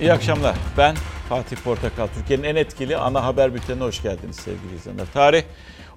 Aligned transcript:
İyi 0.00 0.12
akşamlar. 0.12 0.56
Ben 0.76 0.96
Fatih 1.28 1.56
Portakal. 1.56 2.06
Türkiye'nin 2.06 2.44
en 2.44 2.56
etkili 2.56 2.96
ana 2.96 3.24
haber 3.24 3.54
bültenine 3.54 3.84
hoş 3.84 4.02
geldiniz 4.02 4.36
sevgili 4.36 4.74
izleyenler. 4.76 5.06
Tarih 5.12 5.42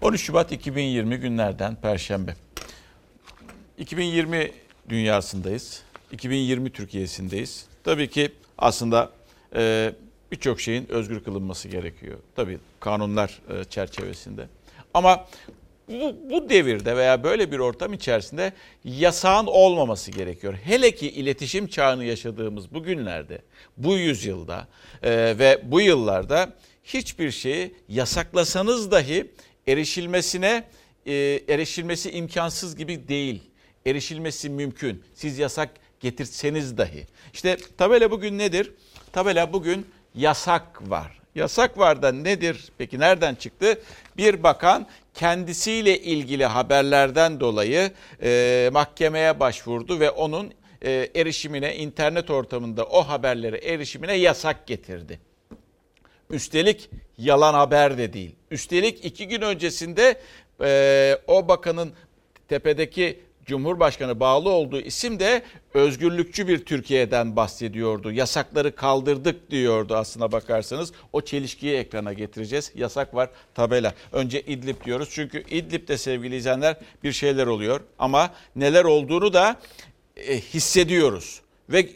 13 0.01 0.21
Şubat 0.21 0.51
2020 0.51 1.17
günlerden 1.17 1.75
Perşembe. 1.75 2.35
2020 3.77 4.51
dünyasındayız. 4.89 5.83
2020 6.11 6.69
Türkiye'sindeyiz. 6.69 7.65
Tabii 7.83 8.09
ki 8.09 8.31
aslında 8.57 9.11
e, 9.55 9.93
birçok 10.31 10.61
şeyin 10.61 10.91
özgür 10.91 11.23
kılınması 11.23 11.67
gerekiyor. 11.67 12.17
Tabii 12.35 12.57
kanunlar 12.79 13.39
e, 13.49 13.63
çerçevesinde. 13.63 14.47
Ama 14.93 15.25
bu, 15.91 16.29
bu 16.29 16.49
devirde 16.49 16.97
veya 16.97 17.23
böyle 17.23 17.51
bir 17.51 17.59
ortam 17.59 17.93
içerisinde 17.93 18.53
yasağın 18.83 19.47
olmaması 19.47 20.11
gerekiyor. 20.11 20.53
Hele 20.63 20.95
ki 20.95 21.11
iletişim 21.11 21.67
çağını 21.67 22.05
yaşadığımız 22.05 22.73
bu 22.73 22.83
günlerde, 22.83 23.41
bu 23.77 23.97
yüzyılda 23.97 24.67
e, 25.03 25.11
ve 25.11 25.61
bu 25.63 25.81
yıllarda 25.81 26.53
hiçbir 26.83 27.31
şeyi 27.31 27.75
yasaklasanız 27.89 28.91
dahi 28.91 29.31
erişilmesine 29.67 30.63
e, 31.05 31.13
erişilmesi 31.47 32.11
imkansız 32.11 32.75
gibi 32.75 33.07
değil. 33.07 33.41
Erişilmesi 33.85 34.49
mümkün. 34.49 35.03
Siz 35.13 35.39
yasak 35.39 35.69
getirseniz 35.99 36.77
dahi. 36.77 37.07
İşte 37.33 37.57
tabela 37.77 38.11
bugün 38.11 38.37
nedir? 38.37 38.71
Tabela 39.11 39.53
bugün 39.53 39.85
yasak 40.15 40.89
var. 40.89 41.20
Yasak 41.35 41.77
var 41.77 42.01
da 42.01 42.11
nedir? 42.11 42.71
Peki 42.77 42.99
nereden 42.99 43.35
çıktı? 43.35 43.81
Bir 44.17 44.43
bakan 44.43 44.87
kendisiyle 45.13 45.99
ilgili 45.99 46.45
haberlerden 46.45 47.39
dolayı 47.39 47.91
e, 48.23 48.69
mahkemeye 48.73 49.39
başvurdu 49.39 49.99
ve 49.99 50.09
onun 50.09 50.53
e, 50.81 51.09
erişimine, 51.15 51.75
internet 51.75 52.29
ortamında 52.29 52.85
o 52.85 53.01
haberlere 53.01 53.57
erişimine 53.57 54.13
yasak 54.13 54.67
getirdi. 54.67 55.19
Üstelik 56.29 56.89
yalan 57.17 57.53
haber 57.53 57.97
de 57.97 58.13
değil. 58.13 58.35
Üstelik 58.51 59.05
iki 59.05 59.27
gün 59.27 59.41
öncesinde 59.41 60.21
e, 60.61 61.17
o 61.27 61.47
bakanın 61.47 61.93
tepedeki 62.47 63.19
Cumhurbaşkanı 63.45 64.19
bağlı 64.19 64.49
olduğu 64.49 64.79
isim 64.79 65.19
de 65.19 65.43
özgürlükçü 65.73 66.47
bir 66.47 66.65
Türkiye'den 66.65 67.35
bahsediyordu. 67.35 68.11
Yasakları 68.11 68.75
kaldırdık 68.75 69.51
diyordu 69.51 69.95
aslına 69.95 70.31
bakarsanız. 70.31 70.91
O 71.13 71.21
çelişkiyi 71.21 71.75
ekrana 71.75 72.13
getireceğiz. 72.13 72.71
Yasak 72.75 73.15
var 73.15 73.29
tabela. 73.55 73.93
Önce 74.11 74.41
İdlib 74.41 74.85
diyoruz. 74.85 75.09
Çünkü 75.11 75.43
İdlib'de 75.49 75.97
sevgili 75.97 76.35
izleyenler 76.35 76.77
bir 77.03 77.11
şeyler 77.11 77.47
oluyor. 77.47 77.81
Ama 77.99 78.33
neler 78.55 78.83
olduğunu 78.83 79.33
da 79.33 79.55
e, 80.17 80.39
hissediyoruz. 80.39 81.41
Ve 81.69 81.89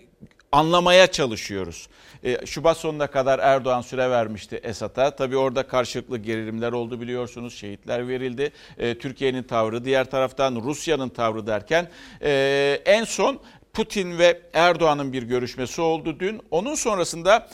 anlamaya 0.51 1.07
çalışıyoruz. 1.07 1.87
E, 2.25 2.45
Şubat 2.45 2.77
sonuna 2.77 3.07
kadar 3.07 3.39
Erdoğan 3.39 3.81
süre 3.81 4.09
vermişti 4.09 4.59
Esad'a. 4.63 5.15
Tabii 5.15 5.37
orada 5.37 5.67
karşılıklı 5.67 6.17
gerilimler 6.17 6.71
oldu 6.71 7.01
biliyorsunuz. 7.01 7.55
Şehitler 7.55 8.07
verildi. 8.07 8.51
E, 8.77 8.97
Türkiye'nin 8.97 9.43
tavrı 9.43 9.85
diğer 9.85 10.09
taraftan 10.09 10.55
Rusya'nın 10.55 11.09
tavrı 11.09 11.47
derken 11.47 11.89
e, 12.21 12.81
en 12.85 13.03
son 13.03 13.39
Putin 13.73 14.17
ve 14.17 14.41
Erdoğan'ın 14.53 15.13
bir 15.13 15.23
görüşmesi 15.23 15.81
oldu 15.81 16.19
dün. 16.19 16.41
Onun 16.51 16.75
sonrasında 16.75 17.47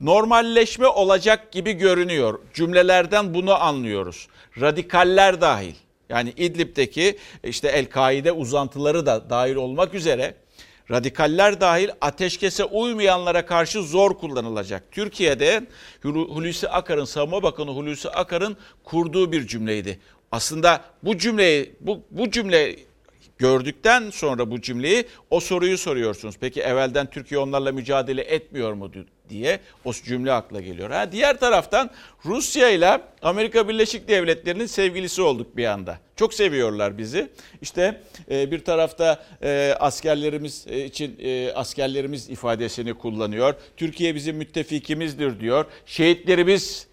normalleşme 0.00 0.86
olacak 0.86 1.52
gibi 1.52 1.72
görünüyor. 1.72 2.38
Cümlelerden 2.54 3.34
bunu 3.34 3.62
anlıyoruz. 3.62 4.28
Radikaller 4.60 5.40
dahil. 5.40 5.74
Yani 6.08 6.32
İdlib'deki 6.36 7.18
işte 7.44 7.68
El-Kaide 7.68 8.32
uzantıları 8.32 9.06
da 9.06 9.30
dahil 9.30 9.54
olmak 9.54 9.94
üzere 9.94 10.34
radikaller 10.90 11.60
dahil 11.60 11.90
ateşkese 12.00 12.64
uymayanlara 12.64 13.46
karşı 13.46 13.82
zor 13.82 14.18
kullanılacak. 14.18 14.92
Türkiye'de 14.92 15.66
Hulusi 16.02 16.68
Akar'ın, 16.68 17.04
Savunma 17.04 17.42
Bakanı 17.42 17.70
Hulusi 17.70 18.08
Akar'ın 18.08 18.56
kurduğu 18.84 19.32
bir 19.32 19.46
cümleydi. 19.46 20.00
Aslında 20.32 20.84
bu 21.02 21.18
cümleyi, 21.18 21.74
bu, 21.80 22.00
bu 22.10 22.30
cümle 22.30 22.76
gördükten 23.38 24.10
sonra 24.10 24.50
bu 24.50 24.60
cümleyi 24.60 25.04
o 25.30 25.40
soruyu 25.40 25.78
soruyorsunuz. 25.78 26.34
Peki 26.40 26.60
evvelden 26.60 27.06
Türkiye 27.06 27.40
onlarla 27.40 27.72
mücadele 27.72 28.22
etmiyor 28.22 28.72
mu 28.72 28.90
diye 29.28 29.60
o 29.84 29.92
cümle 29.92 30.32
akla 30.32 30.60
geliyor. 30.60 30.90
Ha, 30.90 31.12
diğer 31.12 31.40
taraftan 31.40 31.90
Rusya 32.24 32.70
ile 32.70 33.00
Amerika 33.22 33.68
Birleşik 33.68 34.08
Devletleri'nin 34.08 34.66
sevgilisi 34.66 35.22
olduk 35.22 35.56
bir 35.56 35.64
anda. 35.64 35.98
Çok 36.16 36.34
seviyorlar 36.34 36.98
bizi. 36.98 37.28
İşte 37.62 38.00
e, 38.30 38.50
bir 38.50 38.64
tarafta 38.64 39.24
e, 39.42 39.74
askerlerimiz 39.80 40.66
e, 40.70 40.84
için 40.84 41.18
askerlerimiz 41.54 42.30
ifadesini 42.30 42.94
kullanıyor. 42.94 43.54
Türkiye 43.76 44.14
bizim 44.14 44.36
müttefikimizdir 44.36 45.40
diyor. 45.40 45.64
Şehitlerimiz 45.86 46.88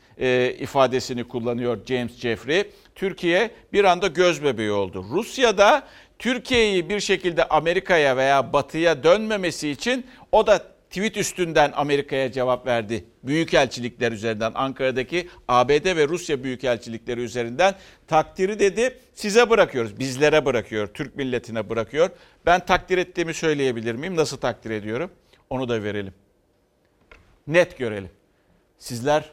ifadesini 0.59 1.23
kullanıyor 1.23 1.85
James 1.85 2.17
Jeffrey. 2.17 2.63
Türkiye 2.95 3.51
bir 3.73 3.83
anda 3.83 4.07
göz 4.07 4.43
bebeği 4.43 4.71
oldu. 4.71 5.05
Rusya'da 5.11 5.87
Türkiye'yi 6.25 6.89
bir 6.89 6.99
şekilde 6.99 7.45
Amerika'ya 7.47 8.17
veya 8.17 8.53
Batı'ya 8.53 9.03
dönmemesi 9.03 9.69
için 9.69 10.05
o 10.31 10.47
da 10.47 10.57
tweet 10.89 11.17
üstünden 11.17 11.71
Amerika'ya 11.75 12.31
cevap 12.31 12.67
verdi. 12.67 13.05
Büyükelçilikler 13.23 14.11
üzerinden 14.11 14.51
Ankara'daki 14.55 15.29
ABD 15.47 15.95
ve 15.95 16.07
Rusya 16.07 16.43
büyükelçilikleri 16.43 17.21
üzerinden 17.21 17.75
takdiri 18.07 18.59
dedi 18.59 18.99
size 19.13 19.49
bırakıyoruz. 19.49 19.99
Bizlere 19.99 20.45
bırakıyor. 20.45 20.87
Türk 20.87 21.15
milletine 21.15 21.69
bırakıyor. 21.69 22.09
Ben 22.45 22.65
takdir 22.65 22.97
ettiğimi 22.97 23.33
söyleyebilir 23.33 23.95
miyim? 23.95 24.15
Nasıl 24.15 24.37
takdir 24.37 24.71
ediyorum? 24.71 25.11
Onu 25.49 25.69
da 25.69 25.83
verelim. 25.83 26.13
Net 27.47 27.77
görelim. 27.77 28.11
Sizler 28.77 29.31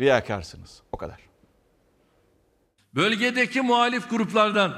riyakarsınız. 0.00 0.82
O 0.92 0.96
kadar. 0.96 1.18
Bölgedeki 2.94 3.60
muhalif 3.60 4.10
gruplardan 4.10 4.76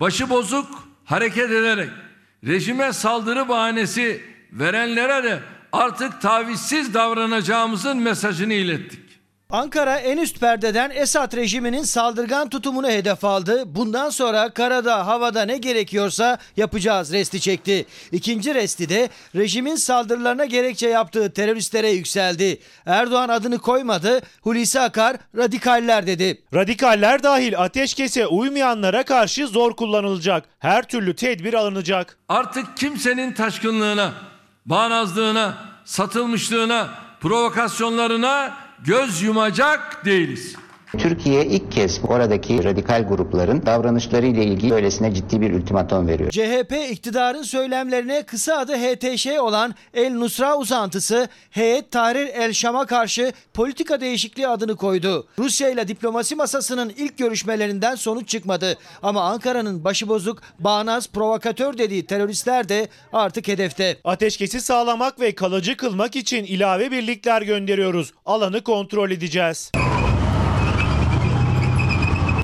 başı 0.00 0.30
bozuk 0.30 0.93
hareket 1.04 1.50
ederek 1.50 1.90
rejime 2.46 2.92
saldırı 2.92 3.48
bahanesi 3.48 4.20
verenlere 4.52 5.24
de 5.24 5.40
artık 5.72 6.20
tavizsiz 6.20 6.94
davranacağımızın 6.94 7.98
mesajını 7.98 8.54
ilettik. 8.54 9.03
Ankara 9.50 9.98
en 9.98 10.18
üst 10.18 10.40
perdeden 10.40 10.90
Esad 10.94 11.36
rejiminin 11.36 11.82
saldırgan 11.82 12.48
tutumunu 12.48 12.88
hedef 12.88 13.24
aldı. 13.24 13.62
Bundan 13.66 14.10
sonra 14.10 14.50
karada, 14.50 15.06
havada 15.06 15.42
ne 15.44 15.58
gerekiyorsa 15.58 16.38
yapacağız 16.56 17.12
resti 17.12 17.40
çekti. 17.40 17.86
İkinci 18.12 18.54
resti 18.54 18.88
de 18.88 19.08
rejimin 19.34 19.76
saldırılarına 19.76 20.44
gerekçe 20.44 20.88
yaptığı 20.88 21.32
teröristlere 21.32 21.90
yükseldi. 21.90 22.58
Erdoğan 22.86 23.28
adını 23.28 23.58
koymadı. 23.58 24.20
Hulusi 24.42 24.80
Akar 24.80 25.16
radikaller 25.36 26.06
dedi. 26.06 26.42
Radikaller 26.54 27.22
dahil 27.22 27.58
ateşkese 27.58 28.26
uymayanlara 28.26 29.02
karşı 29.02 29.46
zor 29.46 29.76
kullanılacak. 29.76 30.44
Her 30.58 30.82
türlü 30.82 31.16
tedbir 31.16 31.54
alınacak. 31.54 32.18
Artık 32.28 32.76
kimsenin 32.76 33.32
taşkınlığına, 33.32 34.12
bağnazlığına, 34.66 35.54
satılmışlığına, 35.84 36.88
provokasyonlarına 37.20 38.63
göz 38.84 39.22
yumacak 39.22 40.04
değiliz. 40.04 40.56
Türkiye 40.96 41.46
ilk 41.46 41.72
kez 41.72 42.00
oradaki 42.08 42.64
radikal 42.64 43.08
grupların 43.08 43.66
davranışlarıyla 43.66 44.42
ilgili 44.42 44.70
böylesine 44.70 45.14
ciddi 45.14 45.40
bir 45.40 45.52
ultimatom 45.52 46.08
veriyor. 46.08 46.30
CHP 46.30 46.90
iktidarın 46.90 47.42
söylemlerine 47.42 48.22
kısa 48.22 48.56
adı 48.56 48.76
HTŞ 48.76 49.26
olan 49.26 49.74
El 49.94 50.14
Nusra 50.14 50.56
uzantısı 50.58 51.28
Heyet 51.50 51.90
Tahrir 51.90 52.26
El 52.26 52.52
Şam'a 52.52 52.86
karşı 52.86 53.32
politika 53.54 54.00
değişikliği 54.00 54.48
adını 54.48 54.76
koydu. 54.76 55.26
Rusya 55.38 55.70
ile 55.70 55.88
diplomasi 55.88 56.34
masasının 56.34 56.92
ilk 56.96 57.18
görüşmelerinden 57.18 57.94
sonuç 57.94 58.28
çıkmadı. 58.28 58.78
Ama 59.02 59.22
Ankara'nın 59.22 59.84
başıbozuk, 59.84 60.42
bağnaz, 60.58 61.08
provokatör 61.08 61.78
dediği 61.78 62.06
teröristler 62.06 62.68
de 62.68 62.88
artık 63.12 63.48
hedefte. 63.48 63.96
Ateşkesi 64.04 64.60
sağlamak 64.60 65.20
ve 65.20 65.34
kalıcı 65.34 65.76
kılmak 65.76 66.16
için 66.16 66.44
ilave 66.44 66.90
birlikler 66.90 67.42
gönderiyoruz. 67.42 68.12
Alanı 68.26 68.62
kontrol 68.62 69.10
edeceğiz. 69.10 69.70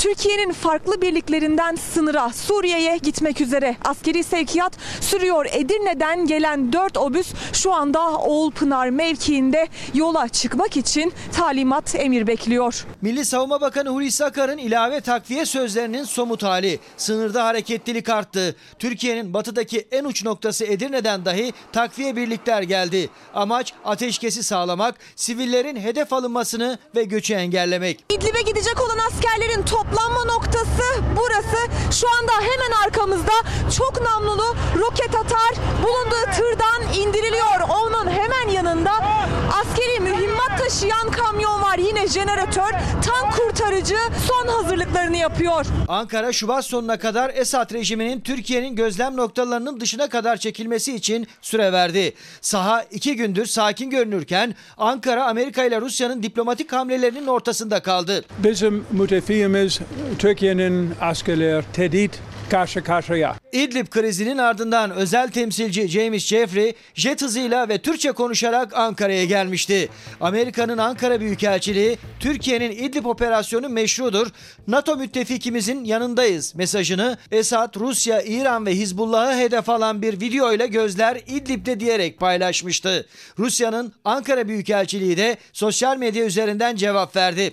Türkiye'nin 0.01 0.53
farklı 0.53 1.03
birliklerinden 1.03 1.75
sınıra 1.75 2.31
Suriye'ye 2.33 2.97
gitmek 2.97 3.41
üzere 3.41 3.77
askeri 3.85 4.25
sevkiyat 4.25 4.73
sürüyor. 5.01 5.47
Edirne'den 5.53 6.27
gelen 6.27 6.73
4 6.73 6.97
obüs 6.97 7.33
şu 7.53 7.73
anda 7.73 8.11
Oğulpınar 8.11 8.89
mevkiinde 8.89 9.69
yola 9.95 10.29
çıkmak 10.29 10.77
için 10.77 11.13
talimat 11.33 11.95
emir 11.95 12.27
bekliyor. 12.27 12.87
Milli 13.03 13.25
Savunma 13.25 13.61
Bakanı 13.61 13.89
Hulusi 13.89 14.25
Akar'ın 14.25 14.59
ilave 14.59 15.01
takviye 15.01 15.47
sözlerinin 15.47 16.05
somut 16.05 16.43
hali. 16.43 16.79
Sınırda 16.97 17.45
hareketlilik 17.45 18.09
arttı. 18.09 18.57
Türkiye'nin 18.79 19.35
batıdaki 19.35 19.89
en 19.91 20.05
uç 20.05 20.25
noktası 20.25 20.65
Edirne'den 20.65 21.25
dahi 21.25 21.53
takviye 21.73 22.17
birlikler 22.17 22.63
geldi. 22.63 23.09
Amaç 23.35 23.73
ateşkesi 23.85 24.43
sağlamak, 24.43 24.95
sivillerin 25.17 25.77
hedef 25.77 26.13
alınmasını 26.13 26.79
ve 26.97 27.05
göçü 27.05 27.35
engellemek. 27.35 28.05
İdlib'e 28.11 28.43
gidecek 28.43 28.81
olan 28.81 28.99
askerlerin 28.99 29.63
top 29.63 29.90
toplanma 29.91 30.25
noktası 30.25 30.83
burası. 31.17 31.57
Şu 32.01 32.07
anda 32.21 32.33
hemen 32.33 32.87
arkamızda 32.87 33.33
çok 33.79 34.03
namlulu 34.03 34.57
roket 34.77 35.15
atar 35.15 35.51
bulunduğu 35.83 36.31
tırdan 36.37 36.95
indiriliyor. 36.95 37.61
Onun 37.69 38.11
hemen 38.11 38.49
yanında 38.49 38.91
Askeri 39.61 40.01
mühimmat 40.01 40.59
taşıyan 40.59 41.11
kamyon 41.11 41.63
var. 41.63 41.79
Yine 41.79 42.09
jeneratör, 42.09 42.71
tank 43.05 43.37
kurtarıcı 43.37 43.97
son 44.29 44.49
hazırlıklarını 44.49 45.17
yapıyor. 45.17 45.67
Ankara 45.89 46.33
Şubat 46.33 46.65
sonuna 46.65 46.99
kadar 46.99 47.33
Esad 47.35 47.73
rejiminin 47.73 48.21
Türkiye'nin 48.21 48.77
gözlem 48.77 49.17
noktalarının 49.17 49.81
dışına 49.81 50.09
kadar 50.09 50.37
çekilmesi 50.37 50.95
için 50.95 51.27
süre 51.43 51.73
verdi. 51.73 52.15
Saha 52.41 52.83
iki 52.91 53.17
gündür 53.17 53.47
sakin 53.47 53.91
görünürken 53.91 54.55
Ankara 54.79 55.27
Amerika 55.27 55.65
ile 55.65 55.81
Rusya'nın 55.81 56.23
diplomatik 56.23 56.73
hamlelerinin 56.73 57.27
ortasında 57.27 57.81
kaldı. 57.81 58.25
Bizim 58.39 58.87
müttefiğimiz 58.91 59.80
Türkiye'nin 60.19 60.91
askerler 61.01 61.65
tehdit 61.73 62.21
karşı 62.51 62.83
karşıya. 62.83 63.37
İdlib 63.53 63.87
krizinin 63.87 64.39
ardından 64.39 64.91
özel 64.91 65.31
temsilci 65.31 65.89
James 65.89 66.27
Jeffrey 66.27 66.75
jet 66.95 67.23
hızıyla 67.23 67.69
ve 67.69 67.79
Türkçe 67.79 68.13
konuşarak 68.13 68.75
Ankara'ya 68.75 69.25
gelmişti. 69.25 69.89
Amerika'nın 70.21 70.79
Ankara 70.79 71.21
Büyükelçiliği 71.21 71.99
Türkiye'nin 72.21 72.71
İdlib 72.71 73.05
operasyonu 73.05 73.69
meşrudur. 73.69 74.27
NATO 74.69 74.97
müttefikimizin 74.97 75.85
yanındayız 75.85 76.55
mesajını 76.55 77.19
Esad, 77.33 77.77
Rusya, 77.77 78.23
İran 78.23 78.67
ve 78.67 78.75
Hizbullah'ı 78.75 79.39
hedef 79.39 79.69
alan 79.69 80.03
bir 80.03 80.21
video 80.21 80.53
ile 80.53 80.67
gözler 80.67 81.21
İdlib'de 81.27 81.81
diyerek 81.81 82.19
paylaşmıştı. 82.19 83.07
Rusya'nın 83.39 83.93
Ankara 84.05 84.49
Büyükelçiliği 84.49 85.17
de 85.17 85.37
sosyal 85.53 85.97
medya 85.97 86.25
üzerinden 86.25 86.77
cevap 86.77 87.17
verdi. 87.17 87.53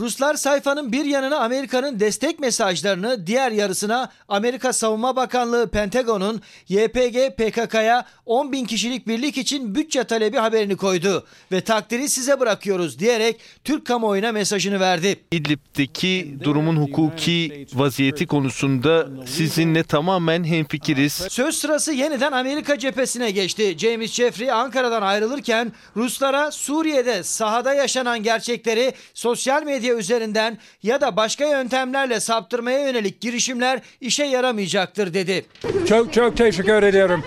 Ruslar 0.00 0.34
sayfanın 0.34 0.92
bir 0.92 1.04
yanına 1.04 1.38
Amerika'nın 1.38 2.00
destek 2.00 2.40
mesajlarını, 2.40 3.26
diğer 3.26 3.52
yarısına 3.52 4.12
Amerika 4.28 4.72
Savunma 4.72 5.16
Bakanlığı 5.16 5.70
Pentagon'un 5.70 6.40
YPG 6.68 7.36
PKK'ya 7.36 8.06
10 8.26 8.52
bin 8.52 8.64
kişilik 8.64 9.08
birlik 9.08 9.38
için 9.38 9.74
bütçe 9.74 10.04
talebi 10.04 10.36
haberini 10.36 10.76
koydu 10.76 11.26
ve 11.52 11.60
takdiri 11.60 12.08
size 12.08 12.40
bırakıyoruz 12.40 12.98
diyerek 12.98 13.40
Türk 13.64 13.86
kamuoyuna 13.86 14.32
mesajını 14.32 14.80
verdi. 14.80 15.20
İdlib'deki 15.30 16.36
durumun 16.44 16.76
hukuki 16.76 17.66
vaziyeti 17.74 18.26
konusunda 18.26 19.08
sizinle 19.26 19.82
tamamen 19.82 20.44
hemfikiriz. 20.44 21.12
Söz 21.12 21.56
sırası 21.56 21.92
yeniden 21.92 22.32
Amerika 22.32 22.78
cephesine 22.78 23.30
geçti. 23.30 23.76
James 23.78 24.12
Jeffrey 24.12 24.52
Ankara'dan 24.52 25.02
ayrılırken 25.02 25.72
Ruslara 25.96 26.50
Suriye'de 26.50 27.22
sahada 27.22 27.74
yaşanan 27.74 28.22
gerçekleri 28.22 28.92
sosyal 29.14 29.62
medya 29.62 29.89
üzerinden 29.92 30.58
ya 30.82 31.00
da 31.00 31.16
başka 31.16 31.44
yöntemlerle 31.44 32.20
saptırmaya 32.20 32.86
yönelik 32.86 33.20
girişimler 33.20 33.80
işe 34.00 34.24
yaramayacaktır 34.24 35.14
dedi. 35.14 35.46
Çok 35.88 36.12
çok 36.12 36.36
teşekkür 36.36 36.82
ederim. 36.82 37.22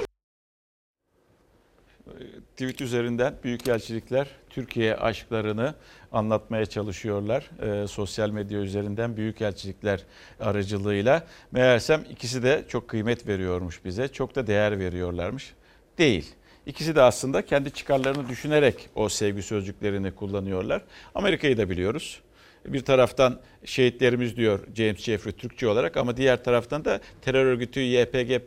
Tweet 2.51 2.81
üzerinden 2.81 3.35
büyükelçilikler 3.43 4.27
Türkiye 4.49 4.95
aşklarını 4.95 5.75
anlatmaya 6.11 6.65
çalışıyorlar. 6.65 7.49
Ee, 7.61 7.87
sosyal 7.87 8.29
medya 8.29 8.59
üzerinden 8.59 9.17
büyükelçilikler 9.17 10.03
aracılığıyla. 10.39 11.27
Meğersem 11.51 12.05
ikisi 12.11 12.43
de 12.43 12.63
çok 12.67 12.87
kıymet 12.87 13.27
veriyormuş 13.27 13.85
bize. 13.85 14.07
Çok 14.07 14.35
da 14.35 14.47
değer 14.47 14.79
veriyorlarmış. 14.79 15.53
Değil. 15.97 16.33
İkisi 16.65 16.95
de 16.95 17.01
aslında 17.01 17.45
kendi 17.45 17.71
çıkarlarını 17.71 18.29
düşünerek 18.29 18.89
o 18.95 19.09
sevgi 19.09 19.43
sözcüklerini 19.43 20.11
kullanıyorlar. 20.11 20.81
Amerika'yı 21.15 21.57
da 21.57 21.69
biliyoruz. 21.69 22.21
Bir 22.65 22.81
taraftan 22.81 23.39
şehitlerimiz 23.65 24.37
diyor 24.37 24.59
James 24.75 24.97
Jeffrey 24.97 25.33
Türkçe 25.33 25.67
olarak 25.67 25.97
ama 25.97 26.17
diğer 26.17 26.43
taraftan 26.43 26.85
da 26.85 26.99
terör 27.21 27.45
örgütü 27.45 27.79
YPG, 27.79 28.39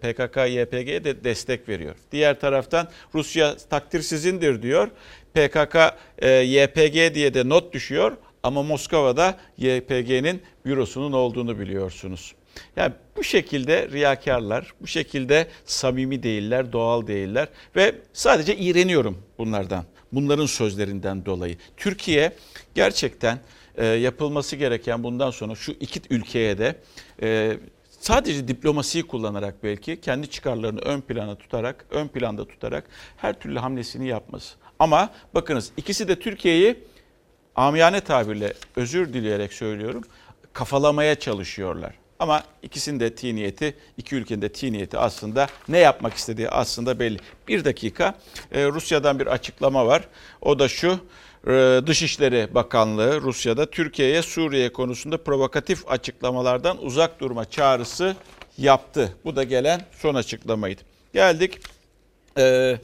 PKK, 0.00 0.36
YPG'ye 0.36 1.04
de 1.04 1.24
destek 1.24 1.68
veriyor. 1.68 1.94
Diğer 2.12 2.40
taraftan 2.40 2.88
Rusya 3.14 3.56
takdir 3.56 4.02
sizindir 4.02 4.62
diyor. 4.62 4.88
PKK, 5.34 5.76
e, 6.18 6.30
YPG 6.30 7.14
diye 7.14 7.34
de 7.34 7.48
not 7.48 7.72
düşüyor 7.72 8.16
ama 8.42 8.62
Moskova'da 8.62 9.38
YPG'nin 9.58 10.42
bürosunun 10.64 11.12
olduğunu 11.12 11.58
biliyorsunuz. 11.58 12.34
Yani 12.76 12.92
bu 13.16 13.24
şekilde 13.24 13.88
riyakarlar, 13.88 14.74
bu 14.80 14.86
şekilde 14.86 15.46
samimi 15.64 16.22
değiller, 16.22 16.72
doğal 16.72 17.06
değiller 17.06 17.48
ve 17.76 17.94
sadece 18.12 18.56
iğreniyorum 18.56 19.22
bunlardan. 19.38 19.84
Bunların 20.12 20.46
sözlerinden 20.46 21.26
dolayı. 21.26 21.56
Türkiye 21.76 22.32
gerçekten 22.74 23.38
e, 23.76 23.86
yapılması 23.86 24.56
gereken 24.56 25.02
bundan 25.02 25.30
sonra 25.30 25.54
şu 25.54 25.72
iki 25.72 26.00
ülkeye 26.10 26.58
de 26.58 26.76
e, 27.22 27.58
sadece 28.00 28.48
diplomasiyi 28.48 29.06
kullanarak 29.06 29.64
belki 29.64 30.00
kendi 30.00 30.30
çıkarlarını 30.30 30.80
ön 30.80 31.00
plana 31.00 31.34
tutarak, 31.34 31.86
ön 31.90 32.08
planda 32.08 32.48
tutarak 32.48 32.84
her 33.16 33.40
türlü 33.40 33.58
hamlesini 33.58 34.08
yapması. 34.08 34.56
Ama 34.78 35.10
bakınız 35.34 35.72
ikisi 35.76 36.08
de 36.08 36.18
Türkiye'yi 36.18 36.78
amiyane 37.54 38.00
tabirle 38.00 38.52
özür 38.76 39.12
dileyerek 39.12 39.52
söylüyorum 39.52 40.02
kafalamaya 40.52 41.14
çalışıyorlar. 41.14 41.94
Ama 42.18 42.42
ikisinin 42.62 43.00
de 43.00 43.14
ti 43.14 43.74
iki 43.98 44.16
ülkenin 44.16 44.42
de 44.42 44.48
ti 44.48 44.98
aslında 44.98 45.46
ne 45.68 45.78
yapmak 45.78 46.14
istediği 46.14 46.48
aslında 46.48 46.98
belli. 46.98 47.18
Bir 47.48 47.64
dakika 47.64 48.14
Rusya'dan 48.52 49.18
bir 49.18 49.26
açıklama 49.26 49.86
var. 49.86 50.08
O 50.40 50.58
da 50.58 50.68
şu 50.68 51.00
Dışişleri 51.86 52.54
Bakanlığı 52.54 53.20
Rusya'da 53.20 53.70
Türkiye'ye 53.70 54.22
Suriye 54.22 54.72
konusunda 54.72 55.24
provokatif 55.24 55.90
açıklamalardan 55.90 56.84
uzak 56.84 57.20
durma 57.20 57.50
çağrısı 57.50 58.16
yaptı. 58.58 59.16
Bu 59.24 59.36
da 59.36 59.44
gelen 59.44 59.80
son 59.92 60.14
açıklamaydı. 60.14 60.80
Geldik. 61.14 61.58
Ee, 62.38 62.78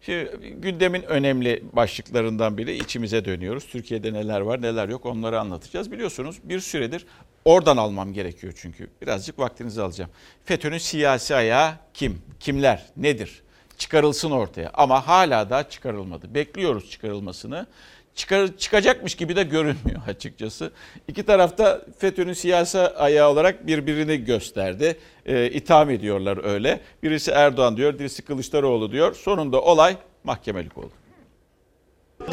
Şimdi 0.00 0.30
gündemin 0.56 1.02
önemli 1.02 1.62
başlıklarından 1.72 2.58
biri 2.58 2.76
içimize 2.76 3.24
dönüyoruz. 3.24 3.66
Türkiye'de 3.66 4.12
neler 4.12 4.40
var 4.40 4.62
neler 4.62 4.88
yok 4.88 5.06
onları 5.06 5.40
anlatacağız. 5.40 5.92
Biliyorsunuz 5.92 6.36
bir 6.44 6.60
süredir 6.60 7.06
oradan 7.44 7.76
almam 7.76 8.12
gerekiyor 8.12 8.52
çünkü. 8.56 8.90
Birazcık 9.02 9.38
vaktinizi 9.38 9.82
alacağım. 9.82 10.10
FETÖ'nün 10.44 10.78
siyasi 10.78 11.34
ayağı 11.34 11.74
kim? 11.94 12.22
Kimler? 12.40 12.86
Nedir? 12.96 13.42
Çıkarılsın 13.78 14.30
ortaya 14.30 14.70
ama 14.74 15.06
hala 15.08 15.50
da 15.50 15.68
çıkarılmadı. 15.68 16.34
Bekliyoruz 16.34 16.90
çıkarılmasını. 16.90 17.66
Çıkar, 18.14 18.56
çıkacakmış 18.58 19.14
gibi 19.14 19.36
de 19.36 19.42
görünmüyor 19.42 20.00
açıkçası. 20.08 20.72
İki 21.08 21.22
tarafta 21.22 21.82
FETÖ'nün 21.98 22.32
siyasi 22.32 22.78
ayağı 22.78 23.30
olarak 23.30 23.66
birbirini 23.66 24.24
gösterdi. 24.24 24.98
E, 25.26 25.50
itham 25.50 25.90
ediyorlar 25.90 26.44
öyle. 26.44 26.80
Birisi 27.02 27.30
Erdoğan 27.30 27.76
diyor, 27.76 27.98
birisi 27.98 28.22
Kılıçdaroğlu 28.22 28.92
diyor. 28.92 29.14
Sonunda 29.14 29.60
olay 29.60 29.96
mahkemelik 30.24 30.78
oldu. 30.78 30.92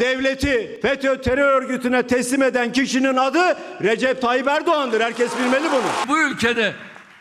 Devleti 0.00 0.78
FETÖ 0.82 1.20
terör 1.20 1.62
örgütüne 1.62 2.06
teslim 2.06 2.42
eden 2.42 2.72
kişinin 2.72 3.16
adı 3.16 3.58
Recep 3.82 4.22
Tayyip 4.22 4.48
Erdoğan'dır. 4.48 5.00
Herkes 5.00 5.38
bilmeli 5.38 5.64
bunu. 5.72 6.08
Bu 6.08 6.22
ülkede 6.22 6.72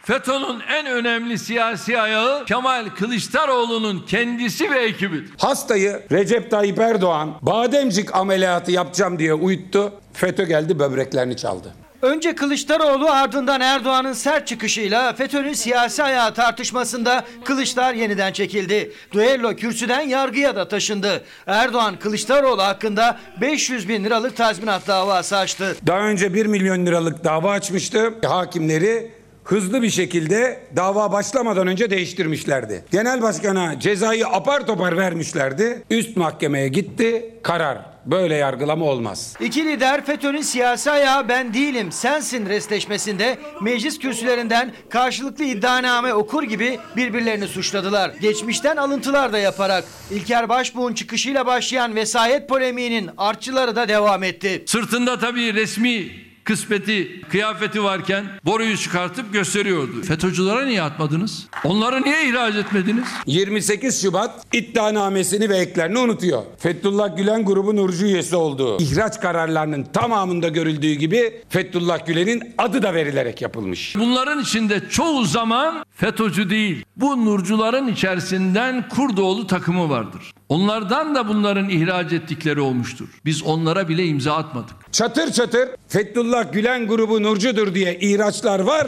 FETÖ'nün 0.07 0.59
en 0.69 0.85
önemli 0.85 1.37
siyasi 1.37 2.01
ayağı 2.01 2.45
Kemal 2.45 2.89
Kılıçdaroğlu'nun 2.89 4.05
kendisi 4.07 4.71
ve 4.71 4.79
ekibidir. 4.79 5.31
Hastayı 5.37 6.01
Recep 6.11 6.51
Tayyip 6.51 6.79
Erdoğan 6.79 7.33
bademcik 7.41 8.15
ameliyatı 8.15 8.71
yapacağım 8.71 9.19
diye 9.19 9.33
uyuttu. 9.33 9.93
FETÖ 10.13 10.43
geldi 10.43 10.79
böbreklerini 10.79 11.37
çaldı. 11.37 11.73
Önce 12.01 12.35
Kılıçdaroğlu 12.35 13.09
ardından 13.09 13.61
Erdoğan'ın 13.61 14.13
sert 14.13 14.47
çıkışıyla 14.47 15.13
FETÖ'nün 15.13 15.53
siyasi 15.53 16.03
ayağı 16.03 16.33
tartışmasında 16.33 17.23
Kılıçlar 17.43 17.93
yeniden 17.93 18.33
çekildi. 18.33 18.91
Duello 19.13 19.55
kürsüden 19.55 20.01
yargıya 20.01 20.55
da 20.55 20.67
taşındı. 20.67 21.23
Erdoğan 21.47 21.99
Kılıçdaroğlu 21.99 22.63
hakkında 22.63 23.17
500 23.41 23.89
bin 23.89 24.03
liralık 24.03 24.37
tazminat 24.37 24.87
davası 24.87 25.37
açtı. 25.37 25.75
Daha 25.87 25.99
önce 25.99 26.33
1 26.33 26.45
milyon 26.45 26.85
liralık 26.85 27.23
dava 27.23 27.51
açmıştı. 27.51 28.13
Hakimleri 28.25 29.16
hızlı 29.47 29.81
bir 29.81 29.89
şekilde 29.89 30.59
dava 30.75 31.11
başlamadan 31.11 31.67
önce 31.67 31.89
değiştirmişlerdi. 31.89 32.85
Genel 32.91 33.21
başkana 33.21 33.79
cezayı 33.79 34.27
apar 34.27 34.67
topar 34.67 34.97
vermişlerdi. 34.97 35.83
Üst 35.89 36.17
mahkemeye 36.17 36.67
gitti. 36.67 37.33
Karar. 37.43 37.77
Böyle 38.05 38.35
yargılama 38.35 38.85
olmaz. 38.85 39.33
İki 39.39 39.65
lider 39.65 40.05
FETÖ'nün 40.05 40.41
siyasi 40.41 40.91
ayağı 40.91 41.29
ben 41.29 41.53
değilim 41.53 41.91
sensin 41.91 42.45
resleşmesinde 42.45 43.37
meclis 43.61 43.99
kürsülerinden 43.99 44.71
karşılıklı 44.89 45.43
iddianame 45.43 46.13
okur 46.13 46.43
gibi 46.43 46.79
birbirlerini 46.95 47.47
suçladılar. 47.47 48.11
Geçmişten 48.21 48.77
alıntılar 48.77 49.33
da 49.33 49.37
yaparak 49.37 49.83
İlker 50.11 50.49
Başbuğ'un 50.49 50.93
çıkışıyla 50.93 51.45
başlayan 51.45 51.95
vesayet 51.95 52.49
polemiğinin 52.49 53.09
artçıları 53.17 53.75
da 53.75 53.87
devam 53.87 54.23
etti. 54.23 54.63
Sırtında 54.65 55.19
tabii 55.19 55.53
resmi 55.53 56.26
kısmeti, 56.47 57.21
kıyafeti 57.21 57.83
varken 57.83 58.25
boruyu 58.45 58.77
çıkartıp 58.77 59.33
gösteriyordu. 59.33 60.01
FETÖ'cülere 60.01 60.67
niye 60.67 60.81
atmadınız? 60.81 61.47
Onları 61.63 62.01
niye 62.01 62.29
ihraç 62.29 62.55
etmediniz? 62.55 63.07
28 63.25 64.01
Şubat 64.01 64.45
iddianamesini 64.53 65.49
ve 65.49 65.57
eklerini 65.57 65.99
unutuyor. 65.99 66.43
Fethullah 66.57 67.17
Gülen 67.17 67.45
grubu 67.45 67.75
Nurcu 67.75 68.05
üyesi 68.05 68.35
olduğu 68.35 68.81
ihraç 68.81 69.19
kararlarının 69.19 69.83
tamamında 69.83 70.47
görüldüğü 70.47 70.93
gibi 70.93 71.41
Fethullah 71.49 72.05
Gülen'in 72.05 72.43
adı 72.57 72.81
da 72.83 72.93
verilerek 72.93 73.41
yapılmış. 73.41 73.95
Bunların 73.95 74.41
içinde 74.41 74.81
çoğu 74.89 75.25
zaman 75.25 75.85
FETÖ'cü 75.95 76.49
değil. 76.49 76.85
Bu 76.95 77.25
nurcuların 77.25 77.87
içerisinden 77.87 78.89
Kurdoğlu 78.89 79.47
takımı 79.47 79.89
vardır. 79.89 80.33
Onlardan 80.49 81.15
da 81.15 81.27
bunların 81.27 81.69
ihraç 81.69 82.13
ettikleri 82.13 82.61
olmuştur. 82.61 83.07
Biz 83.25 83.43
onlara 83.43 83.89
bile 83.89 84.05
imza 84.05 84.33
atmadık. 84.35 84.75
Çatır 84.91 85.31
çatır 85.31 85.69
Fethullah 85.87 86.36
Gülen 86.41 86.87
grubu 86.87 87.23
Nurcudur 87.23 87.75
diye 87.75 87.95
ihraçlar 87.99 88.59
var. 88.59 88.87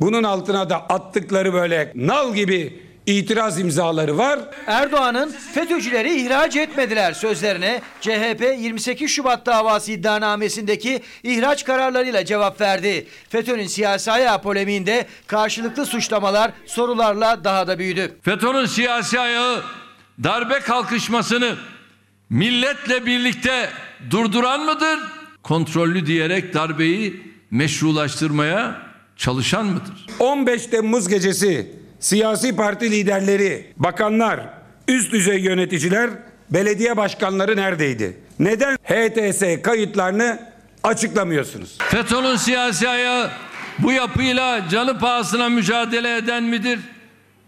Bunun 0.00 0.22
altına 0.22 0.70
da 0.70 0.76
attıkları 0.76 1.52
böyle 1.52 1.92
nal 1.94 2.34
gibi 2.34 2.82
itiraz 3.06 3.60
imzaları 3.60 4.18
var. 4.18 4.38
Erdoğan'ın 4.66 5.32
FETÖ'cüleri 5.54 6.22
ihraç 6.22 6.56
etmediler 6.56 7.12
sözlerine 7.12 7.80
CHP 8.00 8.42
28 8.58 9.10
Şubat 9.10 9.46
davası 9.46 9.92
iddianamesindeki 9.92 11.02
ihraç 11.22 11.64
kararlarıyla 11.64 12.24
cevap 12.24 12.60
verdi. 12.60 13.06
FETÖ'nün 13.28 13.66
siyasi 13.66 14.12
ayağı 14.12 14.42
polemiğinde 14.42 15.06
karşılıklı 15.26 15.86
suçlamalar 15.86 16.50
sorularla 16.66 17.44
daha 17.44 17.66
da 17.66 17.78
büyüdü. 17.78 18.16
FETÖ'nün 18.22 18.66
siyasi 18.66 19.20
ayağı 19.20 19.62
darbe 20.24 20.60
kalkışmasını 20.60 21.56
milletle 22.30 23.06
birlikte 23.06 23.68
durduran 24.10 24.60
mıdır? 24.60 24.98
Kontrollü 25.44 26.06
diyerek 26.06 26.54
darbeyi 26.54 27.22
meşrulaştırmaya 27.50 28.82
çalışan 29.16 29.66
mıdır? 29.66 30.06
15 30.18 30.66
Temmuz 30.66 31.08
gecesi 31.08 31.72
siyasi 32.00 32.56
parti 32.56 32.90
liderleri, 32.90 33.72
bakanlar, 33.76 34.40
üst 34.88 35.12
düzey 35.12 35.40
yöneticiler, 35.40 36.10
belediye 36.50 36.96
başkanları 36.96 37.56
neredeydi? 37.56 38.16
Neden 38.38 38.76
HTS 38.76 39.62
kayıtlarını 39.62 40.40
açıklamıyorsunuz? 40.82 41.78
FETÖ'nün 41.78 42.36
siyasi 42.36 42.88
ayağı 42.88 43.30
bu 43.78 43.92
yapıyla 43.92 44.68
canı 44.68 44.98
pahasına 44.98 45.48
mücadele 45.48 46.16
eden 46.16 46.42
midir? 46.42 46.78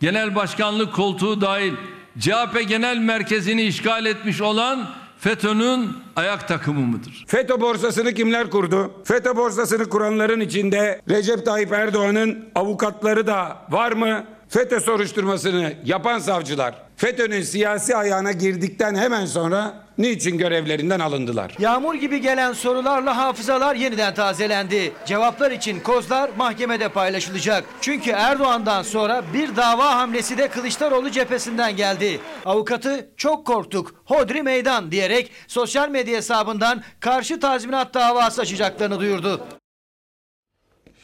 Genel 0.01 0.35
başkanlık 0.35 0.95
koltuğu 0.95 1.41
dahil 1.41 1.73
CHP 2.19 2.69
genel 2.69 2.97
merkezini 2.97 3.63
işgal 3.63 4.07
etmiş 4.07 4.41
olan 4.41 4.89
FETÖ'nün 5.27 5.91
ayak 6.17 6.49
takımı 6.49 6.81
mıdır? 6.81 7.25
FETÖ 7.27 7.61
borsasını 7.61 8.15
kimler 8.15 8.51
kurdu? 8.51 8.93
FETÖ 9.05 9.37
borsasını 9.37 9.89
kuranların 9.89 10.41
içinde 10.41 11.01
Recep 11.09 11.47
Tayyip 11.47 11.73
Erdoğan'ın 11.73 12.49
avukatları 12.55 13.27
da 13.27 13.59
var 13.71 13.93
mı? 13.93 14.25
FETÖ 14.49 14.81
soruşturmasını 14.81 15.73
yapan 15.85 16.19
savcılar 16.19 16.75
FETÖ'nün 16.97 17.43
siyasi 17.43 17.97
ayağına 17.97 18.33
girdikten 18.33 18.95
hemen 18.95 19.27
sonra 19.27 19.86
niçin 19.99 20.39
görevlerinden 20.39 21.01
alındılar? 21.01 21.53
Yağmur 21.59 21.95
gibi 21.95 22.21
gelen 22.21 22.53
sorularla 22.53 23.17
hafızalar 23.17 23.75
yeniden 23.75 24.15
tazelendi. 24.15 24.93
Cevaplar 25.07 25.51
için 25.51 25.81
kozlar 25.81 26.31
mahkemede 26.37 26.89
paylaşılacak. 26.89 27.65
Çünkü 27.81 28.11
Erdoğan'dan 28.11 28.83
sonra 28.83 29.25
bir 29.35 29.57
dava 29.57 29.97
hamlesi 29.97 30.39
de 30.39 30.49
Kılıçdaroğlu 30.49 31.11
cephesinden 31.11 31.77
geldi. 31.77 32.21
Avukatı 32.45 33.11
çok 33.17 33.47
korktuk, 33.47 34.03
hodri 34.05 34.43
meydan 34.43 34.91
diyerek 34.91 35.31
sosyal 35.49 35.89
medya 35.89 36.17
hesabından 36.17 36.83
karşı 37.01 37.41
tazminat 37.41 37.95
davası 37.95 38.43
açacaklarını 38.43 39.01
duyurdu. 39.01 39.41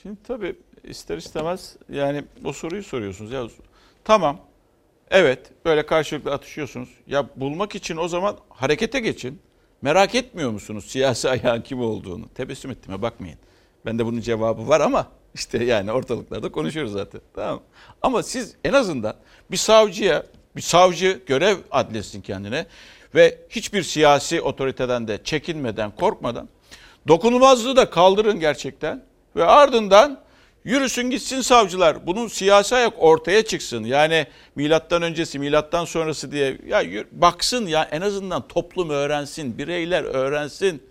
Şimdi 0.02 0.16
tabii 0.28 0.56
ister 0.84 1.16
istemez 1.16 1.76
yani 1.88 2.24
o 2.44 2.52
soruyu 2.52 2.82
soruyorsunuz. 2.82 3.32
Ya 3.32 3.42
tamam 4.04 4.40
evet 5.12 5.38
böyle 5.64 5.86
karşılıklı 5.86 6.32
atışıyorsunuz. 6.32 6.88
Ya 7.06 7.26
bulmak 7.36 7.74
için 7.74 7.96
o 7.96 8.08
zaman 8.08 8.36
harekete 8.48 9.00
geçin. 9.00 9.40
Merak 9.82 10.14
etmiyor 10.14 10.50
musunuz 10.50 10.84
siyasi 10.84 11.30
ayağın 11.30 11.60
kim 11.62 11.80
olduğunu? 11.80 12.28
Tebessüm 12.34 12.70
ettiğime 12.70 13.02
bakmayın. 13.02 13.38
Bende 13.86 14.06
bunun 14.06 14.20
cevabı 14.20 14.68
var 14.68 14.80
ama 14.80 15.08
işte 15.34 15.64
yani 15.64 15.92
ortalıklarda 15.92 16.52
konuşuyoruz 16.52 16.92
zaten. 16.92 17.20
Tamam. 17.34 17.60
Ama 18.02 18.22
siz 18.22 18.54
en 18.64 18.72
azından 18.72 19.14
bir 19.50 19.56
savcıya, 19.56 20.22
bir 20.56 20.62
savcı 20.62 21.20
görev 21.26 21.56
adletsin 21.70 22.20
kendine 22.20 22.66
ve 23.14 23.38
hiçbir 23.48 23.82
siyasi 23.82 24.40
otoriteden 24.40 25.08
de 25.08 25.18
çekinmeden, 25.24 25.90
korkmadan 25.90 26.48
dokunulmazlığı 27.08 27.76
da 27.76 27.90
kaldırın 27.90 28.40
gerçekten 28.40 29.04
ve 29.36 29.44
ardından 29.44 30.21
yürüsün 30.64 31.10
gitsin 31.10 31.40
savcılar. 31.40 32.06
Bunun 32.06 32.28
siyasi 32.28 32.74
ayak 32.74 32.94
ortaya 32.98 33.42
çıksın. 33.44 33.84
Yani 33.84 34.26
milattan 34.54 35.02
öncesi, 35.02 35.38
milattan 35.38 35.84
sonrası 35.84 36.32
diye 36.32 36.58
ya 36.66 37.04
baksın 37.12 37.66
ya 37.66 37.88
en 37.90 38.00
azından 38.00 38.48
toplum 38.48 38.90
öğrensin, 38.90 39.58
bireyler 39.58 40.02
öğrensin. 40.04 40.82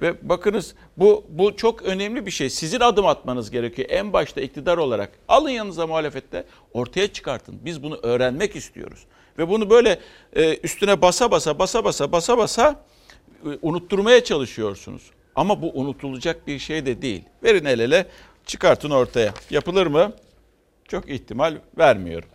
Ve 0.00 0.28
bakınız 0.28 0.74
bu 0.96 1.24
bu 1.28 1.56
çok 1.56 1.82
önemli 1.82 2.26
bir 2.26 2.30
şey. 2.30 2.50
Sizin 2.50 2.80
adım 2.80 3.06
atmanız 3.06 3.50
gerekiyor. 3.50 3.88
En 3.90 4.12
başta 4.12 4.40
iktidar 4.40 4.78
olarak 4.78 5.10
alın 5.28 5.50
yanınıza 5.50 5.86
muhalefette 5.86 6.44
ortaya 6.72 7.12
çıkartın. 7.12 7.58
Biz 7.64 7.82
bunu 7.82 7.96
öğrenmek 8.02 8.56
istiyoruz. 8.56 9.06
Ve 9.38 9.48
bunu 9.48 9.70
böyle 9.70 10.00
e, 10.36 10.56
üstüne 10.56 11.02
basa 11.02 11.30
basa 11.30 11.58
basa 11.58 11.84
basa 11.84 12.12
basa 12.12 12.38
basa 12.38 12.84
e, 13.44 13.48
unutturmaya 13.62 14.24
çalışıyorsunuz. 14.24 15.02
Ama 15.34 15.62
bu 15.62 15.70
unutulacak 15.74 16.46
bir 16.46 16.58
şey 16.58 16.86
de 16.86 17.02
değil. 17.02 17.22
Verin 17.42 17.64
el 17.64 17.80
ele 17.80 18.06
çıkartın 18.50 18.90
ortaya. 18.90 19.34
Yapılır 19.50 19.86
mı? 19.86 20.12
Çok 20.88 21.10
ihtimal 21.10 21.56
vermiyorum. 21.78 22.28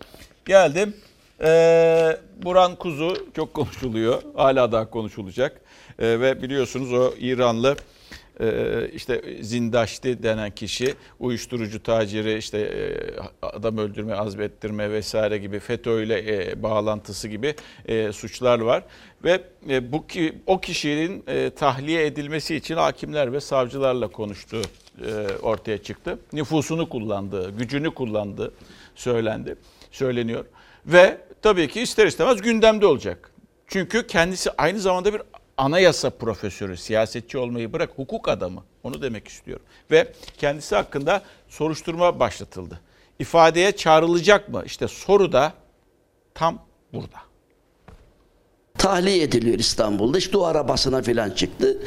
Geldim. 0.45 0.93
Ee, 1.41 2.17
Buran 2.43 2.75
Kuzu 2.75 3.17
çok 3.35 3.53
konuşuluyor. 3.53 4.21
Hala 4.35 4.71
daha 4.71 4.89
konuşulacak. 4.89 5.61
Ee, 5.99 6.19
ve 6.19 6.41
biliyorsunuz 6.41 6.93
o 6.93 7.13
İranlı 7.19 7.75
e, 8.39 8.89
işte 8.93 9.21
Zindaşti 9.41 10.23
denen 10.23 10.51
kişi 10.51 10.93
uyuşturucu 11.19 11.83
taciri 11.83 12.37
işte 12.37 12.59
e, 12.59 12.77
adam 13.41 13.77
öldürme, 13.77 14.13
azmettirme 14.13 14.91
vesaire 14.91 15.37
gibi 15.37 15.59
FETÖ 15.59 16.03
ile 16.03 16.49
e, 16.51 16.63
bağlantısı 16.63 17.27
gibi 17.27 17.55
suçlar 18.11 18.59
var 18.59 18.83
ve 19.23 19.41
bu 19.91 20.07
ki 20.07 20.35
o 20.47 20.61
kişinin 20.61 21.23
tahliye 21.49 22.05
edilmesi 22.05 22.55
için 22.55 22.75
hakimler 22.75 23.33
ve 23.33 23.39
savcılarla 23.39 24.07
konuştuğu 24.07 24.61
ortaya 25.41 25.77
çıktı. 25.77 26.19
Nüfusunu 26.33 26.89
kullandığı, 26.89 27.57
gücünü 27.57 27.93
kullandığı 27.93 28.53
söylendi, 28.95 29.55
söyleniyor. 29.91 30.45
Ve 30.85 31.17
tabii 31.41 31.67
ki 31.67 31.81
ister 31.81 32.07
istemez 32.07 32.41
gündemde 32.41 32.85
olacak. 32.85 33.31
Çünkü 33.67 34.07
kendisi 34.07 34.51
aynı 34.57 34.79
zamanda 34.79 35.13
bir 35.13 35.21
anayasa 35.57 36.09
profesörü, 36.09 36.77
siyasetçi 36.77 37.37
olmayı 37.37 37.73
bırak 37.73 37.91
hukuk 37.95 38.29
adamı. 38.29 38.63
Onu 38.83 39.01
demek 39.01 39.27
istiyorum. 39.27 39.65
Ve 39.91 40.13
kendisi 40.37 40.75
hakkında 40.75 41.21
soruşturma 41.49 42.19
başlatıldı. 42.19 42.79
İfadeye 43.19 43.71
çağrılacak 43.71 44.49
mı? 44.49 44.63
İşte 44.65 44.87
soru 44.87 45.31
da 45.31 45.53
tam 46.33 46.59
burada. 46.93 47.17
Tahliye 48.85 49.23
ediliyor 49.23 49.59
İstanbul'da. 49.59 50.17
İşte 50.17 50.37
o 50.37 50.43
arabasına 50.43 51.01
falan 51.01 51.29
çıktı. 51.29 51.77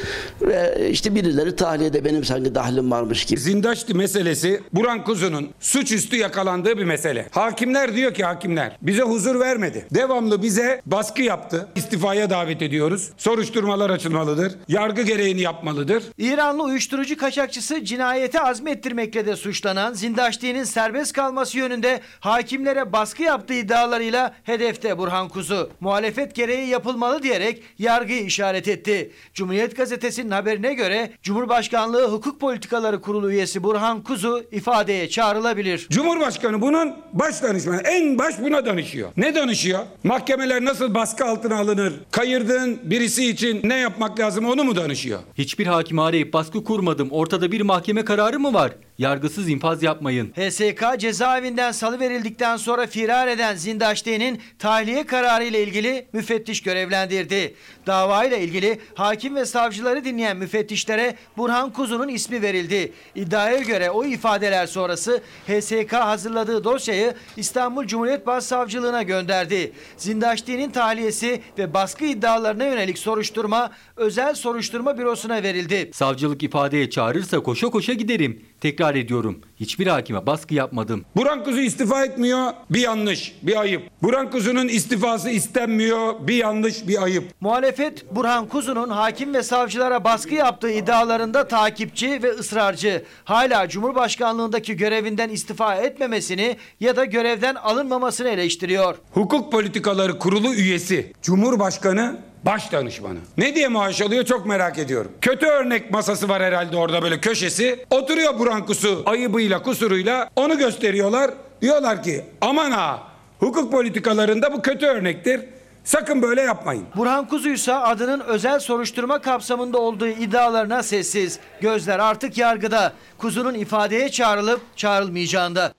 Ve 0.43 0.89
işte 0.91 1.15
birileri 1.15 1.57
tahliyede 1.57 2.05
benim 2.05 2.25
sanki 2.25 2.55
dahlim 2.55 2.91
varmış 2.91 3.25
gibi. 3.25 3.41
Zindaşti 3.41 3.95
meselesi 3.95 4.63
Buran 4.73 5.05
Kuzu'nun 5.05 5.49
suçüstü 5.61 6.17
yakalandığı 6.17 6.79
bir 6.79 6.85
mesele. 6.85 7.27
Hakimler 7.31 7.95
diyor 7.95 8.15
ki 8.15 8.25
hakimler 8.25 8.77
bize 8.83 9.03
huzur 9.03 9.41
vermedi. 9.41 9.87
Devamlı 9.95 10.43
bize 10.43 10.83
baskı 10.87 11.23
yaptı. 11.23 11.69
İstifaya 11.77 12.31
davet 12.31 12.63
ediyoruz. 12.63 13.11
Soruşturmalar 13.17 13.91
açılmalıdır. 13.91 14.53
Yargı 14.69 15.03
gereğini 15.03 15.41
yapmalıdır. 15.41 16.03
İranlı 16.19 16.63
uyuşturucu 16.63 17.17
kaçakçısı 17.17 17.85
cinayete 17.85 18.41
azmettirmekle 18.41 19.27
de 19.27 19.37
suçlanan 19.37 19.93
Zindaşti'nin 19.93 20.65
serbest 20.65 21.13
kalması 21.13 21.59
yönünde 21.59 22.01
hakimlere 22.21 22.93
baskı 22.93 23.23
yaptığı 23.23 23.55
iddialarıyla 23.55 24.35
hedefte 24.43 24.99
Burhan 24.99 25.29
Kuzu. 25.29 25.71
Muhalefet 25.81 26.35
gereği 26.35 26.69
yapılmalı 26.89 27.23
diyerek 27.23 27.63
yargıyı 27.79 28.25
işaret 28.25 28.69
etti. 28.69 29.11
Cumhuriyet 29.35 29.77
Gazetesi'nin 29.77 30.31
haberine 30.31 30.75
göre 30.75 31.11
Cumhurbaşkanlığı 31.23 32.09
Hukuk 32.13 32.41
Politikaları 32.41 33.01
Kurulu 33.01 33.33
üyesi 33.33 33.63
Burhan 33.63 34.03
Kuzu 34.03 34.45
ifadeye 34.53 35.09
çağrılabilir. 35.09 35.87
Cumhurbaşkanı 35.91 36.61
bunun 36.61 36.95
baş 37.13 37.43
danışmanı. 37.43 37.81
En 37.83 38.19
baş 38.19 38.35
buna 38.41 38.67
danışıyor. 38.67 39.09
Ne 39.17 39.35
danışıyor? 39.35 39.81
Mahkemeler 40.05 40.65
nasıl 40.65 40.95
baskı 40.95 41.25
altına 41.25 41.59
alınır? 41.59 41.93
Kayırdığın 42.11 42.79
birisi 42.83 43.31
için 43.31 43.61
ne 43.65 43.79
yapmak 43.79 44.21
lazım 44.21 44.45
onu 44.45 44.65
mu 44.65 44.77
danışıyor? 44.77 45.19
Hiçbir 45.39 45.67
hakimi 45.67 46.03
arayıp 46.03 46.33
baskı 46.33 46.65
kurmadım. 46.65 47.09
Ortada 47.11 47.53
bir 47.53 47.61
mahkeme 47.61 48.05
kararı 48.05 48.41
mı 48.41 48.55
var? 48.55 48.73
Yargısız 48.99 49.49
infaz 49.49 49.83
yapmayın. 49.83 50.33
HSK 50.33 50.99
cezaevinden 50.99 51.73
salıverildikten 51.73 52.57
sonra 52.57 52.87
firar 52.87 53.29
eden 53.29 53.55
Zindaşti'nin 53.55 54.41
tahliye 54.59 55.07
kararı 55.07 55.45
ile 55.45 55.63
ilgili 55.63 56.07
müfettiş 56.13 56.63
görevlendirdi. 56.63 57.55
Davayla 57.87 58.37
ilgili 58.37 58.81
hakim 58.95 59.37
ve 59.37 59.47
savcıları 59.47 60.05
dinleyen 60.05 60.37
müfettişlere 60.37 61.17
Burhan 61.37 61.73
Kuzu'nun 61.73 62.09
ismi 62.09 62.43
verildi. 62.43 62.93
İddiaya 63.15 63.59
göre 63.59 63.91
o 63.91 64.05
ifadeler 64.05 64.67
sonrası 64.67 65.23
HSK 65.47 65.93
hazırladığı 65.93 66.65
dosyayı 66.65 67.15
İstanbul 67.37 67.87
Cumhuriyet 67.87 68.27
Başsavcılığına 68.27 69.03
gönderdi. 69.03 69.73
Zindaşti'nin 69.97 70.71
tahliyesi 70.71 71.43
ve 71.59 71.75
baskı 71.75 72.05
iddialarına 72.05 72.65
yönelik 72.65 72.99
soruşturma 72.99 73.71
özel 73.97 74.35
soruşturma 74.35 74.99
bürosuna 74.99 75.43
verildi. 75.43 75.91
Savcılık 75.95 76.43
ifadeye 76.43 76.91
çağırırsa 76.91 77.41
koşa 77.41 77.71
koşa 77.71 77.93
giderim. 77.93 78.43
Tekrar 78.61 78.95
ediyorum. 78.95 79.41
Hiçbir 79.61 79.87
hakime 79.87 80.27
baskı 80.27 80.55
yapmadım. 80.55 81.05
Burhan 81.17 81.45
Kuzu 81.45 81.61
istifa 81.61 82.05
etmiyor. 82.05 82.53
Bir 82.71 82.81
yanlış, 82.81 83.35
bir 83.43 83.61
ayıp. 83.61 83.83
Burhan 84.03 84.31
Kuzu'nun 84.31 84.69
istifası 84.69 85.31
istenmiyor. 85.31 86.15
Bir 86.21 86.35
yanlış, 86.35 86.89
bir 86.89 87.03
ayıp. 87.03 87.25
Muhalefet 87.41 88.15
Burhan 88.15 88.49
Kuzu'nun 88.49 88.89
hakim 88.89 89.35
ve 89.35 89.43
savcılara 89.43 90.05
baskı 90.05 90.35
yaptığı 90.35 90.71
iddialarında 90.71 91.49
takipçi 91.49 92.23
ve 92.23 92.31
ısrarcı. 92.31 93.05
Hala 93.25 93.69
Cumhurbaşkanlığındaki 93.69 94.77
görevinden 94.77 95.29
istifa 95.29 95.75
etmemesini 95.75 96.57
ya 96.81 96.97
da 96.97 97.05
görevden 97.05 97.55
alınmamasını 97.55 98.29
eleştiriyor. 98.29 98.97
Hukuk 99.13 99.53
Politikaları 99.53 100.19
Kurulu 100.19 100.55
üyesi, 100.55 101.13
Cumhurbaşkanı 101.23 102.17
baş 102.45 102.73
danışmanı. 102.73 103.19
Ne 103.39 103.55
diye 103.55 103.69
maaş 103.69 104.03
alıyor 104.03 104.25
çok 104.25 104.47
merak 104.47 104.79
ediyorum. 104.79 105.13
Kötü 105.21 105.47
örnek 105.47 105.91
masası 105.91 106.29
var 106.29 106.43
herhalde 106.43 106.77
orada 106.77 107.03
böyle 107.03 107.21
köşesi. 107.21 107.85
Oturuyor 107.91 108.39
Burhan 108.39 108.67
Kusu 108.67 109.03
ayıbıyla 109.07 109.63
kusuruyla 109.63 110.31
onu 110.37 110.59
gösteriyorlar. 110.59 111.31
Diyorlar 111.63 112.03
ki 112.03 112.25
aman 112.41 112.71
ha 112.71 113.03
hukuk 113.41 113.73
politikalarında 113.73 114.53
bu 114.53 114.63
kötü 114.63 114.87
örnektir. 114.87 115.41
Sakın 115.85 116.23
böyle 116.23 116.41
yapmayın. 116.41 116.85
Burhan 116.97 117.29
Kuzu 117.29 117.51
ise 117.51 117.75
adının 117.75 118.21
özel 118.21 118.59
soruşturma 118.59 119.21
kapsamında 119.21 119.79
olduğu 119.79 120.07
iddialarına 120.07 120.83
sessiz. 120.83 121.39
Gözler 121.61 121.99
artık 121.99 122.39
yargıda. 122.39 122.93
Kuzu'nun 123.19 123.55
ifadeye 123.55 124.09
çağrılıp 124.09 124.61
çağrılmayacağında. 124.77 125.73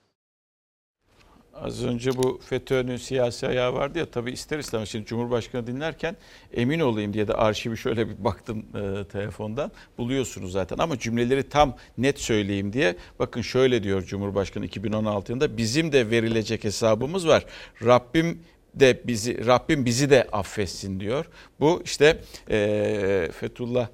Az 1.62 1.84
önce 1.84 2.16
bu 2.16 2.40
FETÖ'nün 2.48 2.96
siyasi 2.96 3.46
ayağı 3.46 3.74
vardı 3.74 3.98
ya 3.98 4.06
tabii 4.06 4.30
ister 4.30 4.58
istemez 4.58 4.88
şimdi 4.88 5.06
Cumhurbaşkanı 5.06 5.66
dinlerken 5.66 6.16
emin 6.54 6.80
olayım 6.80 7.12
diye 7.12 7.28
de 7.28 7.34
arşivi 7.34 7.76
şöyle 7.76 8.08
bir 8.08 8.24
baktım 8.24 8.64
e, 8.74 9.04
telefondan. 9.04 9.72
Buluyorsunuz 9.98 10.52
zaten 10.52 10.78
ama 10.78 10.98
cümleleri 10.98 11.48
tam 11.48 11.76
net 11.98 12.20
söyleyeyim 12.20 12.72
diye 12.72 12.96
bakın 13.18 13.42
şöyle 13.42 13.82
diyor 13.82 14.02
Cumhurbaşkanı 14.02 14.64
2016 14.64 15.32
yılında 15.32 15.56
bizim 15.56 15.92
de 15.92 16.10
verilecek 16.10 16.64
hesabımız 16.64 17.28
var. 17.28 17.44
Rabbim 17.84 18.42
de 18.74 19.00
bizi 19.04 19.46
Rabbim 19.46 19.84
bizi 19.84 20.10
de 20.10 20.28
affetsin 20.32 21.00
diyor. 21.00 21.26
Bu 21.60 21.82
işte 21.84 22.20
e, 22.50 23.28
Fethullah 23.40 23.88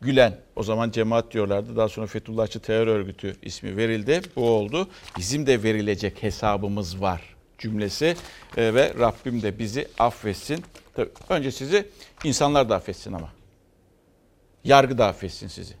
Gülen 0.00 0.36
o 0.56 0.62
zaman 0.62 0.90
cemaat 0.90 1.32
diyorlardı. 1.32 1.76
Daha 1.76 1.88
sonra 1.88 2.06
Fethullahçı 2.06 2.60
terör 2.60 2.86
örgütü 2.86 3.36
ismi 3.42 3.76
verildi. 3.76 4.20
Bu 4.36 4.50
oldu. 4.50 4.88
Bizim 5.18 5.46
de 5.46 5.62
verilecek 5.62 6.22
hesabımız 6.22 7.00
var 7.00 7.36
cümlesi 7.58 8.16
e, 8.56 8.74
ve 8.74 8.94
Rabbim 8.98 9.42
de 9.42 9.58
bizi 9.58 9.88
affetsin. 9.98 10.64
Tabii 10.94 11.10
önce 11.28 11.50
sizi 11.50 11.88
insanlar 12.24 12.68
da 12.68 12.76
affetsin 12.76 13.12
ama. 13.12 13.28
Yargı 14.64 14.98
da 14.98 15.06
affetsin 15.06 15.48
sizi. 15.48 15.74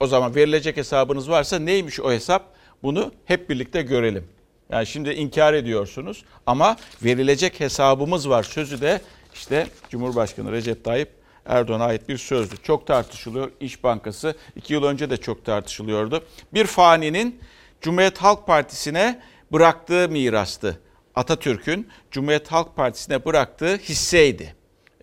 O 0.00 0.06
zaman 0.06 0.34
verilecek 0.34 0.76
hesabınız 0.76 1.30
varsa 1.30 1.58
neymiş 1.58 2.00
o 2.00 2.12
hesap? 2.12 2.54
Bunu 2.82 3.12
hep 3.24 3.50
birlikte 3.50 3.82
görelim. 3.82 4.24
Yani 4.70 4.86
şimdi 4.86 5.10
inkar 5.10 5.54
ediyorsunuz 5.54 6.24
ama 6.46 6.76
verilecek 7.04 7.60
hesabımız 7.60 8.28
var 8.28 8.42
sözü 8.42 8.80
de 8.80 9.00
işte 9.34 9.66
Cumhurbaşkanı 9.90 10.52
Recep 10.52 10.84
Tayyip 10.84 11.23
Erdoğan'a 11.46 11.84
ait 11.84 12.08
bir 12.08 12.18
sözdü. 12.18 12.54
Çok 12.62 12.86
tartışılıyor. 12.86 13.50
İş 13.60 13.84
Bankası 13.84 14.34
iki 14.56 14.72
yıl 14.72 14.84
önce 14.84 15.10
de 15.10 15.16
çok 15.16 15.44
tartışılıyordu. 15.44 16.24
Bir 16.54 16.66
faninin 16.66 17.40
Cumhuriyet 17.80 18.18
Halk 18.18 18.46
Partisi'ne 18.46 19.20
bıraktığı 19.52 20.08
mirastı. 20.08 20.80
Atatürk'ün 21.14 21.88
Cumhuriyet 22.10 22.48
Halk 22.48 22.76
Partisi'ne 22.76 23.24
bıraktığı 23.24 23.76
hisseydi. 23.76 24.54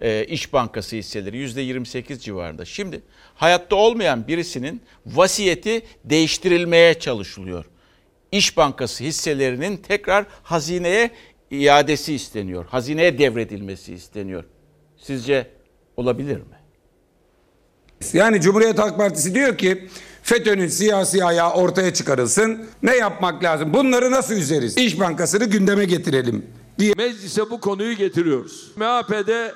Ee, 0.01 0.25
İş 0.25 0.53
Bankası 0.53 0.95
hisseleri 0.95 1.37
%28 1.37 2.19
civarında. 2.19 2.65
Şimdi 2.65 3.01
hayatta 3.35 3.75
olmayan 3.75 4.27
birisinin 4.27 4.81
vasiyeti 5.05 5.81
değiştirilmeye 6.05 6.99
çalışılıyor. 6.99 7.65
İş 8.31 8.57
Bankası 8.57 9.03
hisselerinin 9.03 9.77
tekrar 9.77 10.25
hazineye 10.43 11.11
iadesi 11.51 12.13
isteniyor. 12.13 12.65
Hazineye 12.65 13.19
devredilmesi 13.19 13.93
isteniyor. 13.93 14.43
Sizce 14.97 15.47
olabilir 15.97 16.37
mi? 16.37 16.61
Yani 18.13 18.41
Cumhuriyet 18.41 18.79
Halk 18.79 18.97
Partisi 18.97 19.35
diyor 19.35 19.57
ki 19.57 19.89
FETÖ'nün 20.23 20.67
siyasi 20.67 21.25
ayağı 21.25 21.53
ortaya 21.53 21.93
çıkarılsın. 21.93 22.65
Ne 22.83 22.95
yapmak 22.95 23.43
lazım? 23.43 23.73
Bunları 23.73 24.11
nasıl 24.11 24.33
üzeriz? 24.35 24.77
İş 24.77 24.99
Bankası'nı 24.99 25.45
gündeme 25.45 25.85
getirelim 25.85 26.45
diye. 26.79 26.93
Meclise 26.97 27.49
bu 27.49 27.59
konuyu 27.61 27.93
getiriyoruz. 27.95 28.71
MHP'de 28.75 29.53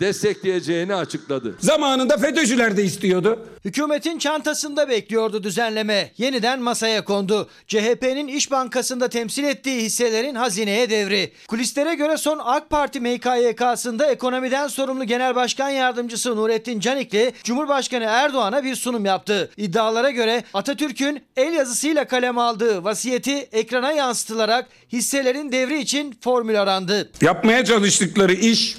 destekleyeceğini 0.00 0.94
açıkladı. 0.94 1.54
Zamanında 1.60 2.16
FETÖ'cüler 2.18 2.76
de 2.76 2.84
istiyordu. 2.84 3.46
Hükümetin 3.64 4.18
çantasında 4.18 4.88
bekliyordu 4.88 5.42
düzenleme. 5.42 6.12
Yeniden 6.18 6.60
masaya 6.60 7.04
kondu. 7.04 7.48
CHP'nin 7.66 8.28
İş 8.28 8.50
Bankası'nda 8.50 9.08
temsil 9.08 9.44
ettiği 9.44 9.82
hisselerin 9.82 10.34
hazineye 10.34 10.90
devri. 10.90 11.32
Kulislere 11.48 11.94
göre 11.94 12.16
son 12.16 12.40
AK 12.44 12.70
Parti 12.70 13.00
MKYK'sında 13.00 14.06
ekonomiden 14.06 14.68
sorumlu 14.68 15.04
Genel 15.04 15.34
Başkan 15.34 15.70
Yardımcısı 15.70 16.36
Nurettin 16.36 16.80
Canikli, 16.80 17.32
Cumhurbaşkanı 17.44 18.04
Erdoğan'a 18.04 18.64
bir 18.64 18.74
sunum 18.74 19.04
yaptı. 19.04 19.50
İddialara 19.56 20.10
göre 20.10 20.44
Atatürk'ün 20.54 21.22
el 21.36 21.52
yazısıyla 21.52 22.06
kaleme 22.06 22.40
aldığı 22.40 22.84
vasiyeti 22.84 23.34
ekrana 23.34 23.92
yansıtılarak 23.92 24.66
hisselerin 24.92 25.52
devri 25.52 25.80
için 25.80 26.18
formül 26.20 26.62
arandı. 26.62 27.10
Yapmaya 27.20 27.64
çalıştıkları 27.64 28.34
iş 28.34 28.76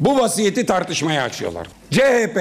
bu 0.00 0.18
vasiyeti 0.18 0.66
tartışmaya 0.66 1.22
açıyorlar. 1.22 1.66
CHP 1.90 2.38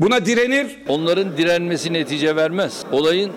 buna 0.00 0.26
direnir. 0.26 0.78
Onların 0.88 1.36
direnmesi 1.36 1.92
netice 1.92 2.36
vermez. 2.36 2.84
Olayın 2.92 3.32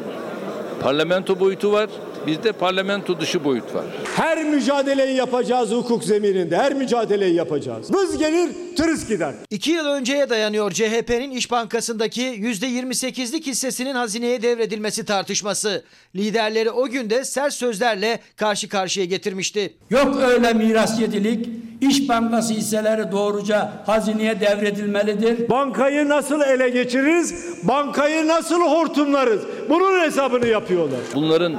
parlamento 0.81 1.39
boyutu 1.39 1.71
var. 1.71 1.89
Bizde 2.27 2.51
parlamento 2.51 3.19
dışı 3.19 3.43
boyut 3.43 3.75
var. 3.75 3.85
Her 4.15 4.43
mücadeleyi 4.43 5.15
yapacağız 5.15 5.71
hukuk 5.71 6.03
zemininde. 6.03 6.57
Her 6.57 6.73
mücadeleyi 6.73 7.35
yapacağız. 7.35 7.93
Vız 7.93 8.17
gelir, 8.17 8.49
tırıs 8.77 9.07
gider. 9.07 9.33
İki 9.49 9.71
yıl 9.71 9.85
önceye 9.85 10.29
dayanıyor 10.29 10.71
CHP'nin 10.71 11.31
İş 11.31 11.51
Bankası'ndaki 11.51 12.21
%28'lik 12.21 13.47
hissesinin 13.47 13.95
hazineye 13.95 14.41
devredilmesi 14.41 15.05
tartışması. 15.05 15.83
Liderleri 16.15 16.71
o 16.71 16.87
günde 16.87 17.23
sert 17.25 17.53
sözlerle 17.53 18.19
karşı 18.35 18.69
karşıya 18.69 19.05
getirmişti. 19.05 19.73
Yok 19.89 20.15
öyle 20.21 20.53
miras 20.53 20.99
yedilik. 20.99 21.49
İş 21.81 22.09
Bankası 22.09 22.53
hisseleri 22.53 23.11
doğruca 23.11 23.71
hazineye 23.85 24.39
devredilmelidir. 24.39 25.49
Bankayı 25.49 26.09
nasıl 26.09 26.41
ele 26.41 26.69
geçiririz? 26.69 27.33
Bankayı 27.63 28.27
nasıl 28.27 28.61
hortumlarız? 28.61 29.41
Bunun 29.69 29.99
hesabını 29.99 30.47
yapıyorlar. 30.47 30.99
Bunların 31.15 31.55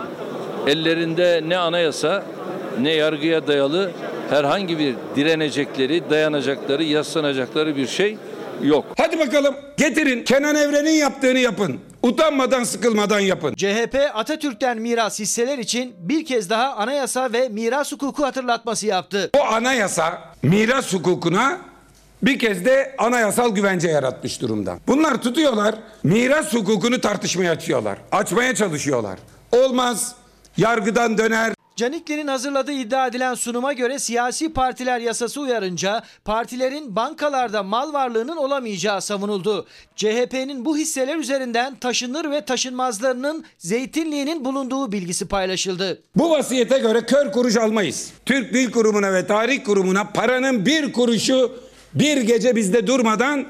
ellerinde 0.71 1.41
ne 1.47 1.59
anayasa 1.59 2.23
ne 2.81 2.91
yargıya 2.93 3.47
dayalı 3.47 3.91
herhangi 4.31 4.79
bir 4.79 4.95
direnecekleri, 5.17 6.11
dayanacakları, 6.11 6.85
yaslanacakları 6.85 7.77
bir 7.77 7.87
şey 7.87 8.17
yok. 8.63 8.85
Hadi 8.97 9.19
bakalım 9.19 9.55
getirin 9.77 10.25
Kenan 10.25 10.57
Evren'in 10.57 10.91
yaptığını 10.91 11.39
yapın. 11.39 11.81
Utanmadan 12.03 12.65
sıkılmadan 12.65 13.21
yapın. 13.21 13.55
CHP 13.55 13.97
Atatürk'ten 14.15 14.79
miras 14.79 15.21
hisseler 15.21 15.59
için 15.59 15.95
bir 15.99 16.25
kez 16.25 16.51
daha 16.51 16.75
anayasa 16.75 17.33
ve 17.33 17.49
miras 17.49 17.93
hukuku 17.93 18.25
hatırlatması 18.25 18.87
yaptı. 18.87 19.31
Bu 19.35 19.43
anayasa 19.45 20.23
miras 20.43 20.93
hukukuna 20.93 21.59
bir 22.23 22.39
kez 22.39 22.65
de 22.65 22.95
anayasal 22.99 23.55
güvence 23.55 23.89
yaratmış 23.89 24.41
durumda. 24.41 24.79
Bunlar 24.87 25.23
tutuyorlar 25.23 25.75
miras 26.03 26.55
hukukunu 26.55 27.01
tartışmaya 27.01 27.53
açıyorlar. 27.53 27.99
Açmaya 28.13 28.55
çalışıyorlar. 28.55 29.19
Olmaz. 29.53 30.20
Yargıdan 30.57 31.19
döner. 31.19 31.55
Canikli'nin 31.77 32.27
hazırladığı 32.27 32.73
iddia 32.73 33.07
edilen 33.07 33.35
sunuma 33.35 33.73
göre 33.73 33.99
siyasi 33.99 34.53
partiler 34.53 35.01
yasası 35.01 35.41
uyarınca 35.41 36.03
partilerin 36.25 36.97
bankalarda 36.97 37.63
mal 37.63 37.93
varlığının 37.93 38.37
olamayacağı 38.37 39.03
savunuldu. 39.03 39.67
CHP'nin 39.97 40.65
bu 40.65 40.77
hisseler 40.77 41.17
üzerinden 41.17 41.75
taşınır 41.75 42.31
ve 42.31 42.45
taşınmazlarının 42.45 43.45
zeytinliğinin 43.59 44.45
bulunduğu 44.45 44.93
bilgisi 44.93 45.29
paylaşıldı. 45.29 46.03
Bu 46.17 46.31
vasiyete 46.31 46.79
göre 46.79 47.07
kör 47.07 47.33
kuruş 47.33 47.57
almayız. 47.57 48.13
Türk 48.27 48.55
Dil 48.55 48.71
Kurumu'na 48.71 49.13
ve 49.13 49.27
Tarih 49.27 49.65
Kurumu'na 49.65 50.05
paranın 50.05 50.67
bir 50.67 50.93
kuruşu 50.93 51.53
bir 51.95 52.17
gece 52.17 52.57
bizde 52.57 52.87
durmadan 52.87 53.47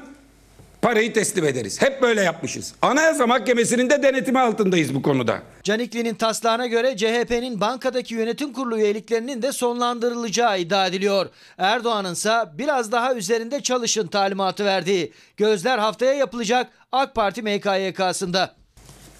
parayı 0.81 1.13
teslim 1.13 1.45
ederiz. 1.45 1.81
Hep 1.81 2.01
böyle 2.01 2.21
yapmışız. 2.21 2.73
Anayasa 2.81 3.27
Mahkemesi'nin 3.27 3.89
de 3.89 4.03
denetimi 4.03 4.39
altındayız 4.39 4.95
bu 4.95 5.01
konuda. 5.01 5.41
Canikli'nin 5.63 6.15
taslağına 6.15 6.67
göre 6.67 6.97
CHP'nin 6.97 7.61
bankadaki 7.61 8.13
yönetim 8.13 8.53
kurulu 8.53 8.77
üyeliklerinin 8.77 9.41
de 9.41 9.51
sonlandırılacağı 9.51 10.59
iddia 10.59 10.87
ediliyor. 10.87 11.29
Erdoğan'ın 11.57 12.13
ise 12.13 12.33
biraz 12.53 12.91
daha 12.91 13.15
üzerinde 13.15 13.61
çalışın 13.63 14.07
talimatı 14.07 14.65
verdiği. 14.65 15.13
Gözler 15.37 15.77
haftaya 15.77 16.13
yapılacak 16.13 16.67
AK 16.91 17.15
Parti 17.15 17.41
MKYK'sında. 17.41 18.55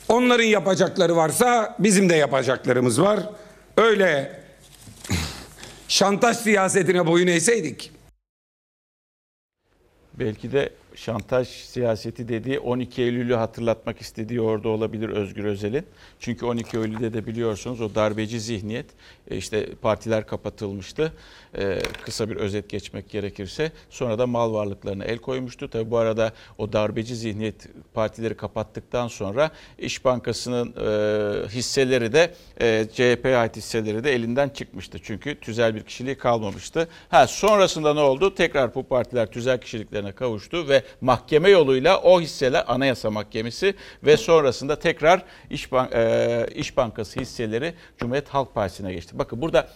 Onların 0.09 0.43
yapacakları 0.43 1.15
varsa 1.15 1.75
bizim 1.79 2.09
de 2.09 2.15
yapacaklarımız 2.15 3.01
var. 3.01 3.19
Öyle 3.77 4.41
şantaj 5.87 6.37
siyasetine 6.37 7.07
boyun 7.07 7.27
eğseydik. 7.27 7.91
Belki 10.13 10.51
de 10.51 10.69
şantaj 10.95 11.47
siyaseti 11.47 12.27
dediği 12.27 12.59
12 12.59 13.01
Eylül'ü 13.01 13.33
hatırlatmak 13.33 14.01
istediği 14.01 14.41
orada 14.41 14.69
olabilir 14.69 15.09
Özgür 15.09 15.45
Özel'in. 15.45 15.85
Çünkü 16.19 16.45
12 16.45 16.77
Eylül'de 16.77 17.13
de 17.13 17.25
biliyorsunuz 17.25 17.81
o 17.81 17.95
darbeci 17.95 18.39
zihniyet 18.39 18.85
e, 19.31 19.37
işte 19.37 19.75
partiler 19.81 20.27
kapatılmıştı. 20.27 21.13
Ee, 21.57 21.79
kısa 22.05 22.29
bir 22.29 22.35
özet 22.35 22.69
geçmek 22.69 23.09
gerekirse 23.09 23.71
sonra 23.89 24.19
da 24.19 24.27
mal 24.27 24.53
varlıklarına 24.53 25.03
el 25.03 25.17
koymuştu. 25.17 25.69
Tabi 25.69 25.91
bu 25.91 25.97
arada 25.97 26.33
o 26.57 26.73
darbeci 26.73 27.15
zihniyet 27.15 27.67
partileri 27.93 28.37
kapattıktan 28.37 29.07
sonra 29.07 29.51
İş 29.77 30.05
Bankası'nın 30.05 30.67
e, 30.67 31.47
hisseleri 31.47 32.13
de 32.13 32.33
e, 32.61 32.87
CHP'ye 32.93 33.37
ait 33.37 33.55
hisseleri 33.55 34.03
de 34.03 34.13
elinden 34.13 34.49
çıkmıştı. 34.49 34.99
Çünkü 35.03 35.39
tüzel 35.39 35.75
bir 35.75 35.83
kişiliği 35.83 36.17
kalmamıştı. 36.17 36.87
Ha 37.09 37.27
sonrasında 37.27 37.93
ne 37.93 37.99
oldu? 37.99 38.35
Tekrar 38.35 38.75
bu 38.75 38.83
partiler 38.83 39.31
tüzel 39.31 39.61
kişiliklerine 39.61 40.11
kavuştu 40.11 40.69
ve 40.69 40.80
mahkeme 41.01 41.49
yoluyla 41.49 42.01
o 42.01 42.21
hisseler 42.21 42.63
Anayasa 42.67 43.11
Mahkemesi 43.11 43.75
ve 44.03 44.17
sonrasında 44.17 44.79
tekrar 44.79 45.23
İş, 45.49 45.71
Bank, 45.71 45.93
e, 45.93 46.47
İş 46.55 46.77
Bankası 46.77 47.19
hisseleri 47.19 47.73
Cumhuriyet 47.97 48.29
Halk 48.29 48.55
Partisi'ne 48.55 48.93
geçti. 48.93 49.19
Bakın 49.19 49.41
burada 49.41 49.69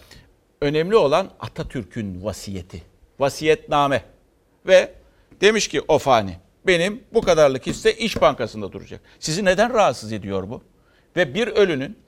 önemli 0.60 0.96
olan 0.96 1.30
Atatürk'ün 1.40 2.24
vasiyeti. 2.24 2.82
Vasiyetname. 3.18 4.02
Ve 4.66 4.94
demiş 5.40 5.68
ki 5.68 5.82
o 5.88 5.98
fani 5.98 6.36
benim 6.66 7.02
bu 7.14 7.20
kadarlık 7.20 7.66
hisse 7.66 7.96
İş 7.96 8.20
Bankası'nda 8.20 8.72
duracak. 8.72 9.00
Sizi 9.20 9.44
neden 9.44 9.74
rahatsız 9.74 10.12
ediyor 10.12 10.50
bu? 10.50 10.62
Ve 11.16 11.34
bir 11.34 11.48
ölünün, 11.48 11.98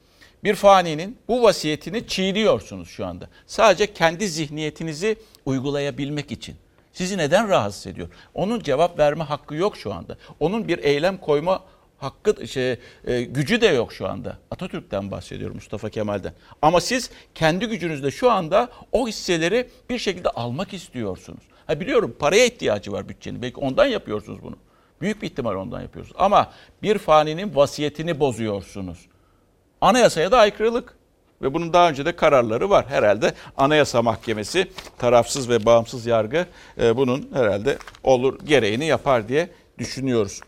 bir 0.44 0.54
faninin 0.54 1.18
bu 1.28 1.42
vasiyetini 1.42 2.06
çiğniyorsunuz 2.06 2.88
şu 2.88 3.06
anda. 3.06 3.28
Sadece 3.46 3.92
kendi 3.92 4.28
zihniyetinizi 4.28 5.16
uygulayabilmek 5.44 6.32
için. 6.32 6.56
Sizi 6.98 7.18
neden 7.18 7.48
rahatsız 7.48 7.87
ediyor? 7.87 8.08
Onun 8.34 8.61
cevap 8.61 8.98
verme 8.98 9.24
hakkı 9.24 9.54
yok 9.54 9.76
şu 9.76 9.92
anda. 9.94 10.16
Onun 10.40 10.68
bir 10.68 10.78
eylem 10.78 11.18
koyma 11.18 11.64
hakkı 11.98 12.48
şey, 12.48 12.76
e, 13.04 13.22
gücü 13.22 13.61
de 13.61 13.66
yok 13.66 13.92
şu 13.92 14.08
anda. 14.08 14.38
Atatürk'ten 14.50 15.11
bahsediyorum 15.11 15.56
Mustafa 15.56 15.90
Kemal'den. 15.90 16.32
Ama 16.62 16.80
siz 16.80 17.11
kendi 17.34 17.66
gücünüzle 17.66 18.11
şu 18.11 18.30
anda 18.30 18.68
o 18.92 19.08
hisseleri 19.08 19.68
bir 19.90 19.98
şekilde 19.98 20.28
almak 20.28 20.74
istiyorsunuz. 20.74 21.42
Ha 21.66 21.80
biliyorum 21.80 22.16
paraya 22.18 22.44
ihtiyacı 22.44 22.92
var 22.92 23.08
bütçenin. 23.08 23.42
Belki 23.42 23.61
ondan 23.61 23.87
yapıyorsunuz 23.87 24.42
bunu. 24.42 24.56
Büyük 25.00 25.22
bir 25.22 25.26
ihtimal 25.26 25.54
ondan 25.54 25.80
yapıyorsunuz. 25.80 26.16
Ama 26.20 26.52
bir 26.82 26.98
faninin 26.98 27.56
vasiyetini 27.56 28.20
bozuyorsunuz. 28.20 29.06
Anayasaya 29.80 30.32
da 30.32 30.38
aykırılık. 30.38 30.97
Ve 31.42 31.55
bunun 31.55 31.72
daha 31.72 31.88
önce 31.88 32.05
de 32.05 32.16
kararları 32.16 32.70
var. 32.70 32.87
Herhalde 32.88 33.33
Anayasa 33.57 34.03
Mahkemesi 34.03 34.68
tarafsız 34.98 35.48
ve 35.48 35.66
bağımsız 35.66 36.07
yargı 36.07 36.46
e, 36.81 36.96
bunun 36.96 37.29
herhalde 37.35 37.79
olur 38.03 38.38
gereğini 38.44 38.87
yapar 38.87 39.29
diye 39.29 39.48
düşünüyoruz. 39.79 40.40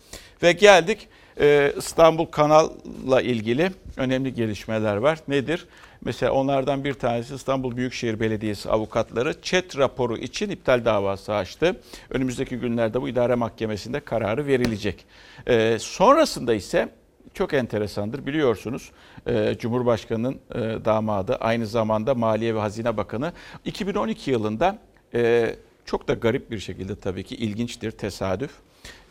Ve 0.42 0.52
geldik 0.52 1.08
e, 1.40 1.72
İstanbul 1.78 2.26
Kanal'la 2.26 3.22
ilgili 3.22 3.70
önemli 3.96 4.34
gelişmeler 4.34 4.96
var. 4.96 5.18
Nedir? 5.28 5.66
Mesela 6.04 6.32
onlardan 6.32 6.84
bir 6.84 6.94
tanesi 6.94 7.34
İstanbul 7.34 7.76
Büyükşehir 7.76 8.20
Belediyesi 8.20 8.70
avukatları 8.70 9.42
çet 9.42 9.78
raporu 9.78 10.16
için 10.16 10.50
iptal 10.50 10.84
davası 10.84 11.34
açtı. 11.34 11.80
Önümüzdeki 12.10 12.56
günlerde 12.56 13.02
bu 13.02 13.08
idare 13.08 13.34
mahkemesinde 13.34 14.00
kararı 14.00 14.46
verilecek. 14.46 15.04
E, 15.46 15.76
sonrasında 15.80 16.54
ise 16.54 16.88
çok 17.34 17.54
enteresandır 17.54 18.26
biliyorsunuz 18.26 18.90
e, 19.26 19.56
Cumhurbaşkanı'nın 19.58 20.34
e, 20.54 20.84
damadı 20.84 21.34
aynı 21.34 21.66
zamanda 21.66 22.14
Maliye 22.14 22.54
ve 22.54 22.58
Hazine 22.58 22.96
Bakanı 22.96 23.32
2012 23.64 24.30
yılında 24.30 24.78
e, 25.14 25.56
çok 25.84 26.08
da 26.08 26.14
garip 26.14 26.50
bir 26.50 26.58
şekilde 26.58 26.96
tabii 26.96 27.24
ki 27.24 27.36
ilginçtir 27.36 27.90
tesadüf. 27.90 28.50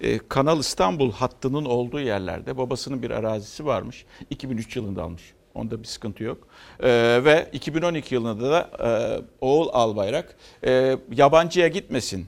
E, 0.01 0.17
Kanal 0.17 0.59
İstanbul 0.59 1.11
hattının 1.11 1.65
olduğu 1.65 1.99
yerlerde 1.99 2.57
babasının 2.57 3.01
bir 3.01 3.11
arazisi 3.11 3.65
varmış 3.65 4.05
2003 4.29 4.75
yılında 4.75 5.03
almış. 5.03 5.33
Onda 5.55 5.79
bir 5.79 5.87
sıkıntı 5.87 6.23
yok. 6.23 6.47
Ee, 6.83 7.21
ve 7.25 7.49
2012 7.53 8.15
yılında 8.15 8.51
da 8.51 8.69
e, 8.83 8.89
oğul 9.41 9.69
Albayrak 9.71 10.35
e, 10.65 10.97
yabancıya 11.11 11.67
gitmesin, 11.67 12.21
e, 12.21 12.25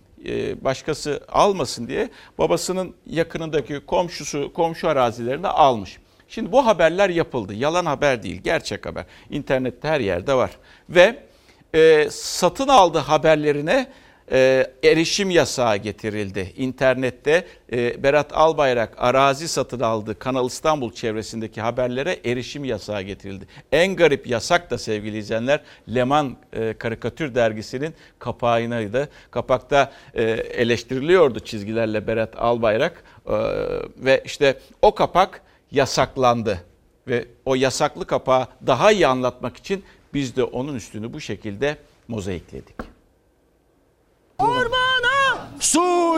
başkası 0.61 1.23
almasın 1.31 1.87
diye 1.87 2.09
babasının 2.37 2.95
yakınındaki 3.05 3.79
komşusu, 3.85 4.53
komşu 4.53 4.87
arazilerini 4.87 5.47
almış. 5.47 5.97
Şimdi 6.27 6.51
bu 6.51 6.65
haberler 6.65 7.09
yapıldı. 7.09 7.53
Yalan 7.53 7.85
haber 7.85 8.23
değil, 8.23 8.41
gerçek 8.41 8.85
haber. 8.85 9.05
İnternette 9.29 9.87
her 9.87 9.99
yerde 9.99 10.33
var. 10.33 10.51
Ve 10.89 11.23
e, 11.75 12.07
satın 12.11 12.67
aldığı 12.67 12.99
haberlerine 12.99 13.91
e, 14.31 14.71
erişim 14.83 15.29
yasağı 15.29 15.77
getirildi. 15.77 16.53
İnternette 16.57 17.45
e, 17.71 18.03
Berat 18.03 18.33
Albayrak 18.33 18.93
arazi 18.97 19.47
satın 19.47 19.79
aldığı 19.79 20.19
Kanal 20.19 20.47
İstanbul 20.47 20.91
çevresindeki 20.91 21.61
haberlere 21.61 22.19
erişim 22.25 22.65
yasağı 22.65 23.01
getirildi. 23.01 23.47
En 23.71 23.95
garip 23.95 24.27
yasak 24.27 24.71
da 24.71 24.77
sevgili 24.77 25.17
izleyenler 25.17 25.61
Leman 25.95 26.37
e, 26.53 26.73
karikatür 26.73 27.35
dergisinin 27.35 27.93
kapağınaydı. 28.19 29.09
Kapakta 29.31 29.91
e, 30.13 30.23
eleştiriliyordu 30.33 31.39
çizgilerle 31.39 32.07
Berat 32.07 32.35
Albayrak 32.35 33.03
e, 33.25 33.33
ve 33.97 34.21
işte 34.25 34.59
o 34.81 34.95
kapak 34.95 35.41
yasaklandı 35.71 36.63
ve 37.07 37.25
o 37.45 37.55
yasaklı 37.55 38.05
kapağı 38.05 38.47
daha 38.67 38.91
iyi 38.91 39.07
anlatmak 39.07 39.57
için 39.57 39.83
biz 40.13 40.35
de 40.35 40.43
onun 40.43 40.75
üstünü 40.75 41.13
bu 41.13 41.19
şekilde 41.19 41.77
mozaikledik. 42.07 42.90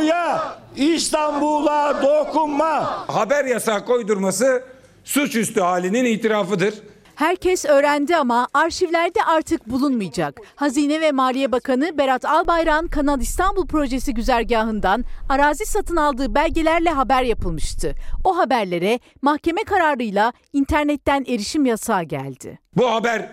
Suya, 0.03 0.57
İstanbul'a 0.75 2.03
dokunma. 2.03 3.07
Haber 3.07 3.45
yasağı 3.45 3.85
koydurması 3.85 4.63
suçüstü 5.03 5.61
halinin 5.61 6.05
itirafıdır. 6.05 6.73
Herkes 7.15 7.65
öğrendi 7.65 8.15
ama 8.15 8.47
arşivlerde 8.53 9.23
artık 9.23 9.69
bulunmayacak. 9.69 10.39
Hazine 10.55 11.01
ve 11.01 11.11
Maliye 11.11 11.51
Bakanı 11.51 11.97
Berat 11.97 12.25
Albayrak'ın 12.25 12.87
Kanal 12.87 13.21
İstanbul 13.21 13.67
projesi 13.67 14.13
güzergahından 14.13 15.05
arazi 15.29 15.65
satın 15.65 15.95
aldığı 15.95 16.35
belgelerle 16.35 16.89
haber 16.89 17.23
yapılmıştı. 17.23 17.93
O 18.23 18.37
haberlere 18.37 18.99
mahkeme 19.21 19.63
kararıyla 19.63 20.33
internetten 20.53 21.25
erişim 21.27 21.65
yasağı 21.65 22.03
geldi. 22.03 22.59
Bu 22.77 22.91
haber 22.91 23.29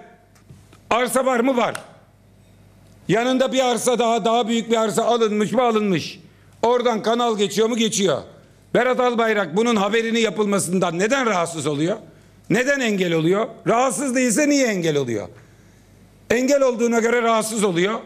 arsa 0.90 1.26
var 1.26 1.40
mı 1.40 1.56
var. 1.56 1.74
Yanında 3.09 3.52
bir 3.52 3.70
arsa 3.70 3.98
daha 3.98 4.24
daha 4.24 4.48
büyük 4.48 4.70
bir 4.70 4.76
arsa 4.76 5.04
alınmış 5.04 5.52
mı 5.52 5.62
alınmış. 5.62 6.18
Oradan 6.62 7.03
kanal 7.03 7.38
geçiyor 7.38 7.68
mu 7.68 7.77
geçiyor. 7.77 8.23
Berat 8.75 9.01
Albayrak 9.01 9.57
bunun 9.57 9.77
haberini 9.77 10.20
yapılmasından 10.20 10.99
neden 10.99 11.27
rahatsız 11.27 11.66
oluyor? 11.66 11.96
Neden 12.51 12.81
engel 12.81 13.12
oluyor? 13.12 13.46
Rahatsız 13.66 14.16
değilse 14.16 14.49
niye 14.49 14.66
engel 14.66 14.96
oluyor? 14.96 15.29
Engel 16.31 16.62
olduğuna 16.62 16.99
göre 16.99 17.23
rahatsız 17.23 17.64
oluyor. 17.64 18.01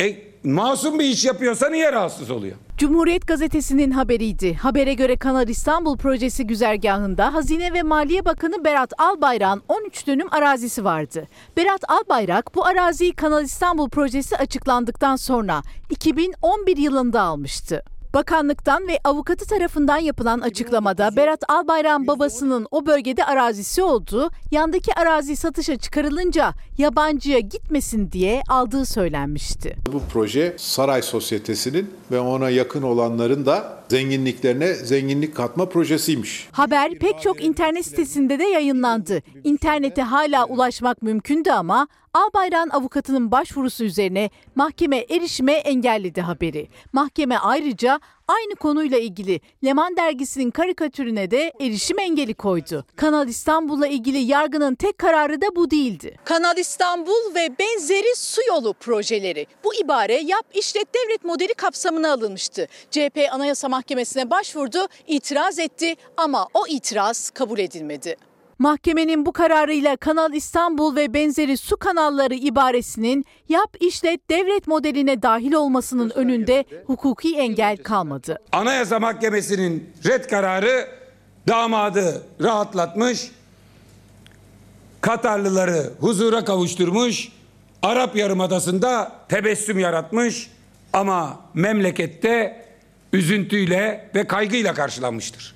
E, 0.00 0.16
masum 0.44 0.98
bir 0.98 1.04
iş 1.04 1.24
yapıyorsa 1.24 1.70
niye 1.70 1.92
rahatsız 1.92 2.30
oluyor? 2.30 2.56
Cumhuriyet 2.78 3.26
gazetesinin 3.26 3.90
haberiydi. 3.90 4.54
Habere 4.54 4.94
göre 4.94 5.16
Kanal 5.16 5.48
İstanbul 5.48 5.96
projesi 5.96 6.46
güzergahında 6.46 7.34
Hazine 7.34 7.72
ve 7.72 7.82
Maliye 7.82 8.24
Bakanı 8.24 8.64
Berat 8.64 8.92
Albayrak'ın 8.98 9.62
13 9.68 10.06
dönüm 10.06 10.28
arazisi 10.30 10.84
vardı. 10.84 11.26
Berat 11.56 11.84
Albayrak 11.88 12.54
bu 12.54 12.66
araziyi 12.66 13.12
Kanal 13.12 13.44
İstanbul 13.44 13.88
projesi 13.88 14.36
açıklandıktan 14.36 15.16
sonra 15.16 15.62
2011 15.90 16.76
yılında 16.76 17.22
almıştı. 17.22 17.82
Bakanlıktan 18.14 18.88
ve 18.88 18.98
avukatı 19.04 19.46
tarafından 19.46 19.98
yapılan 19.98 20.40
açıklamada 20.40 21.16
Berat 21.16 21.42
Albayrak'ın 21.48 22.06
babasının 22.06 22.66
o 22.70 22.86
bölgede 22.86 23.24
arazisi 23.24 23.82
olduğu, 23.82 24.30
yandaki 24.50 24.94
arazi 24.94 25.36
satışa 25.36 25.76
çıkarılınca 25.76 26.52
yabancıya 26.78 27.38
gitmesin 27.38 28.12
diye 28.12 28.42
aldığı 28.48 28.86
söylenmişti. 28.86 29.76
Bu 29.92 30.02
proje 30.12 30.54
Saray 30.58 31.02
Sosyetesi'nin 31.02 31.90
ve 32.10 32.20
ona 32.20 32.50
yakın 32.50 32.82
olanların 32.82 33.46
da 33.46 33.84
zenginliklerine 33.88 34.74
zenginlik 34.74 35.36
katma 35.36 35.68
projesiymiş. 35.68 36.48
Haber 36.52 36.98
pek 36.98 37.20
çok 37.22 37.44
internet 37.44 37.86
sitesinde 37.86 38.38
de 38.38 38.44
yayınlandı. 38.44 39.22
İnternete 39.44 40.02
hala 40.02 40.44
ulaşmak 40.44 41.02
mümkündü 41.02 41.50
ama 41.50 41.88
Albayrak'ın 42.14 42.70
avukatının 42.70 43.30
başvurusu 43.30 43.84
üzerine 43.84 44.30
mahkeme 44.54 44.96
erişime 44.96 45.52
engelledi 45.52 46.20
haberi. 46.20 46.68
Mahkeme 46.92 47.38
ayrıca 47.38 48.00
aynı 48.28 48.54
konuyla 48.54 48.98
ilgili 48.98 49.40
Leman 49.64 49.96
dergisinin 49.96 50.50
karikatürüne 50.50 51.30
de 51.30 51.52
erişim 51.60 51.98
engeli 51.98 52.34
koydu. 52.34 52.86
Kanal 52.96 53.28
İstanbul'la 53.28 53.86
ilgili 53.86 54.18
yargının 54.18 54.74
tek 54.74 54.98
kararı 54.98 55.40
da 55.40 55.56
bu 55.56 55.70
değildi. 55.70 56.16
Kanal 56.24 56.58
İstanbul 56.58 57.34
ve 57.34 57.58
benzeri 57.58 58.16
su 58.16 58.40
yolu 58.48 58.72
projeleri. 58.72 59.46
Bu 59.64 59.74
ibare 59.74 60.20
yap 60.20 60.46
işlet 60.54 60.94
devlet 60.94 61.24
modeli 61.24 61.54
kapsamına 61.54 62.12
alınmıştı. 62.12 62.68
CHP 62.90 63.18
Anayasa 63.32 63.68
Mahkemesi'ne 63.68 64.30
başvurdu, 64.30 64.88
itiraz 65.06 65.58
etti 65.58 65.94
ama 66.16 66.48
o 66.54 66.66
itiraz 66.66 67.30
kabul 67.30 67.58
edilmedi. 67.58 68.16
Mahkemenin 68.58 69.26
bu 69.26 69.32
kararıyla 69.32 69.96
Kanal 69.96 70.32
İstanbul 70.34 70.96
ve 70.96 71.14
benzeri 71.14 71.56
su 71.56 71.76
kanalları 71.76 72.34
ibaresinin 72.34 73.24
yap 73.48 73.76
işlet 73.80 74.30
devlet 74.30 74.66
modeline 74.66 75.22
dahil 75.22 75.52
olmasının 75.52 76.10
önünde 76.10 76.64
hukuki 76.86 77.36
engel 77.36 77.76
kalmadı. 77.76 78.38
Anayasa 78.52 79.00
Mahkemesi'nin 79.00 79.90
red 80.06 80.24
kararı 80.24 80.88
damadı 81.48 82.22
rahatlatmış, 82.42 83.30
Katarlıları 85.00 85.92
huzura 86.00 86.44
kavuşturmuş, 86.44 87.28
Arap 87.82 88.16
Yarımadası'nda 88.16 89.12
tebessüm 89.28 89.78
yaratmış 89.78 90.50
ama 90.92 91.40
memlekette 91.54 92.64
üzüntüyle 93.12 94.10
ve 94.14 94.26
kaygıyla 94.26 94.74
karşılanmıştır. 94.74 95.53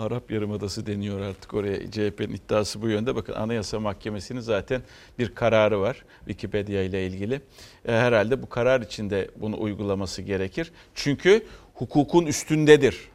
Arap 0.00 0.30
Yarımadası 0.30 0.86
deniyor 0.86 1.20
artık 1.20 1.54
oraya. 1.54 1.90
CHP'nin 1.90 2.34
iddiası 2.34 2.82
bu 2.82 2.88
yönde. 2.88 3.16
Bakın 3.16 3.32
Anayasa 3.32 3.80
Mahkemesi'nin 3.80 4.40
zaten 4.40 4.82
bir 5.18 5.34
kararı 5.34 5.80
var 5.80 6.04
Wikipedia 6.18 6.82
ile 6.82 7.06
ilgili. 7.06 7.34
E, 7.34 7.92
herhalde 7.92 8.42
bu 8.42 8.48
karar 8.48 8.80
içinde 8.80 9.30
bunu 9.36 9.60
uygulaması 9.60 10.22
gerekir. 10.22 10.72
Çünkü 10.94 11.46
hukukun 11.74 12.26
üstündedir. 12.26 13.08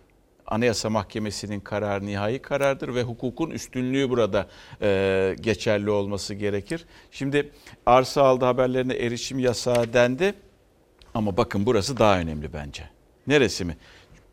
Anayasa 0.47 0.89
Mahkemesi'nin 0.89 1.59
kararı 1.59 2.05
nihai 2.05 2.39
karardır 2.39 2.95
ve 2.95 3.03
hukukun 3.03 3.49
üstünlüğü 3.49 4.09
burada 4.09 4.47
e, 4.81 5.35
geçerli 5.41 5.89
olması 5.89 6.33
gerekir. 6.33 6.85
Şimdi 7.11 7.51
arsa 7.85 8.21
aldı 8.23 8.45
haberlerine 8.45 8.93
erişim 8.93 9.39
yasağı 9.39 9.93
dendi 9.93 10.33
ama 11.13 11.37
bakın 11.37 11.65
burası 11.65 11.97
daha 11.97 12.19
önemli 12.19 12.53
bence. 12.53 12.83
Neresi 13.27 13.65
mi? 13.65 13.77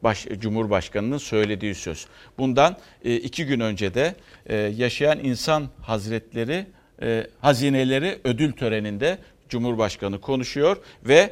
Baş, 0.03 0.27
Cumhurbaşkanı'nın 0.41 1.19
söylediği 1.19 1.75
söz. 1.75 2.07
Bundan 2.39 2.77
e, 3.05 3.17
iki 3.17 3.47
gün 3.47 3.61
önce 3.61 3.95
de 3.95 4.15
e, 4.47 4.57
yaşayan 4.57 5.19
insan 5.19 5.69
hazretleri 5.83 6.67
e, 7.03 7.27
hazineleri 7.41 8.19
ödül 8.25 8.53
töreninde 8.53 9.19
Cumhurbaşkanı 9.49 10.21
konuşuyor 10.21 10.77
ve 11.05 11.31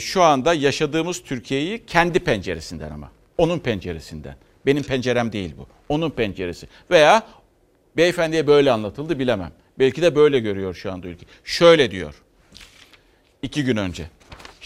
şu 0.00 0.22
anda 0.22 0.54
yaşadığımız 0.54 1.22
Türkiye'yi 1.22 1.86
kendi 1.86 2.18
penceresinden 2.18 2.90
ama 2.90 3.10
onun 3.38 3.58
penceresinden. 3.58 4.36
Benim 4.66 4.82
pencerem 4.82 5.32
değil 5.32 5.54
bu. 5.58 5.66
Onun 5.88 6.10
penceresi. 6.10 6.68
Veya 6.90 7.26
beyefendiye 7.96 8.46
böyle 8.46 8.70
anlatıldı 8.72 9.18
bilemem. 9.18 9.52
Belki 9.78 10.02
de 10.02 10.16
böyle 10.16 10.38
görüyor 10.38 10.74
şu 10.74 10.92
anda 10.92 11.08
ülke. 11.08 11.26
Şöyle 11.44 11.90
diyor. 11.90 12.14
iki 13.42 13.64
gün 13.64 13.76
önce 13.76 14.06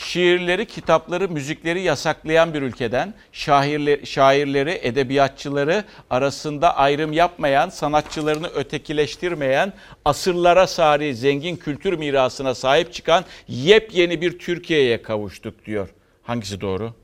şiirleri, 0.01 0.67
kitapları, 0.67 1.29
müzikleri 1.29 1.83
yasaklayan 1.83 2.55
bir 2.55 2.63
ülkeden 2.63 3.15
şairleri, 3.33 4.07
şairleri, 4.07 4.81
edebiyatçıları 4.83 5.85
arasında 6.11 6.77
ayrım 6.77 7.13
yapmayan, 7.13 7.69
sanatçılarını 7.69 8.47
ötekileştirmeyen, 8.47 9.73
asırlara 10.05 10.67
sari 10.67 11.15
zengin 11.15 11.57
kültür 11.57 11.93
mirasına 11.99 12.55
sahip 12.55 12.93
çıkan 12.93 13.25
yepyeni 13.49 14.21
bir 14.21 14.39
Türkiye'ye 14.39 15.03
kavuştuk 15.03 15.67
diyor. 15.67 15.89
Hangisi 16.23 16.61
doğru? 16.61 16.95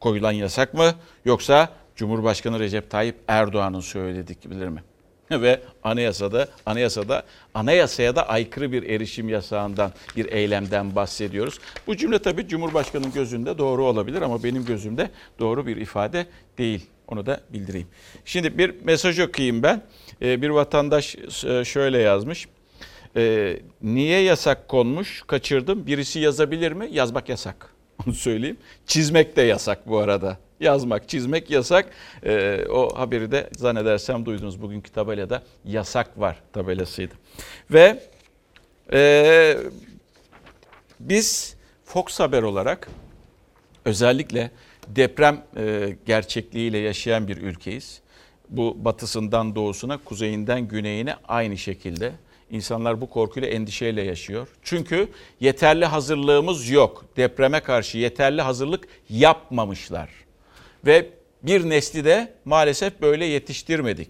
Koyulan 0.00 0.32
yasak 0.32 0.74
mı 0.74 0.94
yoksa 1.24 1.68
Cumhurbaşkanı 1.96 2.60
Recep 2.60 2.90
Tayyip 2.90 3.16
Erdoğan'ın 3.28 3.80
söyledikleri 3.80 4.70
mi? 4.70 4.82
ve 5.30 5.60
anayasada 5.82 6.48
anayasada 6.66 7.22
anayasaya 7.54 8.16
da 8.16 8.28
aykırı 8.28 8.72
bir 8.72 8.82
erişim 8.82 9.28
yasağından 9.28 9.92
bir 10.16 10.32
eylemden 10.32 10.96
bahsediyoruz. 10.96 11.58
Bu 11.86 11.96
cümle 11.96 12.18
tabii 12.18 12.48
Cumhurbaşkanı'nın 12.48 13.12
gözünde 13.12 13.58
doğru 13.58 13.84
olabilir 13.84 14.22
ama 14.22 14.42
benim 14.44 14.64
gözümde 14.64 15.10
doğru 15.38 15.66
bir 15.66 15.76
ifade 15.76 16.26
değil. 16.58 16.86
Onu 17.08 17.26
da 17.26 17.40
bildireyim. 17.52 17.88
Şimdi 18.24 18.58
bir 18.58 18.74
mesaj 18.84 19.20
okuyayım 19.20 19.62
ben. 19.62 19.82
Ee, 20.22 20.42
bir 20.42 20.48
vatandaş 20.48 21.16
şöyle 21.64 21.98
yazmış. 21.98 22.48
Ee, 23.16 23.60
niye 23.82 24.20
yasak 24.20 24.68
konmuş? 24.68 25.22
Kaçırdım. 25.26 25.86
Birisi 25.86 26.20
yazabilir 26.20 26.72
mi? 26.72 26.88
Yazmak 26.92 27.28
yasak. 27.28 27.74
Onu 28.06 28.14
söyleyeyim. 28.14 28.56
Çizmek 28.86 29.36
de 29.36 29.42
yasak 29.42 29.88
bu 29.88 29.98
arada 29.98 30.38
yazmak, 30.60 31.08
çizmek 31.08 31.50
yasak. 31.50 31.90
Ee, 32.24 32.64
o 32.70 32.98
haberi 32.98 33.30
de 33.30 33.50
zannedersem 33.56 34.26
duydunuz. 34.26 34.62
Bugünkü 34.62 34.92
tabelada 34.92 35.42
yasak 35.64 36.20
var 36.20 36.42
tabelasıydı. 36.52 37.14
Ve 37.70 38.02
e, 38.92 39.56
biz 41.00 41.56
Fox 41.84 42.20
Haber 42.20 42.42
olarak 42.42 42.88
özellikle 43.84 44.50
deprem 44.88 45.44
e, 45.56 45.96
gerçekliğiyle 46.06 46.78
yaşayan 46.78 47.28
bir 47.28 47.36
ülkeyiz. 47.36 48.00
Bu 48.48 48.76
batısından 48.84 49.54
doğusuna, 49.54 49.98
kuzeyinden 50.04 50.60
güneyine 50.68 51.16
aynı 51.28 51.58
şekilde 51.58 52.12
İnsanlar 52.50 53.00
bu 53.00 53.10
korkuyla, 53.10 53.48
endişeyle 53.48 54.02
yaşıyor. 54.02 54.48
Çünkü 54.62 55.08
yeterli 55.40 55.84
hazırlığımız 55.84 56.70
yok. 56.70 57.04
Depreme 57.16 57.60
karşı 57.60 57.98
yeterli 57.98 58.42
hazırlık 58.42 58.88
yapmamışlar 59.08 60.25
ve 60.86 61.06
bir 61.42 61.70
nesli 61.70 62.04
de 62.04 62.32
maalesef 62.44 63.00
böyle 63.00 63.24
yetiştirmedik. 63.24 64.08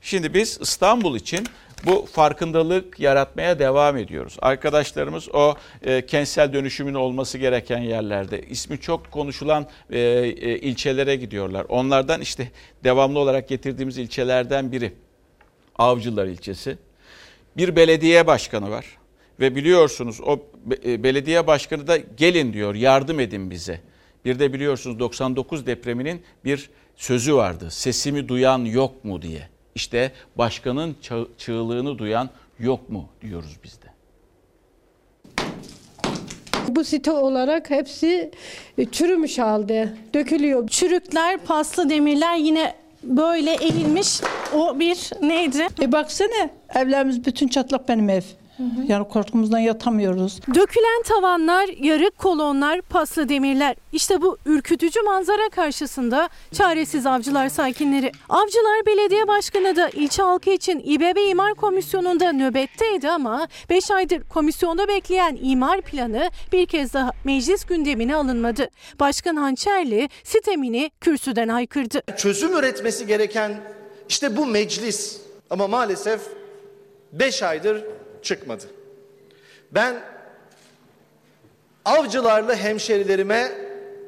Şimdi 0.00 0.34
biz 0.34 0.58
İstanbul 0.60 1.16
için 1.16 1.46
bu 1.86 2.06
farkındalık 2.12 3.00
yaratmaya 3.00 3.58
devam 3.58 3.96
ediyoruz. 3.96 4.36
Arkadaşlarımız 4.42 5.28
o 5.34 5.54
e, 5.82 6.06
kentsel 6.06 6.52
dönüşümün 6.52 6.94
olması 6.94 7.38
gereken 7.38 7.78
yerlerde 7.78 8.42
ismi 8.42 8.80
çok 8.80 9.10
konuşulan 9.10 9.66
e, 9.90 9.98
e, 9.98 10.58
ilçelere 10.58 11.16
gidiyorlar. 11.16 11.66
Onlardan 11.68 12.20
işte 12.20 12.50
devamlı 12.84 13.18
olarak 13.18 13.48
getirdiğimiz 13.48 13.98
ilçelerden 13.98 14.72
biri 14.72 14.92
Avcılar 15.78 16.26
ilçesi. 16.26 16.78
Bir 17.56 17.76
belediye 17.76 18.26
başkanı 18.26 18.70
var 18.70 18.86
ve 19.40 19.54
biliyorsunuz 19.54 20.20
o 20.20 20.38
e, 20.84 21.02
belediye 21.02 21.46
başkanı 21.46 21.86
da 21.86 21.96
gelin 21.96 22.52
diyor 22.52 22.74
yardım 22.74 23.20
edin 23.20 23.50
bize. 23.50 23.80
Bir 24.24 24.38
de 24.38 24.52
biliyorsunuz 24.52 24.98
99 24.98 25.66
depreminin 25.66 26.22
bir 26.44 26.70
sözü 26.96 27.34
vardı. 27.34 27.70
Sesimi 27.70 28.28
duyan 28.28 28.58
yok 28.58 29.04
mu 29.04 29.22
diye. 29.22 29.48
İşte 29.74 30.12
başkanın 30.36 30.96
çığlığını 31.38 31.98
duyan 31.98 32.30
yok 32.58 32.90
mu 32.90 33.08
diyoruz 33.20 33.56
biz 33.64 33.78
de. 33.82 33.86
Bu 36.68 36.84
site 36.84 37.10
olarak 37.10 37.70
hepsi 37.70 38.30
e, 38.78 38.84
çürümüş 38.84 39.38
halde, 39.38 39.94
dökülüyor. 40.14 40.68
Çürükler, 40.68 41.38
paslı 41.38 41.90
demirler 41.90 42.36
yine 42.36 42.74
böyle 43.02 43.54
eğilmiş. 43.54 44.20
O 44.54 44.80
bir 44.80 45.10
neydi? 45.22 45.66
E 45.82 45.92
baksana 45.92 46.50
evlerimiz 46.74 47.24
bütün 47.24 47.48
çatlak 47.48 47.88
benim 47.88 48.10
ev. 48.10 48.22
Yani 48.88 49.08
korkumuzdan 49.08 49.58
yatamıyoruz. 49.58 50.40
Dökülen 50.54 51.02
tavanlar, 51.02 51.68
yarık 51.82 52.18
kolonlar, 52.18 52.80
paslı 52.82 53.28
demirler. 53.28 53.76
İşte 53.92 54.22
bu 54.22 54.38
ürkütücü 54.46 55.02
manzara 55.02 55.48
karşısında 55.48 56.28
çaresiz 56.52 57.06
avcılar 57.06 57.48
sakinleri. 57.48 58.12
Avcılar 58.28 58.86
Belediye 58.86 59.28
Başkanı 59.28 59.76
da 59.76 59.88
ilçe 59.88 60.22
halkı 60.22 60.50
için 60.50 60.82
İBB 60.84 61.30
İmar 61.30 61.54
Komisyonu'nda 61.54 62.32
nöbetteydi 62.32 63.10
ama 63.10 63.48
5 63.70 63.90
aydır 63.90 64.22
komisyonda 64.28 64.88
bekleyen 64.88 65.38
imar 65.42 65.80
planı 65.80 66.30
bir 66.52 66.66
kez 66.66 66.94
daha 66.94 67.10
meclis 67.24 67.64
gündemine 67.64 68.14
alınmadı. 68.16 68.68
Başkan 69.00 69.36
Hançerli 69.36 70.08
sitemini 70.24 70.90
kürsüden 71.00 71.48
haykırdı. 71.48 72.02
Çözüm 72.16 72.56
üretmesi 72.56 73.06
gereken 73.06 73.60
işte 74.08 74.36
bu 74.36 74.46
meclis 74.46 75.20
ama 75.50 75.68
maalesef 75.68 76.20
5 77.12 77.42
aydır 77.42 77.84
çıkmadı. 78.22 78.64
Ben 79.72 80.02
avcılarla 81.84 82.56
hemşerilerime 82.56 83.52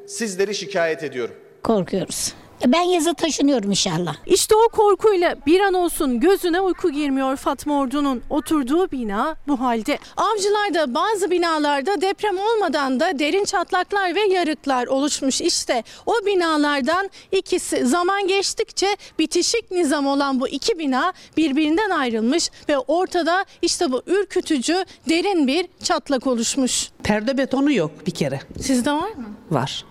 sizleri 0.07 0.55
şikayet 0.55 1.03
ediyorum. 1.03 1.35
Korkuyoruz. 1.63 2.35
Ben 2.67 2.83
yazı 2.83 3.15
taşınıyorum 3.15 3.71
inşallah. 3.71 4.17
İşte 4.27 4.55
o 4.57 4.69
korkuyla 4.69 5.37
bir 5.47 5.61
an 5.61 5.75
olsun 5.75 6.21
gözüne 6.21 6.61
uyku 6.61 6.91
girmiyor 6.91 7.37
Fatma 7.37 7.79
Ordu'nun. 7.79 8.23
Oturduğu 8.31 8.91
bina 8.91 9.37
bu 9.49 9.61
halde. 9.61 9.99
Avcılarda 10.17 10.95
bazı 10.95 11.31
binalarda 11.31 12.01
deprem 12.01 12.39
olmadan 12.39 13.01
da 13.01 13.19
derin 13.19 13.45
çatlaklar 13.45 14.15
ve 14.15 14.21
yarıklar 14.21 14.87
oluşmuş. 14.87 15.41
İşte 15.41 15.83
o 16.07 16.13
binalardan 16.27 17.11
ikisi 17.33 17.87
zaman 17.87 18.27
geçtikçe 18.27 18.97
bitişik 19.19 19.71
nizam 19.71 20.07
olan 20.07 20.41
bu 20.41 20.49
iki 20.49 20.79
bina 20.79 21.13
birbirinden 21.37 21.91
ayrılmış 21.91 22.51
ve 22.69 22.79
ortada 22.79 23.45
işte 23.63 23.93
bu 23.93 24.03
ürkütücü 24.07 24.85
derin 25.09 25.47
bir 25.47 25.67
çatlak 25.83 26.27
oluşmuş. 26.27 26.91
Perde 27.03 27.39
betonu 27.39 27.73
yok 27.73 27.91
bir 28.07 28.13
kere. 28.13 28.41
Sizde 28.61 28.93
var 28.93 29.11
mı? 29.11 29.25
Var. 29.51 29.85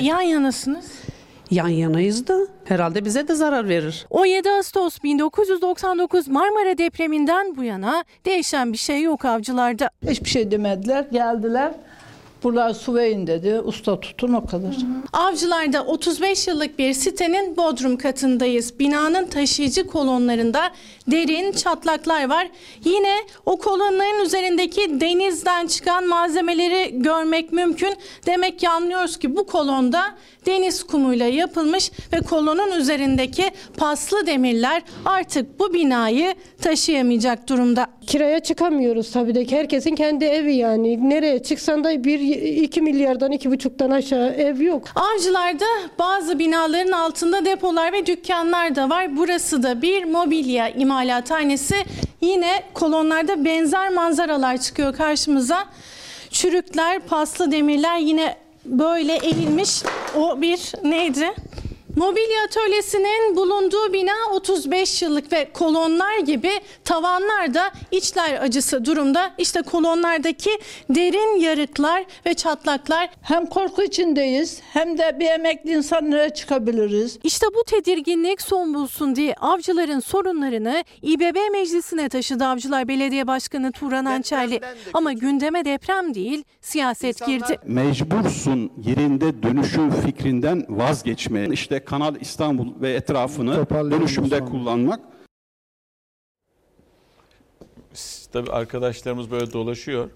Yan 0.00 0.20
yanasınız. 0.20 0.84
Yan 1.50 1.68
yanayız 1.68 2.26
da 2.26 2.38
herhalde 2.64 3.04
bize 3.04 3.28
de 3.28 3.34
zarar 3.34 3.68
verir. 3.68 4.06
17 4.10 4.50
Ağustos 4.50 5.02
1999 5.02 6.28
Marmara 6.28 6.78
depreminden 6.78 7.56
bu 7.56 7.64
yana 7.64 8.04
değişen 8.24 8.72
bir 8.72 8.78
şey 8.78 9.02
yok 9.02 9.24
avcılarda. 9.24 9.90
Hiçbir 10.08 10.28
şey 10.28 10.50
demediler. 10.50 11.06
Geldiler. 11.12 11.72
Buralar 12.46 12.74
Suvey'in 12.74 13.26
dedi. 13.26 13.60
Usta 13.64 14.00
tutun 14.00 14.32
o 14.32 14.46
kadar. 14.46 14.76
Avcılar'da 15.12 15.84
35 15.84 16.48
yıllık 16.48 16.78
bir 16.78 16.92
sitenin 16.92 17.56
bodrum 17.56 17.96
katındayız. 17.96 18.78
Binanın 18.78 19.26
taşıyıcı 19.26 19.86
kolonlarında 19.86 20.70
derin 21.10 21.52
çatlaklar 21.52 22.28
var. 22.28 22.48
Yine 22.84 23.16
o 23.46 23.56
kolonların 23.56 24.24
üzerindeki 24.24 25.00
denizden 25.00 25.66
çıkan 25.66 26.06
malzemeleri 26.06 27.02
görmek 27.02 27.52
mümkün. 27.52 27.94
Demek 28.26 28.58
ki 28.58 28.68
anlıyoruz 28.68 29.16
ki 29.16 29.36
bu 29.36 29.46
kolonda 29.46 30.14
deniz 30.46 30.82
kumuyla 30.82 31.26
yapılmış 31.26 31.90
ve 32.12 32.20
kolonun 32.20 32.72
üzerindeki 32.72 33.50
paslı 33.76 34.26
demirler 34.26 34.82
artık 35.04 35.58
bu 35.60 35.74
binayı 35.74 36.34
taşıyamayacak 36.62 37.48
durumda. 37.48 37.86
Kiraya 38.06 38.40
çıkamıyoruz 38.40 39.10
tabii 39.10 39.34
de 39.34 39.44
ki 39.44 39.56
herkesin 39.56 39.94
kendi 39.94 40.24
evi 40.24 40.54
yani. 40.54 41.10
Nereye 41.10 41.42
çıksan 41.42 41.84
da 41.84 42.04
bir 42.04 42.35
iki 42.40 42.82
milyardan 42.82 43.32
iki 43.32 43.50
buçuktan 43.50 43.90
aşağı 43.90 44.28
ev 44.28 44.60
yok. 44.60 44.88
Avcılarda 44.94 45.64
bazı 45.98 46.38
binaların 46.38 46.92
altında 46.92 47.44
depolar 47.44 47.92
ve 47.92 48.06
dükkanlar 48.06 48.74
da 48.76 48.90
var. 48.90 49.16
Burası 49.16 49.62
da 49.62 49.82
bir 49.82 50.04
mobilya 50.04 50.68
imalathanesi. 50.68 51.76
Yine 52.20 52.62
kolonlarda 52.74 53.44
benzer 53.44 53.88
manzaralar 53.92 54.58
çıkıyor 54.58 54.96
karşımıza. 54.96 55.64
Çürükler, 56.30 57.00
paslı 57.00 57.52
demirler 57.52 57.98
yine 57.98 58.36
böyle 58.64 59.16
eğilmiş. 59.16 59.82
O 60.16 60.40
bir 60.40 60.72
neydi? 60.84 61.32
Mobilya 61.96 62.44
atölyesinin 62.44 63.36
bulunduğu 63.36 63.92
bina 63.92 64.12
35 64.32 65.02
yıllık 65.02 65.32
ve 65.32 65.48
kolonlar 65.52 66.18
gibi 66.18 66.50
tavanlar 66.84 67.54
da 67.54 67.72
içler 67.90 68.42
acısı 68.42 68.84
durumda. 68.84 69.34
İşte 69.38 69.62
kolonlardaki 69.62 70.50
derin 70.90 71.40
yarıklar 71.40 72.04
ve 72.26 72.34
çatlaklar. 72.34 73.10
Hem 73.22 73.46
korku 73.46 73.82
içindeyiz 73.82 74.60
hem 74.72 74.98
de 74.98 75.16
bir 75.20 75.26
emekli 75.26 75.70
insanlara 75.70 76.34
çıkabiliriz. 76.34 77.18
İşte 77.24 77.46
bu 77.54 77.64
tedirginlik 77.64 78.42
son 78.42 78.74
bulsun 78.74 79.16
diye 79.16 79.34
avcıların 79.34 80.00
sorunlarını 80.00 80.84
İBB 81.02 81.52
meclisine 81.52 82.08
taşıdı 82.08 82.44
Avcılar 82.44 82.88
Belediye 82.88 83.26
Başkanı 83.26 83.72
Turan 83.72 84.04
Ançerli. 84.04 84.60
Ama 84.94 85.12
gündeme 85.12 85.64
deprem 85.64 86.14
değil 86.14 86.44
siyaset 86.66 87.26
girdi. 87.26 87.58
Mecbursun 87.66 88.72
yerinde 88.82 89.42
dönüşüm 89.42 89.90
fikrinden 89.90 90.66
vazgeçmeye. 90.68 91.48
İşte 91.48 91.84
Kanal 91.84 92.20
İstanbul 92.20 92.80
ve 92.80 92.94
etrafını 92.94 93.70
dönüşümde 93.70 94.40
kullanmak. 94.44 95.00
Tabii 98.32 98.50
arkadaşlarımız 98.50 99.30
böyle 99.30 99.52
dolaşıyor. 99.52 100.10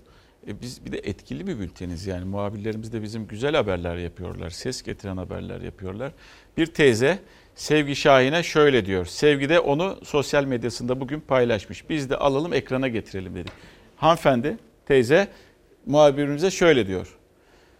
E 0.46 0.60
biz 0.60 0.84
bir 0.84 0.92
de 0.92 0.98
etkili 0.98 1.46
bir 1.46 1.58
bülteniz 1.58 2.06
yani 2.06 2.24
muhabirlerimiz 2.24 2.92
de 2.92 3.02
bizim 3.02 3.26
güzel 3.26 3.56
haberler 3.56 3.96
yapıyorlar. 3.96 4.50
Ses 4.50 4.82
getiren 4.82 5.16
haberler 5.16 5.60
yapıyorlar. 5.60 6.12
Bir 6.56 6.66
teyze 6.66 7.18
Sevgi 7.54 7.96
Şahin'e 7.96 8.42
şöyle 8.42 8.86
diyor. 8.86 9.06
Sevgi 9.06 9.48
de 9.48 9.60
onu 9.60 9.98
sosyal 10.04 10.44
medyasında 10.44 11.00
bugün 11.00 11.20
paylaşmış. 11.20 11.90
Biz 11.90 12.10
de 12.10 12.16
alalım 12.16 12.52
ekrana 12.52 12.88
getirelim 12.88 13.34
dedik. 13.34 13.52
Hanımefendi 13.96 14.56
teyze 14.86 15.28
muhabirimize 15.86 16.50
şöyle 16.50 16.86
diyor. 16.86 17.16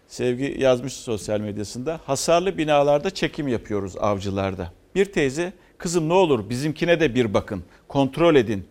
Sevgi 0.09 0.57
yazmış 0.59 0.93
sosyal 0.93 1.41
medyasında. 1.41 2.01
Hasarlı 2.05 2.59
binalarda 2.59 3.11
çekim 3.11 3.49
yapıyoruz 3.49 3.97
avcılarda. 3.97 4.73
Bir 4.95 5.05
teyze 5.05 5.53
kızım 5.79 6.09
ne 6.09 6.13
olur 6.13 6.51
bizimkine 6.51 7.01
de 7.01 7.15
bir 7.15 7.35
bakın. 7.35 7.65
Kontrol 7.89 8.35
edin. 8.35 8.65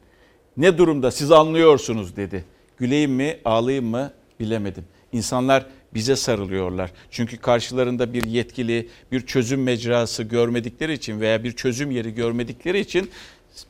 Ne 0.57 0.77
durumda 0.77 1.11
siz 1.11 1.31
anlıyorsunuz 1.31 2.15
dedi. 2.15 2.45
Güleyim 2.77 3.11
mi 3.11 3.39
ağlayayım 3.45 3.85
mı 3.85 4.11
bilemedim. 4.39 4.83
İnsanlar 5.11 5.65
bize 5.93 6.15
sarılıyorlar. 6.15 6.91
Çünkü 7.11 7.37
karşılarında 7.37 8.13
bir 8.13 8.23
yetkili, 8.23 8.89
bir 9.11 9.25
çözüm 9.25 9.63
mecrası 9.63 10.23
görmedikleri 10.23 10.93
için 10.93 11.19
veya 11.19 11.43
bir 11.43 11.51
çözüm 11.51 11.91
yeri 11.91 12.13
görmedikleri 12.13 12.79
için 12.79 13.09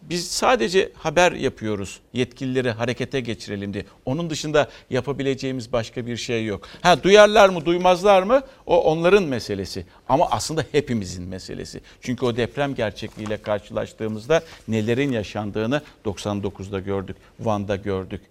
biz 0.02 0.32
sadece 0.32 0.92
haber 0.96 1.32
yapıyoruz. 1.32 2.00
Yetkilileri 2.14 2.72
harekete 2.72 3.20
geçirelim 3.20 3.74
diye. 3.74 3.86
Onun 4.06 4.30
dışında 4.30 4.70
yapabileceğimiz 4.90 5.72
başka 5.74 6.06
bir 6.06 6.18
şey 6.18 6.46
yok. 6.46 6.68
Ha 6.82 7.04
duyarlar 7.04 7.50
mı, 7.50 7.66
duymazlar 7.66 8.24
mı? 8.24 8.42
O 8.66 8.84
onların 8.84 9.24
meselesi. 9.24 9.86
Ama 10.10 10.28
aslında 10.32 10.66
hepimizin 10.72 11.24
meselesi. 11.24 11.82
Çünkü 12.02 12.26
o 12.26 12.38
deprem 12.38 12.76
gerçekliğiyle 12.76 13.42
karşılaştığımızda 13.42 14.44
nelerin 14.68 15.12
yaşandığını 15.12 15.82
99'da 16.06 16.80
gördük, 16.80 17.18
Van'da 17.40 17.76
gördük, 17.76 18.22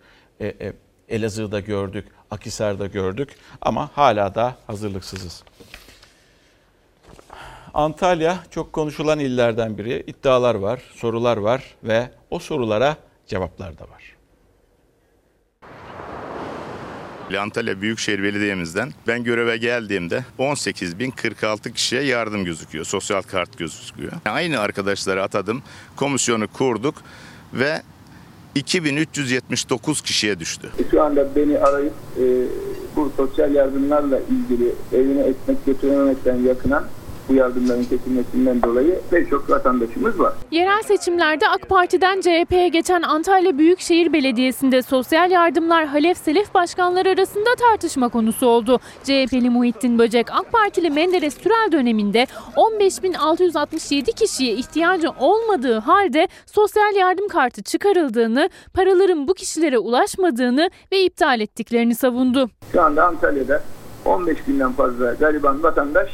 e, 0.40 0.46
e, 0.46 0.72
Elazığ'da 1.08 1.60
gördük, 1.60 2.06
Akhisar'da 2.30 2.86
gördük 2.86 3.36
ama 3.60 3.90
hala 3.94 4.34
da 4.34 4.56
hazırlıksızız. 4.66 5.42
Antalya 7.74 8.38
çok 8.50 8.72
konuşulan 8.72 9.18
illerden 9.18 9.78
biri. 9.78 10.04
İddialar 10.06 10.54
var, 10.54 10.80
sorular 10.94 11.36
var 11.36 11.74
ve 11.84 12.10
o 12.30 12.38
sorulara 12.38 12.96
cevaplar 13.26 13.78
da 13.78 13.82
var. 13.82 14.18
Antalya 17.40 17.80
Büyükşehir 17.80 18.22
Belediye'mizden 18.22 18.92
ben 19.06 19.24
göreve 19.24 19.56
geldiğimde 19.56 20.24
18.046 20.38 21.72
kişiye 21.72 22.02
yardım 22.02 22.44
gözüküyor. 22.44 22.84
Sosyal 22.84 23.22
kart 23.22 23.58
gözüküyor. 23.58 24.12
Aynı 24.24 24.60
arkadaşları 24.60 25.22
atadım. 25.22 25.62
Komisyonu 25.96 26.48
kurduk 26.48 26.94
ve 27.52 27.82
2379 28.54 30.02
kişiye 30.02 30.38
düştü. 30.38 30.70
Şu 30.90 31.02
anda 31.02 31.36
beni 31.36 31.58
arayıp 31.58 31.92
e, 32.18 32.24
bu 32.96 33.12
sosyal 33.16 33.54
yardımlarla 33.54 34.20
ilgili 34.20 34.74
evine 34.92 35.20
ekmek 35.20 35.66
götürememekten 35.66 36.36
yakınan 36.36 36.84
bu 37.28 37.34
yardımların 37.34 37.84
kesilmesinden 37.84 38.62
dolayı 38.62 39.00
pek 39.10 39.30
çok 39.30 39.50
vatandaşımız 39.50 40.20
var. 40.20 40.32
Yerel 40.50 40.82
seçimlerde 40.82 41.48
AK 41.48 41.68
Parti'den 41.68 42.20
CHP'ye 42.20 42.68
geçen 42.68 43.02
Antalya 43.02 43.58
Büyükşehir 43.58 44.12
Belediyesi'nde 44.12 44.82
sosyal 44.82 45.30
yardımlar 45.30 45.86
Halef 45.86 46.18
Selef 46.18 46.54
başkanları 46.54 47.08
arasında 47.08 47.54
tartışma 47.58 48.08
konusu 48.08 48.46
oldu. 48.46 48.80
CHP'li 49.04 49.50
Muhittin 49.50 49.98
Böcek 49.98 50.26
AK 50.30 50.52
Partili 50.52 50.90
Menderes 50.90 51.34
Türel 51.38 51.72
döneminde 51.72 52.26
15.667 52.56 54.12
kişiye 54.12 54.52
ihtiyacı 54.52 55.10
olmadığı 55.20 55.78
halde 55.78 56.28
sosyal 56.46 56.94
yardım 56.94 57.28
kartı 57.28 57.62
çıkarıldığını, 57.62 58.50
paraların 58.74 59.28
bu 59.28 59.34
kişilere 59.34 59.78
ulaşmadığını 59.78 60.70
ve 60.92 61.00
iptal 61.04 61.40
ettiklerini 61.40 61.94
savundu. 61.94 62.50
Şu 62.72 62.82
anda 62.82 63.06
Antalya'da 63.06 63.62
15 64.04 64.48
binden 64.48 64.72
fazla 64.72 65.14
gariban 65.14 65.62
vatandaş 65.62 66.10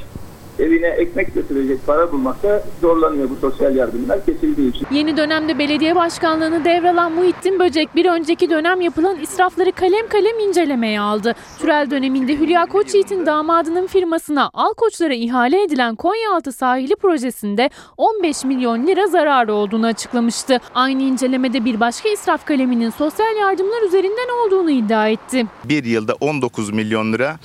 evine 0.58 0.86
ekmek 0.86 1.34
götürecek 1.34 1.86
para 1.86 2.12
bulmakta 2.12 2.64
zorlanıyor 2.80 3.30
bu 3.30 3.36
sosyal 3.36 3.76
yardımlar 3.76 4.26
kesildiği 4.26 4.70
için. 4.70 4.86
Yeni 4.90 5.16
dönemde 5.16 5.58
belediye 5.58 5.96
başkanlığını 5.96 6.64
devralan 6.64 7.12
Muhittin 7.12 7.58
Böcek 7.58 7.94
bir 7.94 8.06
önceki 8.06 8.50
dönem 8.50 8.80
yapılan 8.80 9.20
israfları 9.20 9.72
kalem 9.72 10.08
kalem 10.08 10.38
incelemeye 10.38 11.00
aldı. 11.00 11.34
Türel 11.58 11.90
döneminde 11.90 12.38
Hülya 12.38 12.66
Koçyiğit'in 12.66 13.26
damadının 13.26 13.86
firmasına 13.86 14.50
Al 14.54 14.74
Koçlara 14.74 15.14
ihale 15.14 15.62
edilen 15.62 15.94
Konyaaltı 15.94 16.52
sahili 16.52 16.96
projesinde 16.96 17.70
15 17.96 18.44
milyon 18.44 18.86
lira 18.86 19.06
zararı 19.06 19.54
olduğunu 19.54 19.86
açıklamıştı. 19.86 20.60
Aynı 20.74 21.02
incelemede 21.02 21.64
bir 21.64 21.80
başka 21.80 22.08
israf 22.08 22.44
kaleminin 22.44 22.90
sosyal 22.90 23.36
yardımlar 23.36 23.82
üzerinden 23.82 24.46
olduğunu 24.46 24.70
iddia 24.70 25.08
etti. 25.08 25.46
Bir 25.64 25.84
yılda 25.84 26.14
19 26.20 26.70
milyon 26.70 27.12
lira 27.12 27.36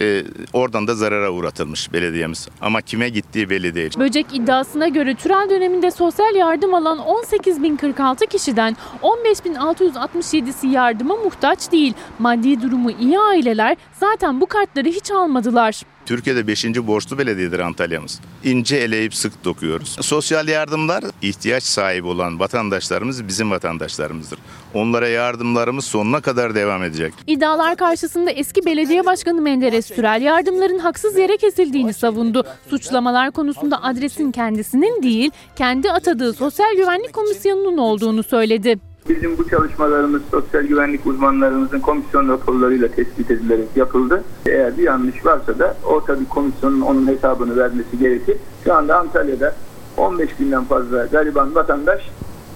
e, 0.00 0.22
oradan 0.52 0.86
da 0.86 0.94
zarara 0.94 1.30
uğratılmış 1.30 1.92
belediyemiz. 1.92 2.48
Ama 2.60 2.80
kime 2.80 3.08
gittiği 3.08 3.50
belli 3.50 3.74
değil. 3.74 3.98
Böcek 3.98 4.26
iddiasına 4.32 4.88
göre 4.88 5.14
Türel 5.14 5.50
döneminde 5.50 5.90
sosyal 5.90 6.34
yardım 6.34 6.74
alan 6.74 6.98
18.046 6.98 8.26
kişiden 8.26 8.76
15.667'si 9.02 10.66
yardıma 10.66 11.16
muhtaç 11.16 11.72
değil. 11.72 11.94
Maddi 12.18 12.62
durumu 12.62 12.90
iyi 12.90 13.18
aileler 13.18 13.76
zaten 13.92 14.40
bu 14.40 14.46
kartları 14.46 14.88
hiç 14.88 15.10
almadılar. 15.10 15.82
Türkiye'de 16.06 16.46
5. 16.46 16.64
borçlu 16.64 17.18
belediyedir 17.18 17.58
Antalya'mız. 17.58 18.20
İnce 18.44 18.76
eleyip 18.76 19.14
sık 19.14 19.44
dokuyoruz. 19.44 19.96
Sosyal 20.00 20.48
yardımlar 20.48 21.04
ihtiyaç 21.22 21.62
sahibi 21.62 22.06
olan 22.06 22.40
vatandaşlarımız 22.40 23.28
bizim 23.28 23.50
vatandaşlarımızdır. 23.50 24.38
Onlara 24.74 25.08
yardımlarımız 25.08 25.84
sonuna 25.84 26.20
kadar 26.20 26.54
devam 26.54 26.82
edecek. 26.82 27.14
İddialar 27.26 27.76
karşısında 27.76 28.30
eski 28.30 28.64
belediye 28.64 29.06
başkanı 29.06 29.42
Menderes 29.42 29.86
Sürel 29.86 30.22
yardımların 30.22 30.78
haksız 30.78 31.16
yere 31.18 31.36
kesildiğini 31.36 31.94
savundu. 31.94 32.44
Suçlamalar 32.70 33.30
konusunda 33.30 33.82
adresin 33.82 34.32
kendisinin 34.32 35.02
değil, 35.02 35.30
kendi 35.56 35.90
atadığı 35.90 36.32
Sosyal 36.32 36.76
Güvenlik 36.76 37.12
Komisyonu'nun 37.12 37.78
olduğunu 37.78 38.22
söyledi. 38.22 38.78
Bizim 39.08 39.38
bu 39.38 39.48
çalışmalarımız 39.48 40.22
sosyal 40.30 40.62
güvenlik 40.62 41.06
uzmanlarımızın 41.06 41.80
komisyon 41.80 42.28
raporlarıyla 42.28 42.88
tespit 42.88 43.30
edilerek 43.30 43.68
yapıldı. 43.76 44.24
Eğer 44.46 44.78
bir 44.78 44.82
yanlış 44.82 45.26
varsa 45.26 45.58
da 45.58 45.76
o 45.84 46.04
tabii 46.04 46.28
komisyonun 46.28 46.80
onun 46.80 47.06
hesabını 47.06 47.56
vermesi 47.56 47.98
gerekir. 47.98 48.36
Şu 48.64 48.74
anda 48.74 48.98
Antalya'da 48.98 49.54
15 49.96 50.40
binden 50.40 50.64
fazla 50.64 51.06
gariban 51.06 51.54
vatandaş 51.54 52.10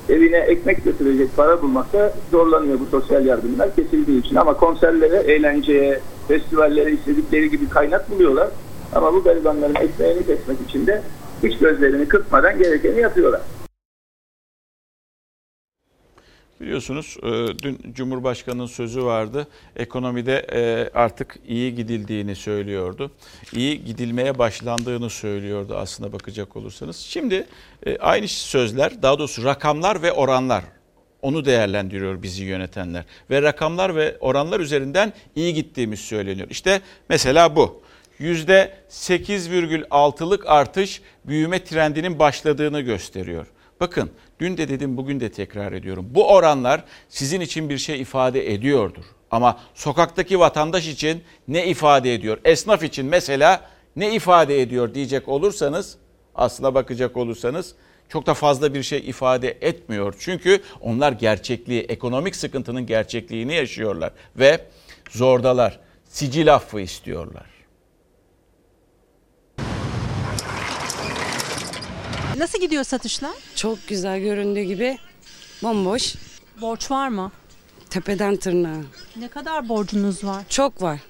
evine 0.09 0.37
ekmek 0.37 0.85
götürecek 0.85 1.37
para 1.37 1.63
bulmakta 1.63 2.13
zorlanıyor 2.31 2.81
bu 2.81 2.87
sosyal 2.87 3.27
yardımlar 3.27 3.75
kesildiği 3.77 4.21
için. 4.21 4.37
Ama 4.37 4.55
konserlere, 4.55 5.17
eğlenceye, 5.17 6.01
festivallere 6.29 6.93
istedikleri 6.93 7.51
gibi 7.51 7.69
kaynak 7.69 8.11
buluyorlar. 8.11 8.49
Ama 8.95 9.15
bu 9.15 9.23
garibanların 9.23 9.75
ekmeğini 9.75 10.27
kesmek 10.27 10.61
için 10.69 10.87
de 10.87 11.03
hiç 11.43 11.59
gözlerini 11.59 12.09
kırpmadan 12.09 12.59
gerekeni 12.59 13.01
yapıyorlar. 13.01 13.41
Biliyorsunuz 16.61 17.17
e, 17.23 17.29
dün 17.63 17.79
Cumhurbaşkanı'nın 17.93 18.67
sözü 18.67 19.05
vardı. 19.05 19.47
Ekonomide 19.77 20.47
e, 20.53 20.91
artık 20.95 21.39
iyi 21.49 21.75
gidildiğini 21.75 22.37
söylüyordu. 22.37 23.11
İyi 23.53 23.85
gidilmeye 23.85 24.39
başlandığını 24.39 25.11
söylüyordu 25.11 25.77
aslında 25.77 26.13
bakacak 26.13 26.57
olursanız. 26.57 26.97
Şimdi 26.97 27.47
e, 27.87 27.99
aynı 27.99 28.29
sözler 28.29 29.03
daha 29.03 29.19
doğrusu 29.19 29.45
rakamlar 29.45 30.03
ve 30.03 30.13
oranlar 30.13 30.65
onu 31.23 31.45
değerlendiriyor 31.45 32.23
bizi 32.23 32.45
yönetenler. 32.45 33.05
Ve 33.31 33.43
rakamlar 33.43 33.97
ve 33.97 34.17
oranlar 34.21 34.61
üzerinden 34.61 35.13
iyi 35.37 35.55
gittiğimiz 35.55 36.01
söyleniyor. 36.01 36.49
İşte 36.51 36.81
mesela 37.09 37.57
bu. 37.57 37.83
%8,6'lık 38.21 40.47
artış 40.47 41.03
büyüme 41.25 41.65
trendinin 41.65 42.19
başladığını 42.19 42.81
gösteriyor. 42.81 43.47
Bakın 43.81 44.11
dün 44.41 44.57
de 44.57 44.69
dedim 44.69 44.97
bugün 44.97 45.21
de 45.21 45.33
tekrar 45.33 45.73
ediyorum. 45.73 46.07
Bu 46.11 46.29
oranlar 46.29 46.85
sizin 47.09 47.41
için 47.41 47.69
bir 47.69 47.79
şey 47.79 48.01
ifade 48.01 48.53
ediyordur. 48.53 49.05
Ama 49.31 49.61
sokaktaki 49.75 50.41
vatandaş 50.41 50.89
için 50.89 51.23
ne 51.49 51.67
ifade 51.67 52.15
ediyor? 52.15 52.39
Esnaf 52.45 52.83
için 52.83 53.07
mesela 53.07 53.71
ne 53.97 54.15
ifade 54.15 54.63
ediyor 54.63 54.95
diyecek 54.95 55.29
olursanız 55.29 55.97
aslına 56.35 56.75
bakacak 56.75 57.17
olursanız 57.17 57.75
çok 58.09 58.27
da 58.27 58.35
fazla 58.35 58.75
bir 58.75 58.83
şey 58.83 58.99
ifade 58.99 59.59
etmiyor. 59.61 60.15
Çünkü 60.19 60.63
onlar 60.81 61.13
gerçekliği, 61.13 61.83
ekonomik 61.83 62.37
sıkıntının 62.37 62.87
gerçekliğini 62.87 63.55
yaşıyorlar 63.55 64.13
ve 64.37 64.61
zordalar. 65.11 65.81
Sicil 66.05 66.55
affı 66.55 66.81
istiyorlar. 66.81 67.60
Nasıl 72.41 72.61
gidiyor 72.61 72.85
satışlar? 72.85 73.33
Çok 73.55 73.89
güzel 73.89 74.21
göründüğü 74.21 74.63
gibi 74.63 74.99
bomboş. 75.63 76.15
Borç 76.61 76.91
var 76.91 77.09
mı? 77.09 77.33
Tepeden 77.91 78.37
tırnağa. 78.37 78.83
Ne 79.17 79.29
kadar 79.29 79.69
borcunuz 79.69 80.25
var? 80.25 80.45
Çok 80.49 80.83
var. 80.83 81.01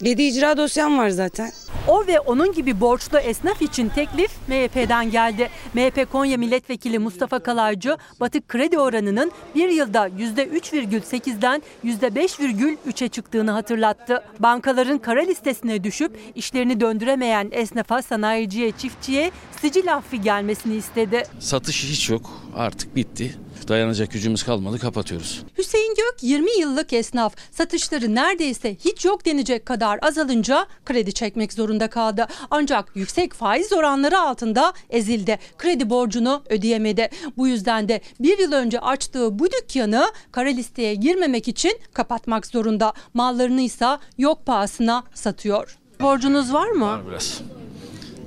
7 0.00 0.22
icra 0.22 0.56
dosyam 0.56 0.98
var 0.98 1.08
zaten. 1.08 1.52
O 1.88 2.06
ve 2.06 2.20
onun 2.20 2.52
gibi 2.52 2.80
borçlu 2.80 3.18
esnaf 3.18 3.62
için 3.62 3.88
teklif 3.88 4.30
MHP'den 4.48 5.10
geldi. 5.10 5.48
MHP 5.74 6.12
Konya 6.12 6.38
Milletvekili 6.38 6.98
Mustafa 6.98 7.38
Kalaycı, 7.38 7.96
batık 8.20 8.48
kredi 8.48 8.78
oranının 8.78 9.32
bir 9.54 9.68
yılda 9.68 10.08
%3,8'den 10.08 11.62
%5,3'e 11.84 13.08
çıktığını 13.08 13.50
hatırlattı. 13.50 14.22
Bankaların 14.38 14.98
kara 14.98 15.20
listesine 15.22 15.84
düşüp 15.84 16.18
işlerini 16.34 16.80
döndüremeyen 16.80 17.48
esnafa, 17.52 18.02
sanayiciye, 18.02 18.72
çiftçiye 18.72 19.30
sicil 19.60 19.94
affı 19.94 20.16
gelmesini 20.16 20.74
istedi. 20.74 21.22
Satış 21.38 21.84
hiç 21.84 22.10
yok. 22.10 22.30
Artık 22.56 22.96
bitti. 22.96 23.34
Dayanacak 23.68 24.12
gücümüz 24.12 24.42
kalmadı. 24.42 24.78
Kapatıyoruz. 24.78 25.42
Hüseyin 25.58 25.94
Gök 25.94 26.22
20 26.22 26.58
yıllık 26.60 26.92
esnaf. 26.92 27.34
Satışları 27.50 28.14
neredeyse 28.14 28.76
hiç 28.84 29.04
yok 29.04 29.24
denecek 29.26 29.66
kadar 29.66 29.98
azalınca 30.02 30.66
kredi 30.86 31.12
çekmek 31.12 31.52
zorunda 31.52 31.90
kaldı. 31.90 32.26
Ancak 32.50 32.92
yüksek 32.94 33.32
faiz 33.32 33.72
oranları 33.72 34.18
altında 34.18 34.72
ezildi. 34.90 35.38
Kredi 35.58 35.90
borcunu 35.90 36.42
ödeyemedi. 36.48 37.08
Bu 37.36 37.48
yüzden 37.48 37.88
de 37.88 38.00
bir 38.20 38.38
yıl 38.38 38.52
önce 38.52 38.80
açtığı 38.80 39.38
bu 39.38 39.46
dükkanı 39.52 40.12
kara 40.32 40.48
listeye 40.48 40.94
girmemek 40.94 41.48
için 41.48 41.78
kapatmak 41.92 42.46
zorunda. 42.46 42.92
Mallarını 43.14 43.60
ise 43.60 43.98
yok 44.18 44.46
pahasına 44.46 45.04
satıyor. 45.14 45.78
Borcunuz 46.00 46.52
var 46.52 46.68
mı? 46.68 46.86
Var 46.86 47.08
biraz. 47.08 47.40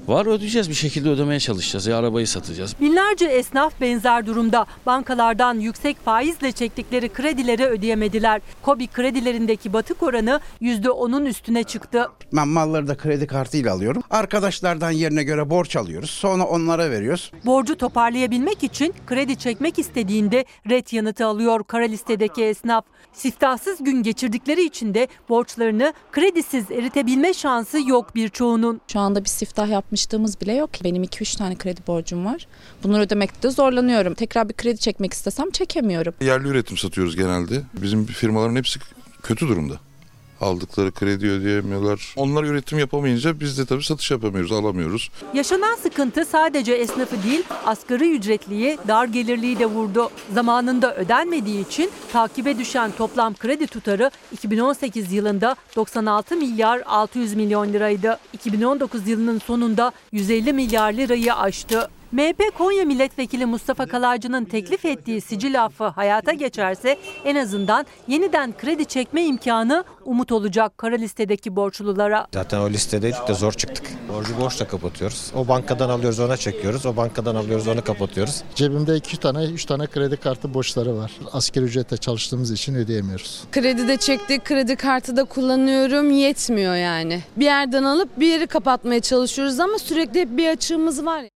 Var 0.07 0.25
ödeyeceğiz 0.25 0.69
bir 0.69 0.73
şekilde 0.75 1.09
ödemeye 1.09 1.39
çalışacağız. 1.39 1.87
Ya 1.87 1.97
arabayı 1.97 2.27
satacağız. 2.27 2.75
Binlerce 2.81 3.25
esnaf 3.25 3.81
benzer 3.81 4.25
durumda. 4.25 4.65
Bankalardan 4.85 5.59
yüksek 5.59 6.05
faizle 6.05 6.51
çektikleri 6.51 7.09
kredileri 7.09 7.65
ödeyemediler. 7.65 8.41
Kobi 8.61 8.87
kredilerindeki 8.87 9.73
batık 9.73 10.03
oranı 10.03 10.39
%10'un 10.61 11.25
üstüne 11.25 11.63
çıktı. 11.63 12.09
Ben 12.33 12.47
malları 12.47 12.87
da 12.87 12.97
kredi 12.97 13.27
kartıyla 13.27 13.73
alıyorum. 13.73 14.03
Arkadaşlardan 14.09 14.91
yerine 14.91 15.23
göre 15.23 15.49
borç 15.49 15.75
alıyoruz. 15.75 16.09
Sonra 16.09 16.43
onlara 16.43 16.91
veriyoruz. 16.91 17.31
Borcu 17.45 17.77
toparlayabilmek 17.77 18.63
için 18.63 18.93
kredi 19.07 19.35
çekmek 19.35 19.79
istediğinde 19.79 20.45
red 20.69 20.87
yanıtı 20.91 21.25
alıyor 21.25 21.63
kara 21.63 21.85
listedeki 21.85 22.43
esnaf. 22.43 22.85
Siftahsız 23.13 23.83
gün 23.83 24.03
geçirdikleri 24.03 24.63
için 24.65 24.93
de 24.93 25.07
borçlarını 25.29 25.93
kredisiz 26.11 26.71
eritebilme 26.71 27.33
şansı 27.33 27.89
yok 27.89 28.15
birçoğunun. 28.15 28.81
Şu 28.87 28.99
anda 28.99 29.23
bir 29.23 29.29
siftah 29.29 29.69
yapmışlığımız 29.95 30.41
bile 30.41 30.53
yok. 30.53 30.69
Benim 30.83 31.03
2-3 31.03 31.37
tane 31.37 31.55
kredi 31.55 31.81
borcum 31.87 32.25
var. 32.25 32.47
Bunları 32.83 33.01
ödemekte 33.01 33.49
zorlanıyorum. 33.49 34.13
Tekrar 34.13 34.49
bir 34.49 34.53
kredi 34.53 34.79
çekmek 34.79 35.13
istesem 35.13 35.51
çekemiyorum. 35.51 36.13
Yerli 36.21 36.47
üretim 36.47 36.77
satıyoruz 36.77 37.15
genelde. 37.15 37.61
Bizim 37.81 38.05
firmaların 38.05 38.55
hepsi 38.55 38.79
kötü 39.23 39.47
durumda. 39.47 39.79
Aldıkları 40.41 40.91
kredi 40.91 41.29
ödeyemiyorlar. 41.29 42.13
Onlar 42.17 42.43
üretim 42.43 42.79
yapamayınca 42.79 43.39
biz 43.39 43.57
de 43.57 43.65
tabii 43.65 43.83
satış 43.83 44.11
yapamıyoruz, 44.11 44.51
alamıyoruz. 44.51 45.09
Yaşanan 45.33 45.75
sıkıntı 45.75 46.25
sadece 46.25 46.73
esnafı 46.73 47.23
değil, 47.23 47.43
asgari 47.65 48.15
ücretliyi, 48.15 48.77
dar 48.87 49.05
gelirliyi 49.05 49.59
de 49.59 49.65
vurdu. 49.65 50.09
Zamanında 50.33 50.95
ödenmediği 50.95 51.65
için 51.67 51.89
takibe 52.11 52.57
düşen 52.57 52.91
toplam 52.91 53.33
kredi 53.33 53.67
tutarı 53.67 54.11
2018 54.31 55.13
yılında 55.13 55.55
96 55.75 56.35
milyar 56.35 56.81
600 56.85 57.33
milyon 57.33 57.73
liraydı. 57.73 58.19
2019 58.33 59.07
yılının 59.07 59.39
sonunda 59.39 59.91
150 60.11 60.53
milyar 60.53 60.93
lirayı 60.93 61.35
aştı. 61.35 61.89
MHP 62.11 62.57
Konya 62.57 62.85
Milletvekili 62.85 63.45
Mustafa 63.45 63.85
Kalaycı'nın 63.85 64.45
teklif 64.45 64.85
ettiği 64.85 65.21
sicil 65.21 65.63
affı 65.63 65.83
hayata 65.83 66.33
geçerse 66.33 66.97
en 67.25 67.35
azından 67.35 67.85
yeniden 68.07 68.57
kredi 68.57 68.85
çekme 68.85 69.25
imkanı 69.25 69.83
umut 70.05 70.31
olacak 70.31 70.77
kara 70.77 70.95
listedeki 70.95 71.55
borçlulara. 71.55 72.27
Zaten 72.33 72.59
o 72.59 72.69
listedeydik 72.69 73.27
de 73.27 73.33
zor 73.33 73.51
çıktık. 73.51 73.83
Borcu 74.09 74.39
borçla 74.39 74.67
kapatıyoruz. 74.67 75.31
O 75.35 75.47
bankadan 75.47 75.89
alıyoruz 75.89 76.19
ona 76.19 76.37
çekiyoruz. 76.37 76.85
O 76.85 76.95
bankadan 76.95 77.35
alıyoruz 77.35 77.67
onu 77.67 77.83
kapatıyoruz. 77.83 78.43
Cebimde 78.55 78.95
iki 78.95 79.17
tane, 79.17 79.45
üç 79.45 79.65
tane 79.65 79.87
kredi 79.87 80.17
kartı 80.17 80.53
borçları 80.53 80.97
var. 80.97 81.11
Asgari 81.33 81.65
ücretle 81.65 81.97
çalıştığımız 81.97 82.51
için 82.51 82.75
ödeyemiyoruz. 82.75 83.43
Kredi 83.51 83.87
de 83.87 83.97
çektik, 83.97 84.45
kredi 84.45 84.75
kartı 84.75 85.17
da 85.17 85.23
kullanıyorum. 85.23 86.11
Yetmiyor 86.11 86.75
yani. 86.75 87.23
Bir 87.37 87.45
yerden 87.45 87.83
alıp 87.83 88.19
bir 88.19 88.27
yeri 88.27 88.47
kapatmaya 88.47 88.99
çalışıyoruz 88.99 89.59
ama 89.59 89.79
sürekli 89.79 90.19
hep 90.19 90.37
bir 90.37 90.49
açığımız 90.49 91.05
var. 91.05 91.34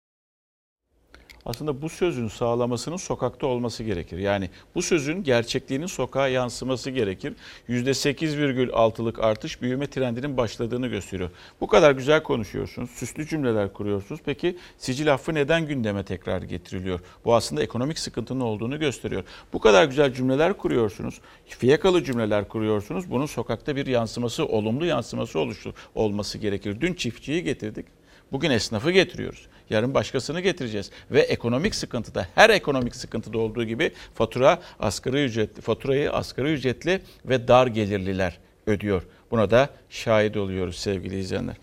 Aslında 1.49 1.81
bu 1.81 1.89
sözün 1.89 2.27
sağlamasının 2.27 2.97
sokakta 2.97 3.47
olması 3.47 3.83
gerekir. 3.83 4.17
Yani 4.17 4.49
bu 4.75 4.81
sözün 4.81 5.23
gerçekliğinin 5.23 5.85
sokağa 5.85 6.27
yansıması 6.27 6.89
gerekir. 6.89 7.33
%8,6'lık 7.69 9.19
artış 9.19 9.61
büyüme 9.61 9.87
trendinin 9.87 10.37
başladığını 10.37 10.87
gösteriyor. 10.87 11.29
Bu 11.61 11.67
kadar 11.67 11.91
güzel 11.91 12.23
konuşuyorsunuz, 12.23 12.89
süslü 12.89 13.27
cümleler 13.27 13.73
kuruyorsunuz. 13.73 14.21
Peki 14.25 14.57
sicil 14.77 15.13
affı 15.13 15.33
neden 15.33 15.67
gündeme 15.67 16.03
tekrar 16.03 16.41
getiriliyor? 16.41 16.99
Bu 17.25 17.35
aslında 17.35 17.63
ekonomik 17.63 17.99
sıkıntının 17.99 18.41
olduğunu 18.41 18.79
gösteriyor. 18.79 19.23
Bu 19.53 19.59
kadar 19.59 19.85
güzel 19.85 20.13
cümleler 20.13 20.57
kuruyorsunuz, 20.57 21.21
fiyakalı 21.45 22.03
cümleler 22.03 22.47
kuruyorsunuz. 22.47 23.11
Bunun 23.11 23.25
sokakta 23.25 23.75
bir 23.75 23.87
yansıması, 23.87 24.45
olumlu 24.45 24.85
yansıması 24.85 25.39
oluştu, 25.39 25.73
olması 25.95 26.37
gerekir. 26.37 26.81
Dün 26.81 26.93
çiftçiyi 26.93 27.43
getirdik. 27.43 27.98
Bugün 28.31 28.51
esnafı 28.51 28.91
getiriyoruz. 28.91 29.47
Yarın 29.69 29.93
başkasını 29.93 30.41
getireceğiz. 30.41 30.91
Ve 31.11 31.21
ekonomik 31.21 31.75
sıkıntıda 31.75 32.27
her 32.35 32.49
ekonomik 32.49 32.95
sıkıntıda 32.95 33.37
olduğu 33.37 33.63
gibi 33.63 33.91
fatura 34.15 34.59
asgari 34.79 35.23
ücretli, 35.23 35.61
faturayı 35.61 36.11
asgari 36.11 36.53
ücretli 36.53 37.01
ve 37.25 37.47
dar 37.47 37.67
gelirliler 37.67 38.37
ödüyor. 38.67 39.03
Buna 39.31 39.51
da 39.51 39.69
şahit 39.89 40.37
oluyoruz 40.37 40.75
sevgili 40.75 41.19
izleyenler. 41.19 41.55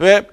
Ve 0.00 0.26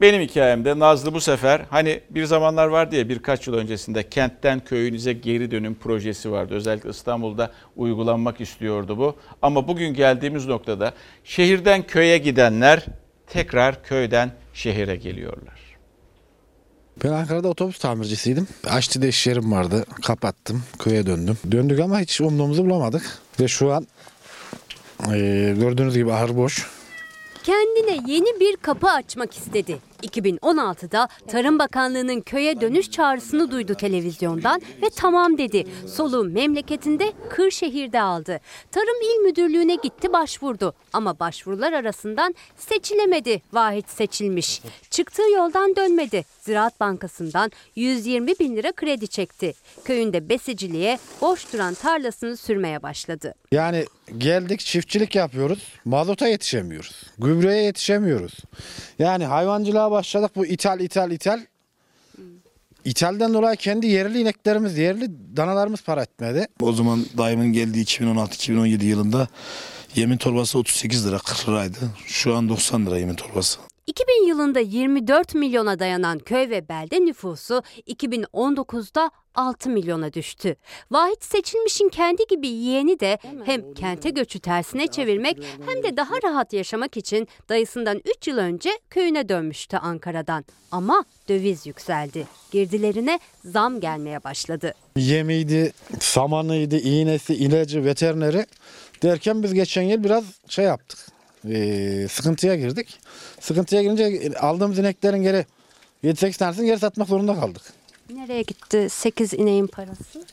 benim 0.00 0.22
hikayemde 0.22 0.78
Nazlı 0.78 1.14
bu 1.14 1.20
sefer 1.20 1.60
hani 1.70 2.00
bir 2.10 2.24
zamanlar 2.24 2.66
vardı 2.66 2.96
ya 2.96 3.08
birkaç 3.08 3.46
yıl 3.46 3.54
öncesinde 3.54 4.08
kentten 4.08 4.60
köyünüze 4.60 5.12
geri 5.12 5.50
dönüm 5.50 5.74
projesi 5.74 6.30
vardı. 6.30 6.54
Özellikle 6.54 6.90
İstanbul'da 6.90 7.52
uygulanmak 7.76 8.40
istiyordu 8.40 8.98
bu. 8.98 9.16
Ama 9.42 9.68
bugün 9.68 9.94
geldiğimiz 9.94 10.46
noktada 10.46 10.92
şehirden 11.24 11.82
köye 11.82 12.18
gidenler 12.18 12.84
tekrar 13.26 13.84
köyden 13.84 14.30
şehire 14.58 14.96
geliyorlar. 14.96 15.58
Ben 17.04 17.08
Ankara'da 17.12 17.48
otobüs 17.48 17.78
tamircisiydim. 17.78 18.48
Açtı'da 18.66 19.06
iş 19.06 19.26
yerim 19.26 19.52
vardı. 19.52 19.84
Kapattım. 20.02 20.62
Köye 20.78 21.06
döndüm. 21.06 21.38
Döndük 21.50 21.80
ama 21.80 22.00
hiç 22.00 22.20
umduğumuzu 22.20 22.66
bulamadık. 22.66 23.18
Ve 23.40 23.48
şu 23.48 23.72
an 23.72 23.86
eee, 25.06 25.54
gördüğünüz 25.54 25.94
gibi 25.94 26.12
ahır 26.12 26.36
boş. 26.36 26.66
Kendine 27.44 28.12
yeni 28.12 28.40
bir 28.40 28.56
kapı 28.56 28.88
açmak 28.88 29.36
istedi. 29.36 29.78
2016'da 30.02 31.08
Tarım 31.26 31.58
Bakanlığı'nın 31.58 32.20
köye 32.20 32.60
dönüş 32.60 32.90
çağrısını 32.90 33.50
duydu 33.50 33.74
televizyondan 33.74 34.60
ve 34.82 34.90
tamam 34.96 35.38
dedi. 35.38 35.64
Soluğu 35.86 36.24
memleketinde 36.24 37.12
Kırşehir'de 37.30 38.00
aldı. 38.00 38.40
Tarım 38.72 39.02
İl 39.02 39.20
Müdürlüğü'ne 39.22 39.74
gitti 39.74 40.12
başvurdu. 40.12 40.74
Ama 40.92 41.18
başvurular 41.18 41.72
arasından 41.72 42.34
seçilemedi. 42.56 43.42
Vahit 43.52 43.88
seçilmiş. 43.88 44.62
Çıktığı 44.90 45.30
yoldan 45.30 45.76
dönmedi. 45.76 46.24
Ziraat 46.48 46.80
Bankası'ndan 46.80 47.50
120 47.76 48.38
bin 48.38 48.56
lira 48.56 48.72
kredi 48.72 49.08
çekti. 49.08 49.54
Köyünde 49.84 50.28
besiciliğe 50.28 50.98
boş 51.20 51.52
duran 51.52 51.74
tarlasını 51.74 52.36
sürmeye 52.36 52.82
başladı. 52.82 53.34
Yani 53.52 53.84
geldik 54.18 54.60
çiftçilik 54.60 55.14
yapıyoruz. 55.14 55.58
Mazota 55.84 56.28
yetişemiyoruz. 56.28 57.02
Gübreye 57.18 57.62
yetişemiyoruz. 57.62 58.32
Yani 58.98 59.24
hayvancılığa 59.24 59.90
başladık 59.90 60.30
bu 60.36 60.46
ithal 60.46 60.80
ithal 60.80 61.10
ithal. 61.10 61.40
İthalden 62.84 63.34
dolayı 63.34 63.56
kendi 63.56 63.86
yerli 63.86 64.20
ineklerimiz, 64.20 64.78
yerli 64.78 65.36
danalarımız 65.36 65.82
para 65.82 66.02
etmedi. 66.02 66.46
O 66.60 66.72
zaman 66.72 67.06
daimin 67.18 67.52
geldiği 67.52 67.84
2016-2017 67.84 68.84
yılında 68.84 69.28
yemin 69.94 70.16
torbası 70.16 70.58
38 70.58 71.06
lira 71.06 71.18
40 71.18 71.48
liraydı. 71.48 71.78
Şu 72.06 72.34
an 72.36 72.48
90 72.48 72.86
lira 72.86 72.98
yemin 72.98 73.14
torbası. 73.14 73.67
2000 73.88 74.28
yılında 74.28 74.60
24 74.60 75.34
milyona 75.34 75.78
dayanan 75.78 76.18
köy 76.18 76.50
ve 76.50 76.68
belde 76.68 77.00
nüfusu 77.00 77.62
2019'da 77.86 79.10
6 79.34 79.70
milyona 79.70 80.12
düştü. 80.12 80.56
Vahit 80.90 81.24
Seçilmiş'in 81.24 81.88
kendi 81.88 82.26
gibi 82.26 82.48
yeğeni 82.48 83.00
de 83.00 83.18
hem 83.44 83.74
kente 83.74 84.10
göçü 84.10 84.40
tersine 84.40 84.86
çevirmek 84.86 85.38
hem 85.66 85.82
de 85.82 85.96
daha 85.96 86.14
rahat 86.24 86.52
yaşamak 86.52 86.96
için 86.96 87.28
dayısından 87.48 88.00
3 88.18 88.28
yıl 88.28 88.38
önce 88.38 88.70
köyüne 88.90 89.28
dönmüştü 89.28 89.76
Ankara'dan. 89.76 90.44
Ama 90.72 91.04
döviz 91.28 91.66
yükseldi. 91.66 92.26
Girdilerine 92.50 93.20
zam 93.44 93.80
gelmeye 93.80 94.24
başladı. 94.24 94.74
Yemiydi, 94.96 95.72
samanıydı, 96.00 96.78
iğnesi, 96.78 97.34
ilacı, 97.34 97.84
veterineri 97.84 98.46
derken 99.02 99.42
biz 99.42 99.54
geçen 99.54 99.82
yıl 99.82 100.04
biraz 100.04 100.24
şey 100.48 100.64
yaptık. 100.64 101.17
Ee, 101.48 102.06
sıkıntıya 102.10 102.56
girdik. 102.56 103.00
Sıkıntıya 103.40 103.82
girince 103.82 104.32
aldığımız 104.40 104.78
ineklerin 104.78 105.22
geri 105.22 105.46
7-8 106.04 106.38
tanesini 106.38 106.66
geri 106.66 106.78
satmak 106.78 107.08
zorunda 107.08 107.34
kaldık. 107.40 107.62
Nereye 108.14 108.42
gitti 108.42 108.86
8 108.90 109.32
ineğin 109.32 109.66
parası? 109.66 110.24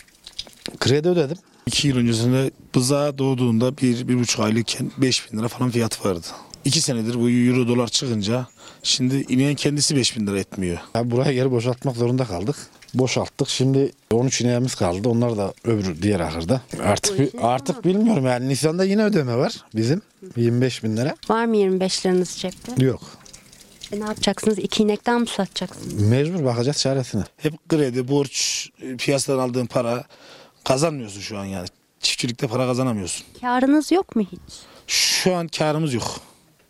Kredi 0.80 1.10
ödedim. 1.10 1.38
İki 1.66 1.88
yıl 1.88 1.98
öncesinde 1.98 2.52
bıza 2.76 3.18
doğduğunda 3.18 3.78
bir, 3.78 4.08
bir 4.08 4.20
buçuk 4.20 4.40
aylıkken 4.40 4.92
5 4.98 5.32
bin 5.32 5.38
lira 5.38 5.48
falan 5.48 5.70
fiyat 5.70 6.06
vardı. 6.06 6.28
İki 6.66 6.82
senedir 6.82 7.16
bu 7.16 7.30
euro 7.30 7.68
dolar 7.68 7.88
çıkınca 7.88 8.48
şimdi 8.84 9.26
ineğin 9.30 9.56
kendisi 9.56 9.96
5 9.96 10.18
bin 10.18 10.28
lira 10.28 10.40
etmiyor. 10.40 10.78
Ya 10.96 11.12
buraya 11.12 11.34
geri 11.34 11.52
boşaltmak 11.52 11.96
zorunda 11.96 12.26
kaldık. 12.26 12.56
Boşalttık. 13.00 13.50
Şimdi 13.50 13.92
13 14.14 14.42
ineğimiz 14.42 14.76
kaldı. 14.76 15.10
Onlar 15.10 15.38
da 15.38 15.54
öbür 15.64 16.02
diğer 16.02 16.20
ahırda. 16.20 16.62
Artık 16.84 17.20
bi- 17.20 17.40
artık 17.42 17.86
bilmiyorum 17.86 18.26
yani 18.26 18.50
Nisan'da 18.50 18.84
yine 18.86 19.04
ödeme 19.04 19.36
var 19.38 19.54
bizim 19.76 20.02
25 20.38 20.84
bin 20.84 20.98
lira. 20.98 21.16
Var 21.30 21.46
mı 21.46 21.58
25 21.58 22.06
liranız 22.06 22.30
cepte? 22.38 22.86
Yok. 22.86 23.02
E 23.92 24.00
ne 24.00 24.04
yapacaksınız? 24.06 24.60
İki 24.60 24.84
inekten 24.84 25.22
mi 25.22 25.28
satacaksınız? 25.28 25.94
Mecbur 26.02 26.46
bakacağız 26.46 26.78
çaresine. 26.78 27.24
Hep 27.38 27.70
kredi, 27.70 28.08
borç, 28.08 28.68
e, 28.82 28.96
piyasadan 28.98 29.40
aldığın 29.40 29.66
para 29.66 30.04
kazanmıyorsun 30.64 31.22
şu 31.22 31.38
an 31.38 31.46
yani. 31.46 31.68
Çiftçilikte 32.00 32.48
para 32.48 32.68
kazanamıyorsun. 32.68 33.26
Karınız 33.42 33.92
yok 33.92 34.16
mu 34.16 34.22
hiç? 34.32 34.40
Şu 34.88 35.36
an 35.36 35.48
karımız 35.48 35.94
yok. 35.94 36.20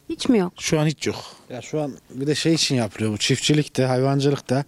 Hiç 0.10 0.30
mi 0.30 0.38
yok? 0.38 0.54
Şu 0.60 0.80
an 0.80 0.86
hiç 0.86 1.08
yok. 1.08 1.16
Ya 1.50 1.62
şu 1.62 1.82
an 1.82 1.94
bir 2.10 2.28
de 2.28 2.36
şey 2.36 2.54
için 2.54 2.76
yapılıyor 2.76 3.14
bu 3.14 3.18
çiftçilikte, 3.18 3.86
hayvancılıkta. 3.86 4.64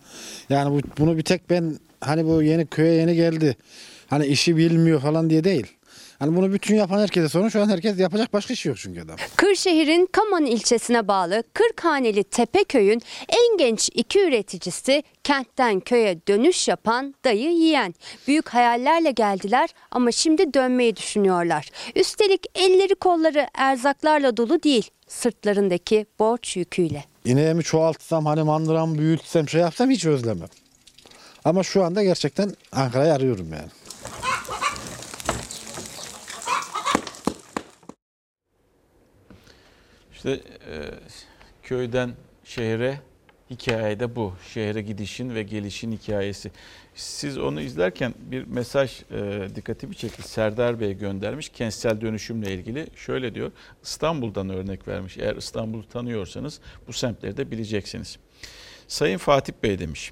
Yani 0.49 0.71
bu, 0.71 0.88
bunu 0.97 1.17
bir 1.17 1.23
tek 1.23 1.49
ben 1.49 1.79
hani 2.01 2.25
bu 2.25 2.43
yeni 2.43 2.65
köye 2.67 2.93
yeni 2.93 3.15
geldi. 3.15 3.57
Hani 4.07 4.25
işi 4.25 4.57
bilmiyor 4.57 5.01
falan 5.01 5.29
diye 5.29 5.43
değil. 5.43 5.67
Hani 6.20 6.36
bunu 6.36 6.53
bütün 6.53 6.76
yapan 6.76 6.99
herkese 6.99 7.30
sorun. 7.30 7.49
Şu 7.49 7.61
an 7.61 7.70
herkes 7.70 7.99
yapacak 7.99 8.34
başka 8.34 8.53
iş 8.53 8.65
yok 8.65 8.78
çünkü 8.78 9.01
adam. 9.01 9.15
Kırşehir'in 9.36 10.05
Kaman 10.11 10.45
ilçesine 10.45 11.07
bağlı 11.07 11.43
Kırkhaneli 11.53 12.24
Tepeköy'ün 12.24 13.01
en 13.30 13.57
genç 13.57 13.89
iki 13.93 14.20
üreticisi 14.20 15.03
kentten 15.24 15.80
köye 15.80 16.20
dönüş 16.28 16.68
yapan 16.68 17.15
dayı 17.26 17.49
yiyen. 17.49 17.95
Büyük 18.28 18.49
hayallerle 18.49 19.11
geldiler 19.11 19.70
ama 19.91 20.11
şimdi 20.11 20.53
dönmeyi 20.53 20.95
düşünüyorlar. 20.95 21.70
Üstelik 21.95 22.45
elleri 22.55 22.95
kolları 22.95 23.47
erzaklarla 23.53 24.38
dolu 24.38 24.63
değil, 24.63 24.89
sırtlarındaki 25.07 26.05
borç 26.20 26.57
yüküyle. 26.57 27.03
İneğimi 27.26 27.63
çoğaltsam 27.63 28.26
hani 28.26 28.43
mandıramı 28.43 28.97
büyütsem 28.97 29.49
şey 29.49 29.61
yapsam 29.61 29.89
hiç 29.89 30.05
özlemem. 30.05 30.49
Ama 31.45 31.63
şu 31.63 31.84
anda 31.84 32.03
gerçekten 32.03 32.51
Ankara'yı 32.72 33.13
arıyorum 33.13 33.53
yani. 33.53 33.70
İşte 40.18 40.32
e, 40.32 40.76
köyden 41.63 42.11
şehre 42.43 42.99
hikaye 43.49 43.99
de 43.99 44.15
bu. 44.15 44.34
Şehre 44.53 44.82
gidişin 44.82 45.36
ve 45.36 45.43
gelişin 45.43 45.91
hikayesi. 45.91 46.51
Siz 46.95 47.38
onu 47.38 47.61
izlerken 47.61 48.13
bir 48.20 48.43
mesaj 48.43 49.01
e, 49.11 49.47
dikkatimi 49.55 49.95
çekti. 49.95 50.30
Serdar 50.30 50.80
Bey 50.80 50.93
göndermiş 50.93 51.49
kentsel 51.49 52.01
dönüşümle 52.01 52.53
ilgili. 52.53 52.88
Şöyle 52.95 53.36
diyor. 53.36 53.51
İstanbul'dan 53.84 54.49
örnek 54.49 54.88
vermiş. 54.88 55.18
Eğer 55.18 55.36
İstanbul'u 55.36 55.88
tanıyorsanız 55.88 56.59
bu 56.88 56.93
semtleri 56.93 57.38
de 57.38 57.51
bileceksiniz. 57.51 58.18
Sayın 58.88 59.18
Fatih 59.18 59.53
Bey 59.63 59.80
demiş. 59.80 60.11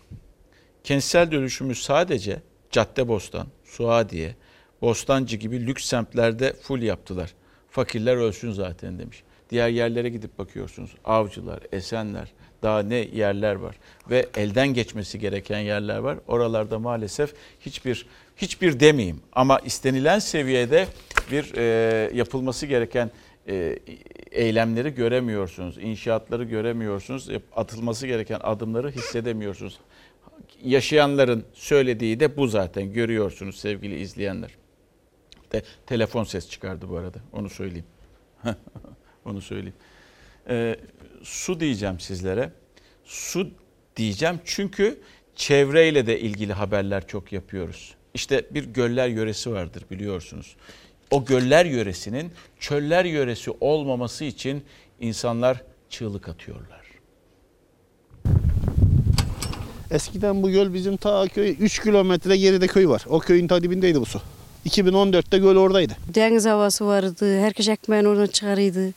Kentsel 0.84 1.32
dönüşümü 1.32 1.76
sadece 1.76 2.41
Caddebostan, 2.72 3.47
Suadiye, 3.64 4.36
Bostancı 4.82 5.38
gibi 5.38 5.68
lüks 5.68 5.86
semtlerde 5.86 6.53
full 6.53 6.82
yaptılar. 6.82 7.34
Fakirler 7.70 8.16
ölsün 8.16 8.51
zaten 8.51 8.99
demiş. 8.99 9.24
Diğer 9.49 9.69
yerlere 9.69 10.09
gidip 10.09 10.37
bakıyorsunuz. 10.37 10.91
Avcılar, 11.05 11.59
Esenler, 11.71 12.31
daha 12.63 12.79
ne 12.79 12.95
yerler 12.95 13.55
var 13.55 13.75
ve 14.09 14.25
elden 14.37 14.67
geçmesi 14.67 15.19
gereken 15.19 15.59
yerler 15.59 15.97
var. 15.97 16.17
Oralarda 16.27 16.79
maalesef 16.79 17.33
hiçbir 17.59 18.05
hiçbir 18.37 18.79
demeyeyim 18.79 19.21
ama 19.33 19.59
istenilen 19.59 20.19
seviyede 20.19 20.87
bir 21.31 21.53
e, 21.57 21.63
yapılması 22.13 22.65
gereken 22.65 23.11
e, 23.47 23.79
eylemleri 24.31 24.95
göremiyorsunuz. 24.95 25.77
İnşaatları 25.77 26.43
göremiyorsunuz. 26.43 27.29
Atılması 27.55 28.07
gereken 28.07 28.39
adımları 28.43 28.91
hissedemiyorsunuz. 28.91 29.79
Yaşayanların 30.63 31.45
söylediği 31.53 32.19
de 32.19 32.37
bu 32.37 32.47
zaten 32.47 32.93
görüyorsunuz 32.93 33.59
sevgili 33.59 33.99
izleyenler. 33.99 34.51
De, 35.51 35.63
telefon 35.85 36.23
ses 36.23 36.49
çıkardı 36.49 36.89
bu 36.89 36.97
arada 36.97 37.17
onu 37.33 37.49
söyleyeyim. 37.49 37.85
onu 39.26 39.41
söyleyeyim. 39.41 39.76
Ee, 40.49 40.76
su 41.23 41.59
diyeceğim 41.59 41.99
sizlere. 41.99 42.51
Su 43.05 43.49
diyeceğim 43.95 44.39
çünkü 44.45 44.99
çevreyle 45.36 46.07
de 46.07 46.19
ilgili 46.19 46.53
haberler 46.53 47.07
çok 47.07 47.34
yapıyoruz. 47.34 47.95
İşte 48.13 48.45
bir 48.51 48.63
göller 48.63 49.07
yöresi 49.07 49.51
vardır 49.51 49.84
biliyorsunuz. 49.91 50.55
O 51.11 51.26
göller 51.26 51.65
yöresinin 51.65 52.32
çöller 52.59 53.05
yöresi 53.05 53.51
olmaması 53.59 54.26
için 54.26 54.63
insanlar 54.99 55.61
çığlık 55.89 56.30
atıyorlar. 56.30 56.86
Eskiden 59.91 60.43
bu 60.43 60.49
göl 60.49 60.73
bizim 60.73 60.97
ta 60.97 61.28
köy 61.28 61.55
3 61.59 61.84
kilometre 61.84 62.38
geride 62.38 62.67
köy 62.67 62.88
var. 62.88 63.05
O 63.09 63.19
köyün 63.19 63.47
ta 63.47 63.63
dibindeydi 63.63 64.01
bu 64.01 64.05
su. 64.05 64.21
2014'te 64.66 65.38
göl 65.38 65.55
oradaydı. 65.55 65.93
Deniz 66.16 66.45
havası 66.45 66.86
vardı. 66.86 67.39
Herkes 67.39 67.68
ekmeğini 67.68 68.07
oradan 68.07 68.28
çıkarıydı. 68.28 68.93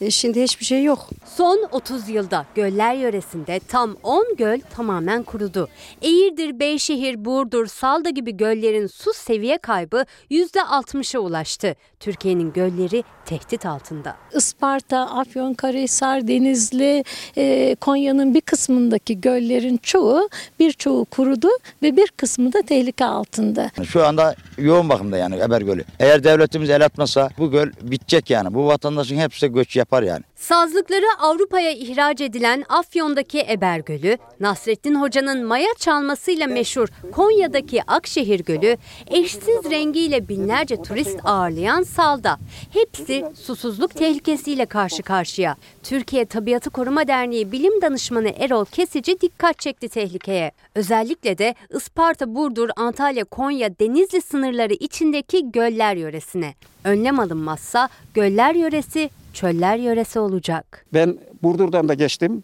E, 0.00 0.10
şimdi 0.10 0.42
hiçbir 0.42 0.64
şey 0.64 0.84
yok. 0.84 1.08
Son 1.36 1.68
30 1.72 2.08
yılda 2.08 2.46
göller 2.54 2.94
yöresinde 2.94 3.60
tam 3.68 3.96
10 4.02 4.36
göl 4.38 4.60
tamamen 4.76 5.22
kurudu. 5.22 5.68
Eğirdir, 6.02 6.60
Beyşehir, 6.60 7.24
Burdur, 7.24 7.66
Salda 7.66 8.10
gibi 8.10 8.36
göllerin 8.36 8.86
su 8.86 9.12
seviye 9.12 9.58
kaybı 9.58 10.04
%60'a 10.30 11.20
ulaştı. 11.20 11.74
Türkiye'nin 12.00 12.52
gölleri 12.52 13.04
tehdit 13.24 13.66
altında. 13.66 14.16
Isparta, 14.34 14.98
Afyonkarahisar, 14.98 16.28
Denizli, 16.28 17.04
e, 17.36 17.76
Konya'nın 17.80 18.34
bir 18.34 18.40
kısmındaki 18.40 19.20
göllerin 19.20 19.76
çoğu 19.76 20.28
birçoğu 20.60 21.04
kurudu 21.04 21.48
ve 21.82 21.96
bir 21.96 22.08
kısmı 22.16 22.52
da 22.52 22.62
tehlike 22.62 23.04
altında. 23.04 23.70
Şu 23.84 24.06
anda 24.06 24.34
yoğun 24.58 24.88
bakımda 24.88 25.16
yani 25.16 25.36
Eber 25.36 25.60
Gölü. 25.60 25.84
Eğer 26.00 26.24
devletimiz 26.24 26.70
el 26.70 26.84
atmasa 26.84 27.30
bu 27.38 27.50
göl 27.50 27.70
bitecek 27.82 28.30
yani. 28.30 28.54
Bu 28.54 28.66
vatandaşın 28.66 29.16
hepsi 29.16 29.52
göç 29.52 29.76
yapar 29.86 30.02
yani. 30.02 30.22
Sazlıkları 30.36 31.06
Avrupa'ya 31.18 31.70
ihraç 31.70 32.20
edilen 32.20 32.64
Afyon'daki 32.68 33.46
Eber 33.50 33.78
Gölü, 33.78 34.18
Nasrettin 34.40 34.94
Hoca'nın 34.94 35.44
maya 35.44 35.74
çalmasıyla 35.78 36.46
meşhur 36.46 36.88
Konya'daki 37.12 37.82
Akşehir 37.82 38.40
Gölü, 38.40 38.76
eşsiz 39.06 39.70
rengiyle 39.70 40.28
binlerce 40.28 40.82
turist 40.82 41.18
ağırlayan 41.24 41.82
Salda. 41.82 42.38
Hepsi 42.72 43.24
susuzluk 43.42 43.94
tehlikesiyle 43.94 44.66
karşı 44.66 45.02
karşıya. 45.02 45.56
Türkiye 45.82 46.24
Tabiatı 46.24 46.70
Koruma 46.70 47.08
Derneği 47.08 47.52
Bilim 47.52 47.82
Danışmanı 47.82 48.28
Erol 48.28 48.64
Kesici 48.64 49.20
dikkat 49.20 49.58
çekti 49.58 49.88
tehlikeye. 49.88 50.52
Özellikle 50.74 51.38
de 51.38 51.54
Isparta, 51.74 52.34
Burdur, 52.34 52.68
Antalya, 52.76 53.24
Konya, 53.24 53.78
Denizli 53.78 54.22
sınırları 54.22 54.74
içindeki 54.74 55.52
göller 55.52 55.96
yöresine. 55.96 56.54
Önlem 56.84 57.18
alınmazsa 57.18 57.88
göller 58.14 58.54
yöresi 58.54 59.10
çöller 59.36 59.76
yöresi 59.76 60.18
olacak. 60.18 60.86
Ben 60.94 61.18
Burdur'dan 61.42 61.88
da 61.88 61.94
geçtim. 61.94 62.42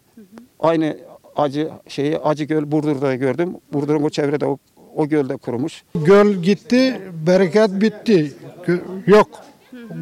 Aynı 0.59 0.97
acı 1.35 1.69
şeyi 1.87 2.17
Acı 2.17 2.43
Göl 2.43 2.71
Burdur'da 2.71 3.15
gördüm. 3.15 3.55
Burdur'un 3.73 4.03
o 4.03 4.09
çevrede 4.09 4.45
o, 4.45 4.57
o 4.95 5.07
gölde 5.07 5.37
kurumuş. 5.37 5.83
Göl 5.95 6.33
gitti, 6.33 7.01
bereket 7.27 7.69
bitti. 7.81 8.33
Yok, 9.07 9.29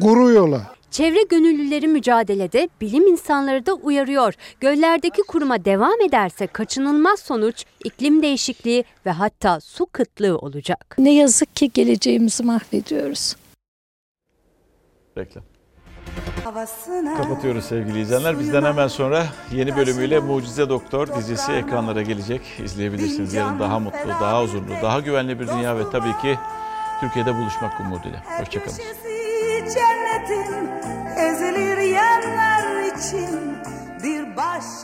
kuruyorlar. 0.00 0.62
Çevre 0.90 1.22
gönüllüleri 1.22 1.88
mücadelede 1.88 2.68
bilim 2.80 3.06
insanları 3.06 3.66
da 3.66 3.74
uyarıyor. 3.74 4.34
Göllerdeki 4.60 5.22
kuruma 5.22 5.64
devam 5.64 6.00
ederse 6.08 6.46
kaçınılmaz 6.46 7.20
sonuç 7.20 7.64
iklim 7.84 8.22
değişikliği 8.22 8.84
ve 9.06 9.10
hatta 9.10 9.60
su 9.60 9.86
kıtlığı 9.86 10.38
olacak. 10.38 10.94
Ne 10.98 11.14
yazık 11.14 11.56
ki 11.56 11.70
geleceğimizi 11.74 12.42
mahvediyoruz. 12.42 13.36
Reklam. 15.18 15.51
Kapatıyoruz 17.16 17.64
sevgili 17.64 18.00
izleyenler. 18.00 18.38
Bizden 18.38 18.62
hemen 18.62 18.88
sonra 18.88 19.26
yeni 19.52 19.76
bölümüyle 19.76 20.20
Mucize 20.20 20.68
Doktor 20.68 21.16
dizisi 21.16 21.52
ekranlara 21.52 22.02
gelecek. 22.02 22.42
İzleyebilirsiniz. 22.64 23.34
Yarın 23.34 23.60
daha 23.60 23.78
mutlu, 23.78 24.10
daha 24.20 24.42
huzurlu, 24.42 24.72
daha 24.82 25.00
güvenli 25.00 25.40
bir 25.40 25.48
dünya 25.48 25.78
ve 25.78 25.90
tabii 25.92 26.16
ki 26.22 26.38
Türkiye'de 27.00 27.34
buluşmak 27.34 27.80
umuduyla. 27.80 28.22
Hoşçakalın. 28.40 28.76
cennetin 29.74 30.70
ezilir 31.16 31.78
yerler 31.78 32.82
için 32.96 33.56
bir 34.02 34.36
baş 34.36 34.64